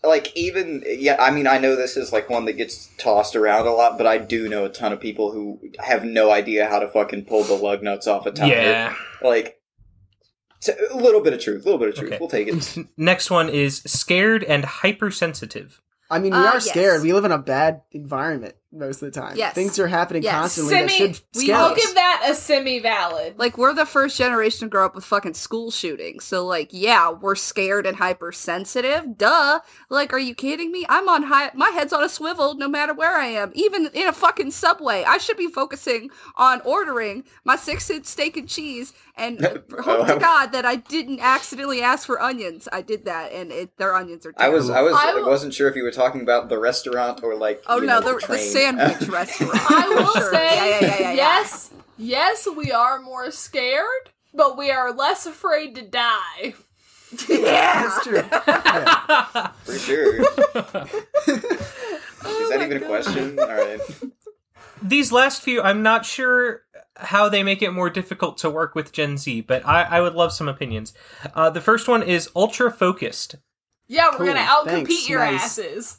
Like 0.07 0.31
even 0.35 0.83
yeah. 0.85 1.17
I 1.19 1.31
mean, 1.31 1.47
I 1.47 1.57
know 1.57 1.75
this 1.75 1.97
is 1.97 2.11
like 2.13 2.29
one 2.29 2.45
that 2.45 2.53
gets 2.53 2.89
tossed 2.97 3.35
around 3.35 3.67
a 3.67 3.71
lot, 3.71 3.97
but 3.97 4.07
I 4.07 4.17
do 4.17 4.47
know 4.49 4.65
a 4.65 4.69
ton 4.69 4.93
of 4.93 4.99
people 4.99 5.31
who 5.31 5.59
have 5.79 6.03
no 6.03 6.31
idea 6.31 6.67
how 6.67 6.79
to 6.79 6.87
fucking 6.87 7.25
pull 7.25 7.43
the 7.43 7.53
lug 7.55 7.83
nuts 7.83 8.07
off 8.07 8.25
a 8.25 8.31
tire. 8.31 8.47
yeah. 8.49 8.95
like 9.21 9.59
so, 10.59 10.73
a 10.91 10.95
little 10.97 11.21
bit 11.21 11.33
of 11.33 11.39
truth, 11.41 11.61
a 11.61 11.65
little 11.65 11.79
bit 11.79 11.89
of 11.89 11.95
truth. 11.95 12.11
Okay. 12.13 12.17
We'll 12.19 12.29
take 12.29 12.47
it. 12.47 12.87
Next 12.97 13.29
one 13.29 13.49
is 13.49 13.77
scared 13.85 14.43
and 14.43 14.65
hypersensitive. 14.65 15.81
I 16.09 16.19
mean, 16.19 16.33
we 16.33 16.37
Uh, 16.39 16.43
are 16.45 16.53
yes. 16.55 16.69
scared. 16.69 17.01
We 17.01 17.13
live 17.13 17.25
in 17.25 17.31
a 17.31 17.37
bad 17.37 17.81
environment 17.91 18.55
most 18.75 19.01
of 19.01 19.11
the 19.11 19.19
time. 19.19 19.35
Yes. 19.37 19.53
things 19.55 19.79
are 19.79 19.87
happening 19.87 20.23
Yes. 20.23 20.33
constantly 20.33 20.73
that 20.75 20.89
Semi, 20.89 20.97
should 21.13 21.21
we- 21.35 21.41
scare 21.45 21.55
I'll 21.55 21.75
give 21.75 21.95
that 21.95 22.27
a 22.29 22.35
semi-valid. 22.35 23.39
Like 23.39 23.57
we're 23.57 23.73
the 23.73 23.85
first 23.85 24.17
generation 24.17 24.67
to 24.67 24.69
grow 24.69 24.85
up 24.85 24.95
with 24.95 25.05
fucking 25.05 25.33
school 25.33 25.71
shootings. 25.71 26.23
So 26.23 26.45
like, 26.45 26.69
yeah, 26.71 27.09
we're 27.11 27.35
scared 27.35 27.85
and 27.85 27.97
hypersensitive. 27.97 29.17
Duh. 29.17 29.59
Like, 29.89 30.13
are 30.13 30.19
you 30.19 30.35
kidding 30.35 30.71
me? 30.71 30.85
I'm 30.89 31.07
on 31.09 31.23
high 31.23 31.51
my 31.53 31.69
head's 31.69 31.93
on 31.93 32.03
a 32.03 32.09
swivel 32.09 32.55
no 32.55 32.67
matter 32.67 32.93
where 32.93 33.15
I 33.15 33.27
am. 33.27 33.51
Even 33.55 33.87
in 33.93 34.07
a 34.07 34.13
fucking 34.13 34.51
subway. 34.51 35.03
I 35.07 35.17
should 35.17 35.37
be 35.37 35.47
focusing 35.47 36.09
on 36.35 36.61
ordering 36.61 37.23
my 37.43 37.55
six 37.55 37.89
inch 37.89 38.05
steak 38.05 38.37
and 38.37 38.47
cheese 38.47 38.93
and 39.17 39.45
oh, 39.77 39.81
hope 39.81 40.07
to 40.07 40.17
God 40.19 40.51
that 40.51 40.65
I 40.65 40.75
didn't 40.75 41.19
accidentally 41.21 41.81
ask 41.81 42.05
for 42.05 42.21
onions. 42.21 42.67
I 42.71 42.81
did 42.81 43.05
that 43.05 43.31
and 43.31 43.51
it, 43.51 43.77
their 43.77 43.95
onions 43.95 44.25
are 44.25 44.33
I 44.37 44.49
was, 44.49 44.69
I 44.69 44.81
was, 44.81 44.93
I 44.93 45.11
I, 45.11 45.21
wasn't 45.21 45.53
sure 45.53 45.69
if 45.69 45.75
you 45.75 45.83
were 45.83 45.91
talking 45.91 46.21
about 46.21 46.49
the 46.49 46.59
restaurant 46.59 47.23
or 47.23 47.35
like. 47.35 47.63
Oh 47.67 47.79
you 47.79 47.87
no, 47.87 47.99
know, 47.99 48.13
the, 48.13 48.19
the 48.19 48.25
train. 48.25 48.39
Sandwich 48.75 49.09
restaurant. 49.09 49.59
I 49.71 49.89
will 49.89 50.11
Sure. 50.13 50.31
say, 50.31 50.55
yeah, 50.55 50.65
yeah, 50.65 50.79
yeah, 50.79 50.87
yeah, 50.87 50.99
yeah. 50.99 51.13
yes, 51.13 51.71
yes, 51.97 52.47
we 52.55 52.71
are 52.71 52.99
more 53.01 53.31
scared, 53.31 54.09
but 54.33 54.57
we 54.57 54.71
are 54.71 54.91
less 54.93 55.25
afraid 55.25 55.75
to 55.75 55.81
die. 55.83 56.53
yeah. 57.29 57.83
That's 57.83 58.03
true. 58.03 58.23
Yeah. 58.47 59.47
for 59.63 59.77
sure. 59.77 60.15
Is 61.25 62.49
that 62.49 62.61
even 62.63 62.83
a 62.83 62.85
question? 62.85 63.39
All 63.39 63.47
right. 63.47 63.79
These 64.81 65.11
last 65.11 65.41
few, 65.41 65.61
I'm 65.61 65.81
not 65.83 66.05
sure 66.05 66.61
how 66.97 67.29
they 67.29 67.43
make 67.43 67.61
it 67.61 67.71
more 67.71 67.89
difficult 67.89 68.37
to 68.39 68.49
work 68.49 68.75
with 68.75 68.91
Gen 68.91 69.17
Z, 69.17 69.41
but 69.41 69.65
I, 69.65 69.83
I 69.83 70.01
would 70.01 70.13
love 70.15 70.31
some 70.33 70.47
opinions. 70.47 70.93
Uh, 71.33 71.49
the 71.49 71.61
first 71.61 71.87
one 71.87 72.03
is 72.03 72.29
ultra 72.35 72.71
focused. 72.71 73.35
Yeah, 73.87 74.09
we're 74.11 74.17
Cool, 74.17 74.27
gonna 74.27 74.39
outcompete 74.41 74.65
thanks, 74.87 75.09
your 75.09 75.19
nice. 75.19 75.41
asses. 75.43 75.97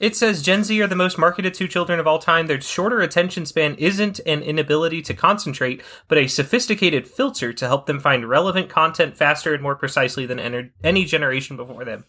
It 0.00 0.16
says 0.16 0.42
Gen 0.42 0.64
Z 0.64 0.80
are 0.82 0.86
the 0.86 0.94
most 0.96 1.18
marketed 1.18 1.54
to 1.54 1.68
children 1.68 1.98
of 2.00 2.06
all 2.06 2.18
time. 2.18 2.46
Their 2.46 2.60
shorter 2.60 3.00
attention 3.00 3.46
span 3.46 3.74
isn't 3.76 4.20
an 4.26 4.42
inability 4.42 5.02
to 5.02 5.14
concentrate, 5.14 5.82
but 6.08 6.18
a 6.18 6.26
sophisticated 6.26 7.06
filter 7.06 7.52
to 7.52 7.66
help 7.66 7.86
them 7.86 8.00
find 8.00 8.28
relevant 8.28 8.68
content 8.68 9.16
faster 9.16 9.54
and 9.54 9.62
more 9.62 9.76
precisely 9.76 10.26
than 10.26 10.70
any 10.82 11.04
generation 11.04 11.56
before 11.56 11.84
them. 11.84 12.04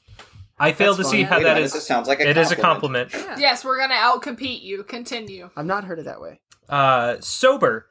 I 0.58 0.72
fail 0.72 0.94
That's 0.94 1.10
to 1.10 1.12
see 1.18 1.24
how 1.24 1.36
Wait 1.38 1.42
a 1.42 1.46
that 1.48 1.54
minute, 1.56 1.76
is. 1.76 1.84
Sounds 1.86 2.08
like 2.08 2.20
a 2.22 2.30
It 2.30 2.38
is 2.38 2.52
a 2.52 2.56
compliment. 2.56 3.12
compliment. 3.12 3.42
Yes, 3.42 3.66
we're 3.66 3.78
gonna 3.78 3.96
outcompete 3.96 4.62
you. 4.62 4.84
Continue. 4.84 5.50
I've 5.56 5.66
not 5.66 5.84
heard 5.84 6.00
it 6.00 6.06
that 6.06 6.22
way. 6.22 6.40
Uh, 6.70 7.18
sober. 7.20 7.88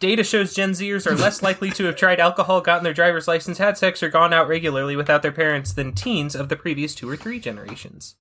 Data 0.00 0.24
shows 0.24 0.54
Gen 0.54 0.72
Zers 0.72 1.06
are 1.06 1.14
less 1.14 1.40
likely 1.42 1.70
to 1.70 1.84
have 1.84 1.94
tried 1.96 2.18
alcohol, 2.20 2.60
gotten 2.60 2.82
their 2.84 2.92
driver's 2.92 3.28
license, 3.28 3.58
had 3.58 3.78
sex, 3.78 4.02
or 4.02 4.08
gone 4.08 4.32
out 4.34 4.48
regularly 4.48 4.96
without 4.96 5.22
their 5.22 5.32
parents 5.32 5.72
than 5.72 5.92
teens 5.94 6.34
of 6.34 6.48
the 6.48 6.56
previous 6.56 6.94
two 6.96 7.08
or 7.08 7.16
three 7.16 7.38
generations. 7.38 8.16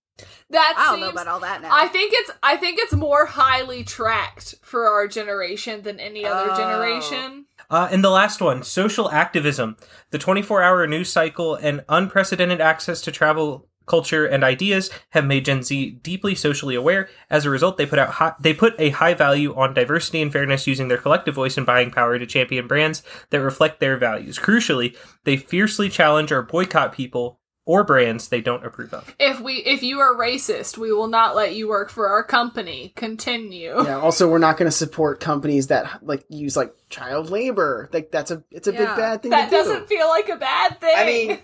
That 0.49 0.75
I 0.77 0.83
don't 0.85 0.95
seems. 0.95 1.01
know 1.05 1.09
about 1.11 1.27
all 1.27 1.39
that 1.41 1.61
now. 1.61 1.69
I 1.71 1.87
think 1.87 2.11
it's. 2.15 2.31
I 2.41 2.55
think 2.57 2.79
it's 2.79 2.93
more 2.93 3.25
highly 3.25 3.83
tracked 3.83 4.55
for 4.61 4.87
our 4.87 5.07
generation 5.07 5.81
than 5.83 5.99
any 5.99 6.25
other 6.25 6.51
Oh. 6.51 6.57
generation. 6.57 7.45
Uh, 7.69 7.89
and 7.91 8.03
the 8.03 8.09
last 8.09 8.41
one, 8.41 8.63
social 8.63 9.11
activism. 9.11 9.75
The 10.11 10.17
24 10.17 10.63
hour 10.63 10.87
news 10.87 11.11
cycle 11.11 11.55
and 11.55 11.83
unprecedented 11.89 12.61
access 12.61 13.01
to 13.01 13.11
travel, 13.11 13.67
culture, 13.85 14.25
and 14.25 14.41
ideas 14.43 14.89
have 15.09 15.25
made 15.25 15.43
Gen 15.45 15.63
Z 15.63 15.99
deeply 16.01 16.33
socially 16.33 16.75
aware. 16.75 17.09
As 17.29 17.45
a 17.45 17.49
result, 17.49 17.75
they 17.77 17.85
put 17.85 17.99
out 17.99 18.09
hi- 18.11 18.35
they 18.39 18.53
put 18.53 18.73
a 18.79 18.91
high 18.91 19.13
value 19.13 19.53
on 19.55 19.73
diversity 19.73 20.21
and 20.21 20.31
fairness, 20.31 20.65
using 20.65 20.87
their 20.87 20.97
collective 20.97 21.35
voice 21.35 21.57
and 21.57 21.65
buying 21.65 21.91
power 21.91 22.17
to 22.17 22.25
champion 22.25 22.67
brands 22.67 23.03
that 23.31 23.41
reflect 23.41 23.79
their 23.81 23.97
values. 23.97 24.39
Crucially, 24.39 24.95
they 25.25 25.35
fiercely 25.35 25.89
challenge 25.89 26.31
or 26.31 26.41
boycott 26.41 26.93
people 26.93 27.39
or 27.67 27.83
brands 27.83 28.29
they 28.29 28.39
don't 28.41 28.65
approve 28.65 28.93
of. 28.93 29.13
If 29.19 29.41
we, 29.41 29.55
if 29.57 29.83
you 29.83 29.99
are 29.99 30.15
racist, 30.15 30.77
we 30.77 30.91
will 30.93 31.07
not 31.07 31.35
let 31.35 31.53
you 31.53 31.67
work 31.67 31.89
for 31.89 32.07
our 32.07 32.23
company. 32.23 32.93
Continue. 32.95 33.83
Yeah. 33.83 33.99
Also, 33.99 34.27
we're 34.29 34.37
not 34.39 34.57
going 34.57 34.71
to 34.71 34.75
support 34.75 35.19
companies 35.19 35.67
that 35.67 35.99
like 36.03 36.23
use 36.29 36.55
like 36.55 36.73
child 36.89 37.29
labor. 37.29 37.89
Like 37.91 38.09
that's 38.09 38.31
a 38.31 38.41
it's 38.51 38.67
a 38.67 38.71
Yeah. 38.71 38.77
big 38.79 38.87
bad 38.95 39.21
thing 39.21 39.31
That 39.31 39.45
to 39.45 39.49
do. 39.51 39.57
doesn't 39.57 39.87
feel 39.87 40.07
like 40.07 40.29
a 40.29 40.37
bad 40.37 40.79
thing. 40.79 40.95
I 40.97 41.05
mean, 41.05 41.39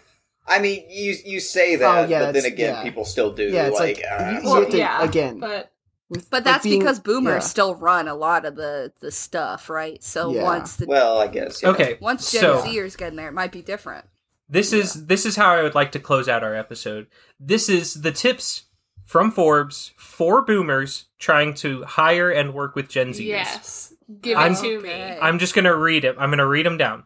I 0.47 0.59
mean, 0.59 0.85
you 0.89 1.15
you 1.25 1.39
say 1.41 1.75
that, 1.75 2.05
Oh, 2.05 2.07
yeah, 2.07 2.19
but 2.25 2.31
then 2.33 2.45
again, 2.45 2.75
yeah. 2.75 2.83
people 2.83 3.05
still 3.05 3.31
do. 3.33 3.43
Yeah, 3.49 3.67
it's 3.67 3.79
like, 3.79 3.97
like, 3.97 4.05
uh, 4.21 4.29
you- 4.31 4.37
you 4.37 4.49
well, 4.49 4.65
to- 4.65 4.77
yeah, 4.77 5.03
again. 5.03 5.39
but 5.39 5.69
With- 6.09 6.29
But 6.29 6.37
like 6.39 6.43
that's 6.45 6.63
being- 6.63 6.79
because 6.79 6.99
boomers 6.99 7.33
yeah. 7.43 7.47
still 7.47 7.75
run 7.75 8.07
a 8.07 8.15
lot 8.15 8.45
of 8.45 8.55
the 8.55 8.93
the 9.01 9.11
stuff, 9.11 9.69
right? 9.69 10.01
So 10.03 10.31
Yeah. 10.33 10.43
once 10.43 10.75
the 10.77 10.85
well, 10.85 11.17
I 11.19 11.27
guess. 11.27 11.61
yeah. 11.63 11.69
Okay, 11.71 11.97
once 11.99 12.31
Gen 12.31 12.41
so 12.41 12.61
Zers 12.61 12.95
get 12.97 13.09
in 13.09 13.15
there, 13.17 13.27
it 13.29 13.33
might 13.33 13.51
be 13.51 13.61
different. 13.61 14.05
This 14.49 14.73
is 14.73 15.05
this 15.07 15.25
is 15.25 15.35
how 15.35 15.53
I 15.53 15.63
would 15.63 15.75
like 15.75 15.91
to 15.93 15.99
close 15.99 16.27
out 16.27 16.43
our 16.43 16.55
episode. 16.55 17.07
This 17.39 17.69
is 17.69 18.01
the 18.01 18.11
tips 18.11 18.63
from 19.05 19.31
Forbes 19.31 19.93
for 19.97 20.43
boomers 20.43 21.05
trying 21.19 21.53
to 21.55 21.83
hire 21.83 22.29
and 22.29 22.53
work 22.53 22.75
with 22.75 22.89
Gen 22.89 23.09
Zers. 23.11 23.25
yes, 23.25 23.93
give 24.21 24.37
I'm- 24.37 24.53
it 24.53 24.61
to 24.61 24.81
me. 24.81 24.91
I'm 24.93 25.39
just 25.39 25.55
gonna 25.55 25.75
read 25.75 26.05
it. 26.05 26.15
I'm 26.19 26.29
gonna 26.29 26.47
read 26.47 26.65
them 26.65 26.77
down. 26.77 27.03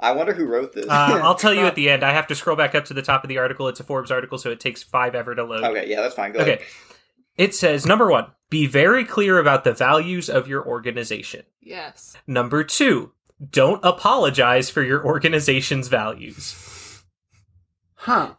I 0.00 0.12
wonder 0.12 0.32
who 0.32 0.46
wrote 0.46 0.72
this. 0.72 0.86
Uh, 0.86 1.20
I'll 1.22 1.34
tell 1.34 1.52
you 1.52 1.66
at 1.66 1.74
the 1.76 1.90
end. 1.90 2.04
I 2.04 2.12
have 2.12 2.28
to 2.28 2.34
scroll 2.36 2.56
back 2.56 2.74
up 2.76 2.84
to 2.86 2.94
the 2.94 3.02
top 3.02 3.24
of 3.24 3.28
the 3.28 3.38
article. 3.38 3.66
It's 3.68 3.80
a 3.80 3.84
Forbes 3.84 4.10
article, 4.12 4.38
so 4.38 4.50
it 4.50 4.60
takes 4.60 4.82
five 4.82 5.14
ever 5.16 5.34
to 5.34 5.42
load. 5.44 5.64
okay, 5.64 5.88
yeah, 5.88 6.00
that's 6.00 6.14
fine. 6.14 6.32
Go 6.32 6.40
Okay. 6.40 6.52
ahead. 6.54 6.66
It 7.36 7.54
says 7.54 7.84
number 7.84 8.08
one, 8.08 8.26
be 8.50 8.66
very 8.66 9.04
clear 9.04 9.38
about 9.38 9.64
the 9.64 9.72
values 9.72 10.30
of 10.30 10.46
your 10.48 10.64
organization. 10.66 11.42
yes. 11.60 12.16
Number 12.26 12.62
two, 12.64 13.12
don't 13.50 13.84
apologize 13.84 14.68
for 14.70 14.82
your 14.82 15.04
organization's 15.04 15.88
values. 15.88 17.02
Huh. 17.94 18.34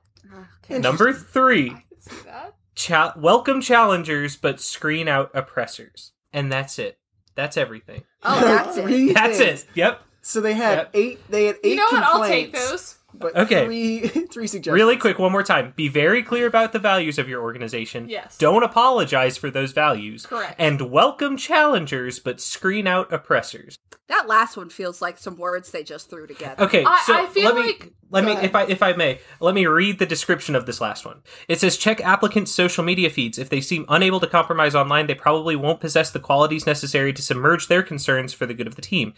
Okay. 0.64 0.80
Number 0.80 1.14
three, 1.14 1.72
I 1.72 1.84
can 1.90 2.00
see 2.00 2.16
that. 2.26 2.56
cha- 2.76 3.14
welcome 3.18 3.62
challengers 3.62 4.36
but 4.38 4.60
screen 4.60 5.08
out 5.08 5.32
oppressors. 5.34 6.12
And 6.32 6.52
that's 6.52 6.78
it. 6.80 7.00
That's 7.36 7.58
everything. 7.58 8.04
Oh, 8.24 8.40
that's 8.42 8.78
it. 8.78 9.14
That's 9.14 9.40
it. 9.40 9.66
Yep. 9.74 10.02
So 10.22 10.42
they 10.42 10.54
had 10.54 10.78
Yep. 10.78 10.90
eight. 10.94 11.20
They 11.32 11.46
had 11.46 11.56
eight 11.64 11.70
You 11.72 11.76
know 11.78 11.88
what? 11.92 12.04
I'll 12.04 12.28
take 12.28 12.54
those. 12.54 12.99
But 13.20 13.36
Okay. 13.36 13.66
three 13.66 14.08
three 14.32 14.48
suggestions. 14.48 14.74
Really 14.74 14.98
quick, 14.98 15.20
one 15.20 15.32
more 15.32 15.44
time. 15.44 15.74
Be 15.76 15.88
very 15.88 16.24
clear 16.24 16.48
about 16.48 16.72
the 16.74 16.80
values 16.80 17.20
of 17.20 17.28
your 17.30 17.42
organization. 17.42 18.08
Yes. 18.10 18.38
Don't 18.38 18.64
apologize 18.64 19.38
for 19.38 19.52
those 19.52 19.72
values. 19.72 20.26
Correct. 20.26 20.56
And 20.58 20.90
welcome 20.92 21.38
challengers, 21.38 22.20
but 22.20 22.40
screen 22.42 22.88
out 22.88 23.12
oppressors. 23.14 23.78
That 24.08 24.28
last 24.28 24.58
one 24.58 24.70
feels 24.70 25.02
like 25.04 25.20
some 25.20 25.36
words 25.38 25.70
they 25.72 25.84
just 25.84 26.10
threw 26.10 26.26
together. 26.26 26.64
Okay, 26.64 26.84
I- 26.84 27.04
so 27.06 27.14
I 27.14 27.28
feel 27.28 27.46
let 27.46 27.56
me 27.56 27.62
like- 27.62 27.94
let 28.12 28.24
me 28.26 28.32
if 28.38 28.56
I 28.56 28.64
if 28.66 28.82
I 28.82 28.94
may 28.94 29.20
let 29.40 29.54
me 29.54 29.68
read 29.68 30.00
the 30.00 30.06
description 30.08 30.56
of 30.56 30.66
this 30.66 30.82
last 30.82 31.06
one. 31.06 31.22
It 31.48 31.60
says 31.60 31.78
check 31.78 32.02
applicants' 32.02 32.52
social 32.52 32.84
media 32.84 33.12
feeds. 33.12 33.38
If 33.38 33.50
they 33.50 33.62
seem 33.62 33.86
unable 33.88 34.20
to 34.22 34.26
compromise 34.28 34.74
online, 34.74 35.06
they 35.06 35.14
probably 35.14 35.56
won't 35.56 35.80
possess 35.80 36.10
the 36.10 36.20
qualities 36.20 36.66
necessary 36.66 37.14
to 37.14 37.22
submerge 37.22 37.68
their 37.68 37.84
concerns 37.84 38.34
for 38.34 38.48
the 38.48 38.56
good 38.56 38.66
of 38.66 38.76
the 38.76 38.82
team. 38.82 39.14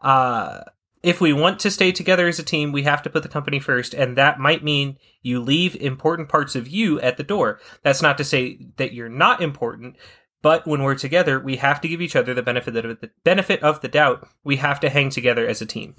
Uh, 0.00 0.60
if 1.02 1.20
we 1.20 1.32
want 1.32 1.58
to 1.60 1.70
stay 1.70 1.92
together 1.92 2.28
as 2.28 2.38
a 2.38 2.44
team, 2.44 2.72
we 2.72 2.82
have 2.82 3.02
to 3.02 3.10
put 3.10 3.22
the 3.22 3.28
company 3.28 3.58
first, 3.58 3.94
and 3.94 4.16
that 4.16 4.38
might 4.38 4.62
mean 4.62 4.98
you 5.22 5.40
leave 5.40 5.74
important 5.76 6.28
parts 6.28 6.54
of 6.54 6.68
you 6.68 7.00
at 7.00 7.16
the 7.16 7.22
door. 7.22 7.58
That's 7.82 8.02
not 8.02 8.18
to 8.18 8.24
say 8.24 8.58
that 8.76 8.92
you're 8.92 9.08
not 9.08 9.40
important, 9.40 9.96
but 10.42 10.66
when 10.66 10.82
we're 10.82 10.94
together, 10.94 11.38
we 11.38 11.56
have 11.56 11.80
to 11.80 11.88
give 11.88 12.00
each 12.00 12.16
other 12.16 12.34
the 12.34 12.42
benefit 12.42 12.76
of 12.76 13.00
the 13.00 13.10
benefit 13.24 13.62
of 13.62 13.80
the 13.80 13.88
doubt. 13.88 14.28
We 14.44 14.56
have 14.56 14.80
to 14.80 14.90
hang 14.90 15.10
together 15.10 15.46
as 15.46 15.62
a 15.62 15.66
team. 15.66 15.96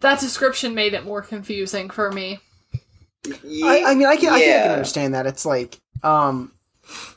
That 0.00 0.20
description 0.20 0.74
made 0.74 0.94
it 0.94 1.04
more 1.04 1.22
confusing 1.22 1.90
for 1.90 2.10
me. 2.10 2.38
I, 3.26 3.84
I 3.86 3.94
mean, 3.94 4.06
I 4.06 4.16
can, 4.16 4.32
I, 4.32 4.40
can, 4.40 4.50
I 4.50 4.62
can 4.62 4.70
understand 4.70 5.14
that. 5.14 5.26
It's 5.26 5.44
like, 5.44 5.78
um, 6.02 6.52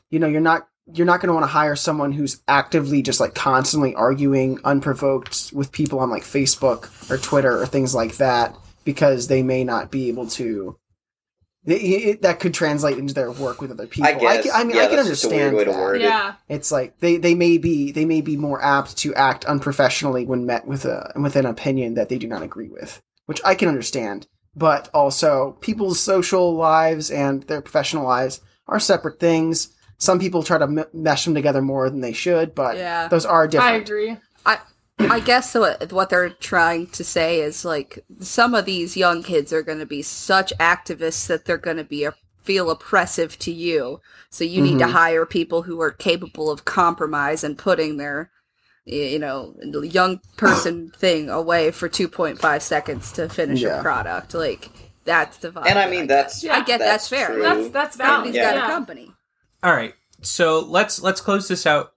you 0.09 0.19
know, 0.19 0.27
you're 0.27 0.41
not 0.41 0.67
you're 0.93 1.05
not 1.05 1.21
going 1.21 1.27
to 1.27 1.33
want 1.33 1.43
to 1.43 1.47
hire 1.51 1.75
someone 1.75 2.11
who's 2.11 2.41
actively 2.47 3.01
just 3.01 3.19
like 3.19 3.33
constantly 3.33 3.95
arguing 3.95 4.59
unprovoked 4.65 5.51
with 5.53 5.71
people 5.71 5.99
on 5.99 6.09
like 6.09 6.23
Facebook 6.23 7.09
or 7.09 7.17
Twitter 7.17 7.61
or 7.61 7.65
things 7.65 7.95
like 7.95 8.17
that 8.17 8.55
because 8.83 9.27
they 9.27 9.43
may 9.43 9.63
not 9.63 9.91
be 9.91 10.09
able 10.09 10.27
to. 10.27 10.77
It, 11.65 11.71
it- 11.81 12.21
that 12.23 12.41
could 12.41 12.53
translate 12.53 12.97
into 12.97 13.13
their 13.13 13.31
work 13.31 13.61
with 13.61 13.71
other 13.71 13.87
people. 13.87 14.09
I 14.09 14.13
guess. 14.15 14.43
can, 14.43 14.51
I 14.53 14.63
mean, 14.65 14.75
yeah, 14.75 14.83
I 14.83 14.87
can 14.87 14.97
that's 14.97 15.07
just 15.07 15.23
a 15.23 15.27
understand 15.27 15.55
weird 15.55 15.67
way 15.67 15.71
to 15.71 15.71
that. 15.71 15.79
word 15.79 16.01
it. 16.01 16.05
Yeah. 16.05 16.33
It's 16.49 16.71
like 16.73 16.99
they, 16.99 17.15
they 17.15 17.35
may 17.35 17.57
be 17.57 17.93
they 17.93 18.03
may 18.03 18.19
be 18.19 18.35
more 18.35 18.61
apt 18.61 18.97
to 18.97 19.15
act 19.15 19.45
unprofessionally 19.45 20.25
when 20.25 20.45
met 20.45 20.67
with 20.67 20.83
a 20.83 21.13
with 21.15 21.37
an 21.37 21.45
opinion 21.45 21.93
that 21.93 22.09
they 22.09 22.17
do 22.17 22.27
not 22.27 22.43
agree 22.43 22.67
with, 22.67 23.01
which 23.27 23.39
I 23.45 23.55
can 23.55 23.69
understand. 23.69 24.27
But 24.55 24.89
also, 24.93 25.57
people's 25.61 26.01
social 26.01 26.53
lives 26.53 27.09
and 27.09 27.43
their 27.43 27.61
professional 27.61 28.03
lives 28.05 28.41
are 28.67 28.79
separate 28.79 29.21
things. 29.21 29.72
Some 29.97 30.19
people 30.19 30.43
try 30.43 30.57
to 30.57 30.65
m- 30.65 30.85
mesh 30.93 31.25
them 31.25 31.33
together 31.33 31.61
more 31.61 31.89
than 31.89 32.01
they 32.01 32.13
should, 32.13 32.53
but 32.55 32.75
Yeah. 32.77 33.07
those 33.07 33.25
are 33.25 33.47
different. 33.47 33.73
I 33.73 33.77
agree. 33.77 34.17
I 34.99 35.19
guess 35.19 35.55
what 35.55 35.91
what 35.91 36.09
they're 36.11 36.29
trying 36.29 36.85
to 36.91 37.03
say 37.03 37.41
is 37.41 37.65
like 37.65 38.05
some 38.19 38.53
of 38.53 38.65
these 38.65 38.95
young 38.95 39.23
kids 39.23 39.51
are 39.51 39.63
going 39.63 39.79
to 39.79 39.87
be 39.87 40.01
such 40.03 40.53
activists 40.59 41.25
that 41.27 41.45
they're 41.45 41.57
going 41.57 41.77
to 41.77 41.83
be 41.83 42.03
a, 42.05 42.13
feel 42.43 42.69
oppressive 42.69 43.37
to 43.39 43.51
you. 43.51 43.99
So 44.29 44.43
you 44.43 44.61
need 44.61 44.77
to 44.79 44.85
Mhm. 44.85 44.91
hire 44.91 45.25
people 45.25 45.63
who 45.63 45.81
are 45.81 45.91
capable 45.91 46.49
of 46.51 46.63
compromise 46.65 47.43
and 47.43 47.57
putting 47.57 47.97
their 47.97 48.29
you 48.85 49.17
know 49.17 49.55
young 49.81 50.21
person 50.37 50.91
thing 50.97 51.27
away 51.29 51.71
for 51.71 51.89
2.5 51.89 52.61
seconds 52.61 53.11
to 53.13 53.27
finish 53.27 53.61
Yeah. 53.61 53.79
a 53.79 53.81
product. 53.81 54.33
Like 54.35 54.69
that's 55.05 55.37
the 55.37 55.49
vibe. 55.49 55.65
And 55.67 55.79
I 55.79 55.89
mean, 55.89 56.01
get. 56.01 56.07
that's 56.09 56.43
Yeah. 56.43 56.57
I 56.57 56.61
get 56.61 56.79
that's, 56.79 57.07
fair. 57.09 57.27
true. 57.33 57.41
That's 57.41 57.69
that's 57.69 57.95
valid. 57.97 58.15
Company's 58.17 58.35
Yeah. 58.35 58.53
got 58.53 58.63
a 58.69 58.73
company. 58.73 59.11
All 59.63 59.73
right. 59.73 59.93
So 60.21 60.59
let's 60.59 61.01
let's 61.01 61.21
close 61.21 61.47
this 61.47 61.65
out 61.65 61.93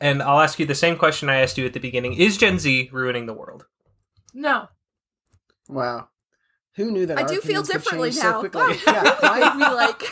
and 0.00 0.22
I'll 0.22 0.40
ask 0.40 0.58
you 0.58 0.66
the 0.66 0.74
same 0.74 0.96
question 0.96 1.28
I 1.28 1.36
asked 1.40 1.56
you 1.58 1.64
at 1.66 1.72
the 1.72 1.80
beginning. 1.80 2.14
Is 2.14 2.36
Gen 2.36 2.58
Z 2.58 2.90
ruining 2.92 3.26
the 3.26 3.32
world? 3.34 3.66
No. 4.34 4.68
Wow, 5.68 6.08
who 6.74 6.90
knew 6.90 7.06
that? 7.06 7.18
I 7.18 7.22
our 7.22 7.28
do 7.28 7.40
feel 7.40 7.62
differently 7.62 8.10
now. 8.10 8.14
So 8.14 8.40
quickly? 8.40 8.76
yeah, 8.86 9.02
Made 9.22 9.54
me 9.54 9.60
my, 9.60 9.72
like 9.72 10.02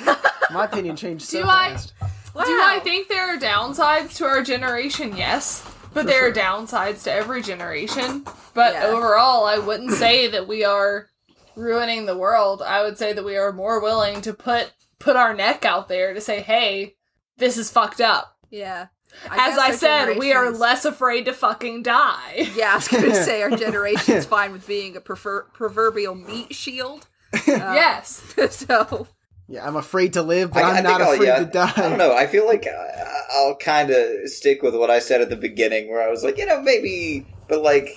my 0.52 0.64
opinion 0.64 0.96
changed 0.96 1.22
so 1.22 1.42
Do 1.42 1.48
I- 1.48 1.70
fast. 1.70 1.92
Do 2.00 2.40
I 2.46 2.80
think 2.84 3.08
there 3.08 3.34
are 3.34 3.38
downsides 3.38 4.16
to 4.18 4.24
our 4.24 4.42
generation? 4.42 5.16
Yes. 5.16 5.62
But 5.92 6.02
For 6.02 6.06
there 6.06 6.28
are 6.28 6.32
downsides 6.32 7.02
to 7.04 7.12
every 7.12 7.42
generation. 7.42 8.24
But 8.54 8.74
Yeah. 8.74 8.86
overall, 8.86 9.44
I 9.44 9.58
wouldn't 9.58 9.90
say 9.90 10.28
that 10.28 10.46
we 10.46 10.64
are 10.64 11.08
ruining 11.56 12.06
the 12.06 12.16
world. 12.16 12.62
I 12.62 12.84
would 12.84 12.96
say 12.96 13.12
that 13.12 13.24
we 13.24 13.36
are 13.36 13.52
more 13.52 13.80
willing 13.82 14.20
to 14.22 14.32
put 14.32 14.72
put 15.00 15.16
our 15.16 15.34
neck 15.34 15.64
out 15.64 15.88
there 15.88 16.14
to 16.14 16.20
say, 16.20 16.40
"Hey, 16.40 16.94
this 17.38 17.58
is 17.58 17.72
fucked 17.72 18.00
up." 18.00 18.36
Yeah. 18.50 18.86
As 19.28 19.58
I 19.58 19.72
said, 19.72 20.18
we 20.18 20.32
are 20.32 20.50
less 20.50 20.84
afraid 20.84 21.24
to 21.24 21.32
fucking 21.32 21.82
die. 21.82 22.48
Yeah, 22.54 22.72
I 22.72 22.76
was 22.76 22.86
gonna 22.88 23.14
say 23.24 23.42
our 23.42 23.50
generation's 23.50 24.24
fine 24.24 24.52
with 24.52 24.66
being 24.68 24.96
a 24.96 25.00
prefer- 25.00 25.46
proverbial 25.52 26.14
meat 26.14 26.54
shield. 26.54 27.08
yes. 27.46 28.22
so 28.50 29.08
Yeah, 29.48 29.66
I'm 29.66 29.76
afraid 29.76 30.12
to 30.12 30.22
live, 30.22 30.52
but 30.52 30.62
I, 30.62 30.70
I'm 30.70 30.76
I 30.76 30.80
not 30.80 31.00
I'll, 31.02 31.14
afraid 31.14 31.26
yeah, 31.26 31.38
to 31.40 31.44
die. 31.46 31.72
I 31.76 31.80
don't 31.88 31.98
know. 31.98 32.14
I 32.14 32.26
feel 32.26 32.46
like 32.46 32.66
uh, 32.66 33.04
I'll 33.32 33.56
kind 33.56 33.90
of 33.90 34.28
stick 34.28 34.62
with 34.62 34.74
what 34.76 34.90
I 34.90 34.98
said 35.00 35.20
at 35.20 35.28
the 35.28 35.36
beginning, 35.36 35.90
where 35.90 36.06
I 36.06 36.10
was 36.10 36.22
like, 36.22 36.38
you 36.38 36.46
know, 36.46 36.60
maybe, 36.60 37.26
but 37.48 37.62
like, 37.62 37.88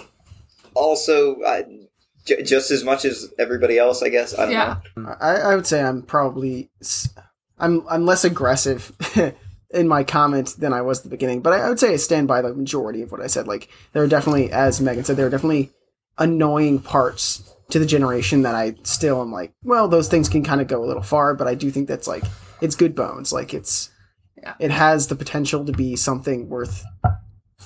also, 0.73 1.41
I, 1.43 1.65
j- 2.25 2.41
just 2.43 2.71
as 2.71 2.83
much 2.83 3.05
as 3.05 3.31
everybody 3.39 3.77
else, 3.77 4.01
I 4.03 4.09
guess. 4.09 4.33
I 4.37 4.43
don't 4.45 4.51
Yeah. 4.51 4.77
know. 4.95 5.15
I, 5.19 5.35
I 5.35 5.55
would 5.55 5.67
say 5.67 5.81
I'm 5.81 6.01
probably 6.01 6.69
s- 6.81 7.09
I'm 7.59 7.85
I'm 7.89 8.05
less 8.05 8.23
aggressive 8.23 8.91
in 9.71 9.87
my 9.87 10.03
comment 10.03 10.55
than 10.59 10.73
I 10.73 10.81
was 10.81 10.99
at 10.99 11.03
the 11.05 11.09
beginning, 11.09 11.41
but 11.41 11.53
I, 11.53 11.59
I 11.65 11.69
would 11.69 11.79
say 11.79 11.93
I 11.93 11.97
stand 11.97 12.27
by 12.27 12.41
the 12.41 12.53
majority 12.53 13.01
of 13.01 13.11
what 13.11 13.21
I 13.21 13.27
said. 13.27 13.47
Like 13.47 13.69
there 13.93 14.03
are 14.03 14.07
definitely, 14.07 14.51
as 14.51 14.79
Megan 14.81 15.03
said, 15.03 15.17
there 15.17 15.27
are 15.27 15.31
definitely 15.31 15.71
annoying 16.17 16.79
parts 16.79 17.49
to 17.69 17.79
the 17.79 17.85
generation 17.85 18.43
that 18.43 18.53
I 18.53 18.75
still 18.83 19.21
am 19.21 19.31
like, 19.31 19.51
well, 19.63 19.87
those 19.87 20.07
things 20.09 20.29
can 20.29 20.43
kind 20.43 20.61
of 20.61 20.67
go 20.67 20.83
a 20.83 20.85
little 20.85 21.01
far, 21.01 21.33
but 21.33 21.47
I 21.47 21.55
do 21.55 21.71
think 21.71 21.87
that's 21.87 22.07
like 22.07 22.23
it's 22.61 22.75
good 22.75 22.93
bones. 22.95 23.31
Like 23.33 23.53
it's 23.53 23.89
Yeah. 24.37 24.53
it 24.59 24.71
has 24.71 25.07
the 25.07 25.15
potential 25.15 25.65
to 25.65 25.71
be 25.71 25.95
something 25.95 26.49
worth 26.49 26.83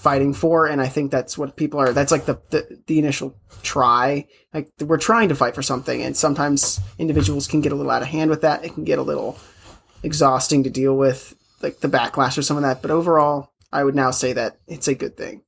fighting 0.02 0.34
for 0.34 0.68
and 0.68 0.82
i 0.82 0.88
think 0.88 1.12
that's 1.12 1.38
what 1.38 1.56
people 1.56 1.80
are 1.80 1.91
that's 1.91 2.12
like 2.12 2.26
the, 2.26 2.39
the 2.52 2.80
the 2.88 3.00
initial 3.00 3.36
try 3.64 4.26
like 4.54 4.70
we're 4.82 4.98
trying 4.98 5.28
to 5.30 5.36
fight 5.36 5.56
for 5.56 5.62
something 5.64 6.02
and 6.04 6.16
sometimes 6.16 6.80
individuals 7.00 7.48
can 7.48 7.62
get 7.62 7.72
a 7.72 7.76
little 7.76 7.91
out 7.91 8.02
of 8.02 8.08
hand 8.08 8.30
with 8.30 8.41
that 8.41 8.64
it 8.64 8.74
can 8.74 8.84
get 8.84 9.00
a 9.00 9.02
little 9.02 9.38
exhausting 10.04 10.64
to 10.64 10.70
deal 10.70 10.95
with 10.95 11.36
like 11.62 11.80
the 11.80 11.88
backlash 11.88 12.38
or 12.38 12.41
some 12.41 12.58
of 12.58 12.64
that 12.64 12.82
but 12.82 12.91
overall 12.91 13.52
i 13.74 13.84
would 13.84 13.95
now 13.95 14.12
say 14.12 14.34
that 14.34 14.58
it's 14.68 14.88
a 14.88 14.95
good 14.95 15.18
thing 15.18 15.41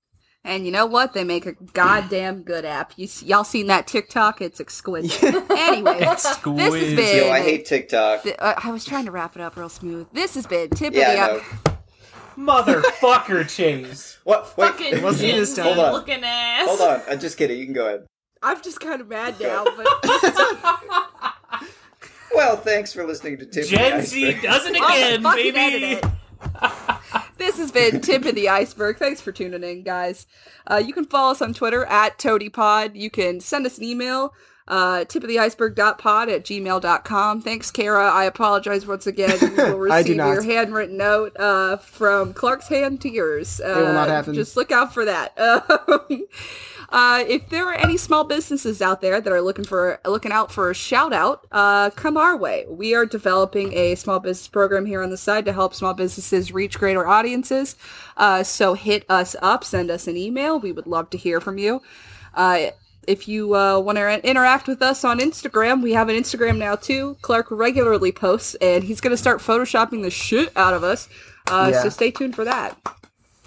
and 0.45 0.65
you 0.65 0.71
know 0.71 0.85
what? 0.85 1.11
They 1.13 1.25
make 1.25 1.45
a 1.45 1.51
goddamn 1.51 2.43
good 2.43 2.63
app. 2.63 2.93
You 2.95 3.03
s- 3.03 3.21
y'all 3.23 3.43
seen 3.43 3.67
that 3.67 3.87
TikTok? 3.87 4.41
It's 4.41 4.61
exquisite. 4.61 5.21
anyway, 5.51 5.99
this 5.99 6.23
has 6.25 6.37
Exquisite. 6.37 6.95
been. 6.95 7.25
Yo, 7.25 7.29
I 7.29 7.41
hate 7.41 7.65
TikTok. 7.65 8.23
th- 8.23 8.37
uh, 8.39 8.53
I 8.57 8.71
was 8.71 8.85
trying 8.85 9.03
to 9.05 9.11
wrap 9.11 9.35
it 9.35 9.41
up 9.41 9.57
real 9.57 9.67
smooth. 9.67 10.07
This 10.13 10.35
has 10.35 10.47
been 10.47 10.69
tip 10.69 10.93
Yeah, 10.93 11.11
of 11.11 11.43
the 11.43 11.65
I 11.65 11.73
app. 11.73 11.78
Know. 12.45 12.63
Motherfucker, 12.63 13.47
Chase. 13.49 14.17
What? 14.23 14.55
Wait, 14.57 14.67
Fucking 14.71 15.01
wasn't 15.01 15.29
Gen 15.31 15.39
this 15.39 15.55
time. 15.55 15.65
Hold 15.65 15.79
on. 15.79 15.91
looking 15.93 16.23
ass. 16.23 16.67
hold 16.67 16.81
on. 16.81 17.01
I'm 17.09 17.19
just 17.19 17.37
kidding. 17.37 17.57
You 17.57 17.65
can 17.65 17.73
go 17.73 17.87
ahead. 17.87 18.05
I'm 18.43 18.61
just 18.61 18.79
kind 18.79 19.01
of 19.01 19.07
mad 19.07 19.35
now, 19.39 19.63
but 19.63 19.87
Well, 22.35 22.57
thanks 22.57 22.93
for 22.93 23.05
listening 23.05 23.37
to 23.39 23.45
Tip 23.45 23.63
of 23.65 23.69
the 23.71 23.75
Gen 23.75 24.01
Z 24.05 24.33
does 24.41 24.65
it 24.67 24.75
Oh, 24.79 24.85
again, 24.87 25.23
fucking 25.23 25.53
baby. 25.53 25.57
edit 25.85 26.05
it. 26.05 26.05
this 27.37 27.57
has 27.57 27.71
been 27.71 28.01
Tip 28.01 28.23
of 28.25 28.35
the 28.35 28.47
Iceberg. 28.49 28.97
Thanks 28.97 29.19
for 29.19 29.31
tuning 29.31 29.63
in, 29.63 29.81
guys. 29.83 30.27
Uh, 30.69 30.77
you 30.77 30.93
can 30.93 31.05
follow 31.05 31.31
us 31.31 31.41
on 31.41 31.53
Twitter 31.55 31.85
at 31.85 32.19
TOTIPod. 32.19 32.95
You 32.95 33.09
can 33.09 33.39
send 33.39 33.65
us 33.65 33.79
an 33.79 33.83
email, 33.83 34.33
uh, 34.69 35.05
tipoftheiceberg.pod 35.05 36.29
at 36.29 36.43
gmail.com. 36.43 37.41
Thanks, 37.41 37.71
Kara. 37.71 38.09
I 38.09 38.25
apologize 38.25 38.85
once 38.85 39.07
again. 39.07 39.37
You 39.41 39.55
will 39.75 39.91
I 39.91 40.03
do 40.03 40.11
receive 40.11 40.17
not. 40.17 40.33
your 40.33 40.43
handwritten 40.43 40.97
note 40.97 41.35
uh, 41.37 41.77
from 41.77 42.33
Clark's 42.33 42.67
hand 42.67 43.01
to 43.01 43.09
yours. 43.09 43.59
Uh, 43.59 43.73
will 43.75 43.93
not 43.93 44.07
happen. 44.07 44.33
Just 44.35 44.55
look 44.55 44.71
out 44.71 44.93
for 44.93 45.05
that. 45.05 45.37
Uh, 46.91 47.23
if 47.27 47.49
there 47.49 47.67
are 47.67 47.75
any 47.75 47.97
small 47.97 48.23
businesses 48.23 48.81
out 48.81 48.99
there 49.01 49.21
that 49.21 49.31
are 49.31 49.41
looking 49.41 49.65
for 49.65 49.99
looking 50.05 50.31
out 50.31 50.51
for 50.51 50.71
a 50.71 50.73
shout 50.73 51.13
out, 51.13 51.45
uh, 51.51 51.91
come 51.91 52.17
our 52.17 52.35
way. 52.35 52.65
We 52.67 52.95
are 52.95 53.05
developing 53.05 53.73
a 53.73 53.95
small 53.95 54.19
business 54.19 54.47
program 54.47 54.87
here 54.87 55.03
on 55.03 55.11
the 55.11 55.17
side 55.17 55.45
to 55.45 55.53
help 55.53 55.75
small 55.75 55.93
businesses 55.93 56.51
reach 56.51 56.79
greater 56.79 57.07
audiences. 57.07 57.75
Uh, 58.17 58.41
so 58.41 58.73
hit 58.73 59.05
us 59.07 59.35
up, 59.41 59.63
send 59.63 59.91
us 59.91 60.07
an 60.07 60.17
email. 60.17 60.59
We 60.59 60.71
would 60.71 60.87
love 60.87 61.11
to 61.11 61.17
hear 61.17 61.39
from 61.39 61.59
you. 61.59 61.81
Uh, 63.09 63.11
if 63.11 63.27
you 63.27 63.55
uh, 63.55 63.79
want 63.79 63.97
to 63.97 64.27
interact 64.27 64.67
with 64.67 64.81
us 64.81 65.03
on 65.03 65.19
Instagram, 65.19 65.81
we 65.81 65.93
have 65.93 66.09
an 66.09 66.15
Instagram 66.15 66.57
now 66.57 66.75
too. 66.75 67.17
Clark 67.21 67.47
regularly 67.49 68.11
posts, 68.11 68.55
and 68.55 68.83
he's 68.83 69.01
going 69.01 69.11
to 69.11 69.17
start 69.17 69.39
photoshopping 69.39 70.01
the 70.03 70.09
shit 70.11 70.55
out 70.55 70.73
of 70.73 70.83
us. 70.83 71.09
Uh, 71.49 71.69
Yeah. 71.73 71.83
So 71.83 71.89
stay 71.89 72.11
tuned 72.11 72.35
for 72.35 72.43
that. 72.45 72.77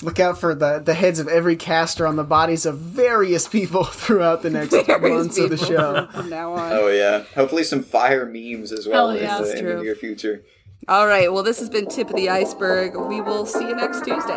look 0.03 0.19
out 0.19 0.37
for 0.37 0.53
the 0.53 0.81
the 0.81 0.95
heads 0.95 1.21
of 1.21 1.29
every 1.29 1.55
caster 1.55 2.09
on 2.09 2.17
the 2.17 2.25
bodies 2.25 2.67
of 2.67 2.77
various 2.77 3.47
people 3.47 3.85
throughout 4.03 4.43
the 4.43 4.51
next 4.51 4.73
months 4.73 5.39
of 5.39 5.49
the 5.51 5.57
show 5.57 6.09
from 6.13 6.29
now 6.29 6.53
on. 6.55 6.73
Oh 6.73 6.89
yeah. 6.89 7.23
Hopefully 7.37 7.63
some 7.65 7.83
fire 7.85 8.27
memes 8.27 8.73
as 8.73 8.87
well 8.89 9.15
yeah, 9.17 9.39
in, 9.39 9.45
the, 9.45 9.59
in 9.59 9.65
the 9.67 9.83
near 9.83 9.95
future. 9.95 10.43
All 10.89 11.07
right. 11.07 11.33
Well, 11.33 11.45
this 11.45 11.61
has 11.61 11.71
been 11.71 11.87
Tip 11.87 12.11
of 12.11 12.17
the 12.17 12.29
Iceberg. 12.29 12.97
We 12.97 13.21
will 13.21 13.47
see 13.47 13.69
you 13.69 13.77
next 13.77 14.05
Tuesday. 14.05 14.37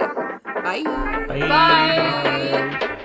Bye. 0.63 0.84
Bye. 1.28 1.39
Bye. 1.39 3.01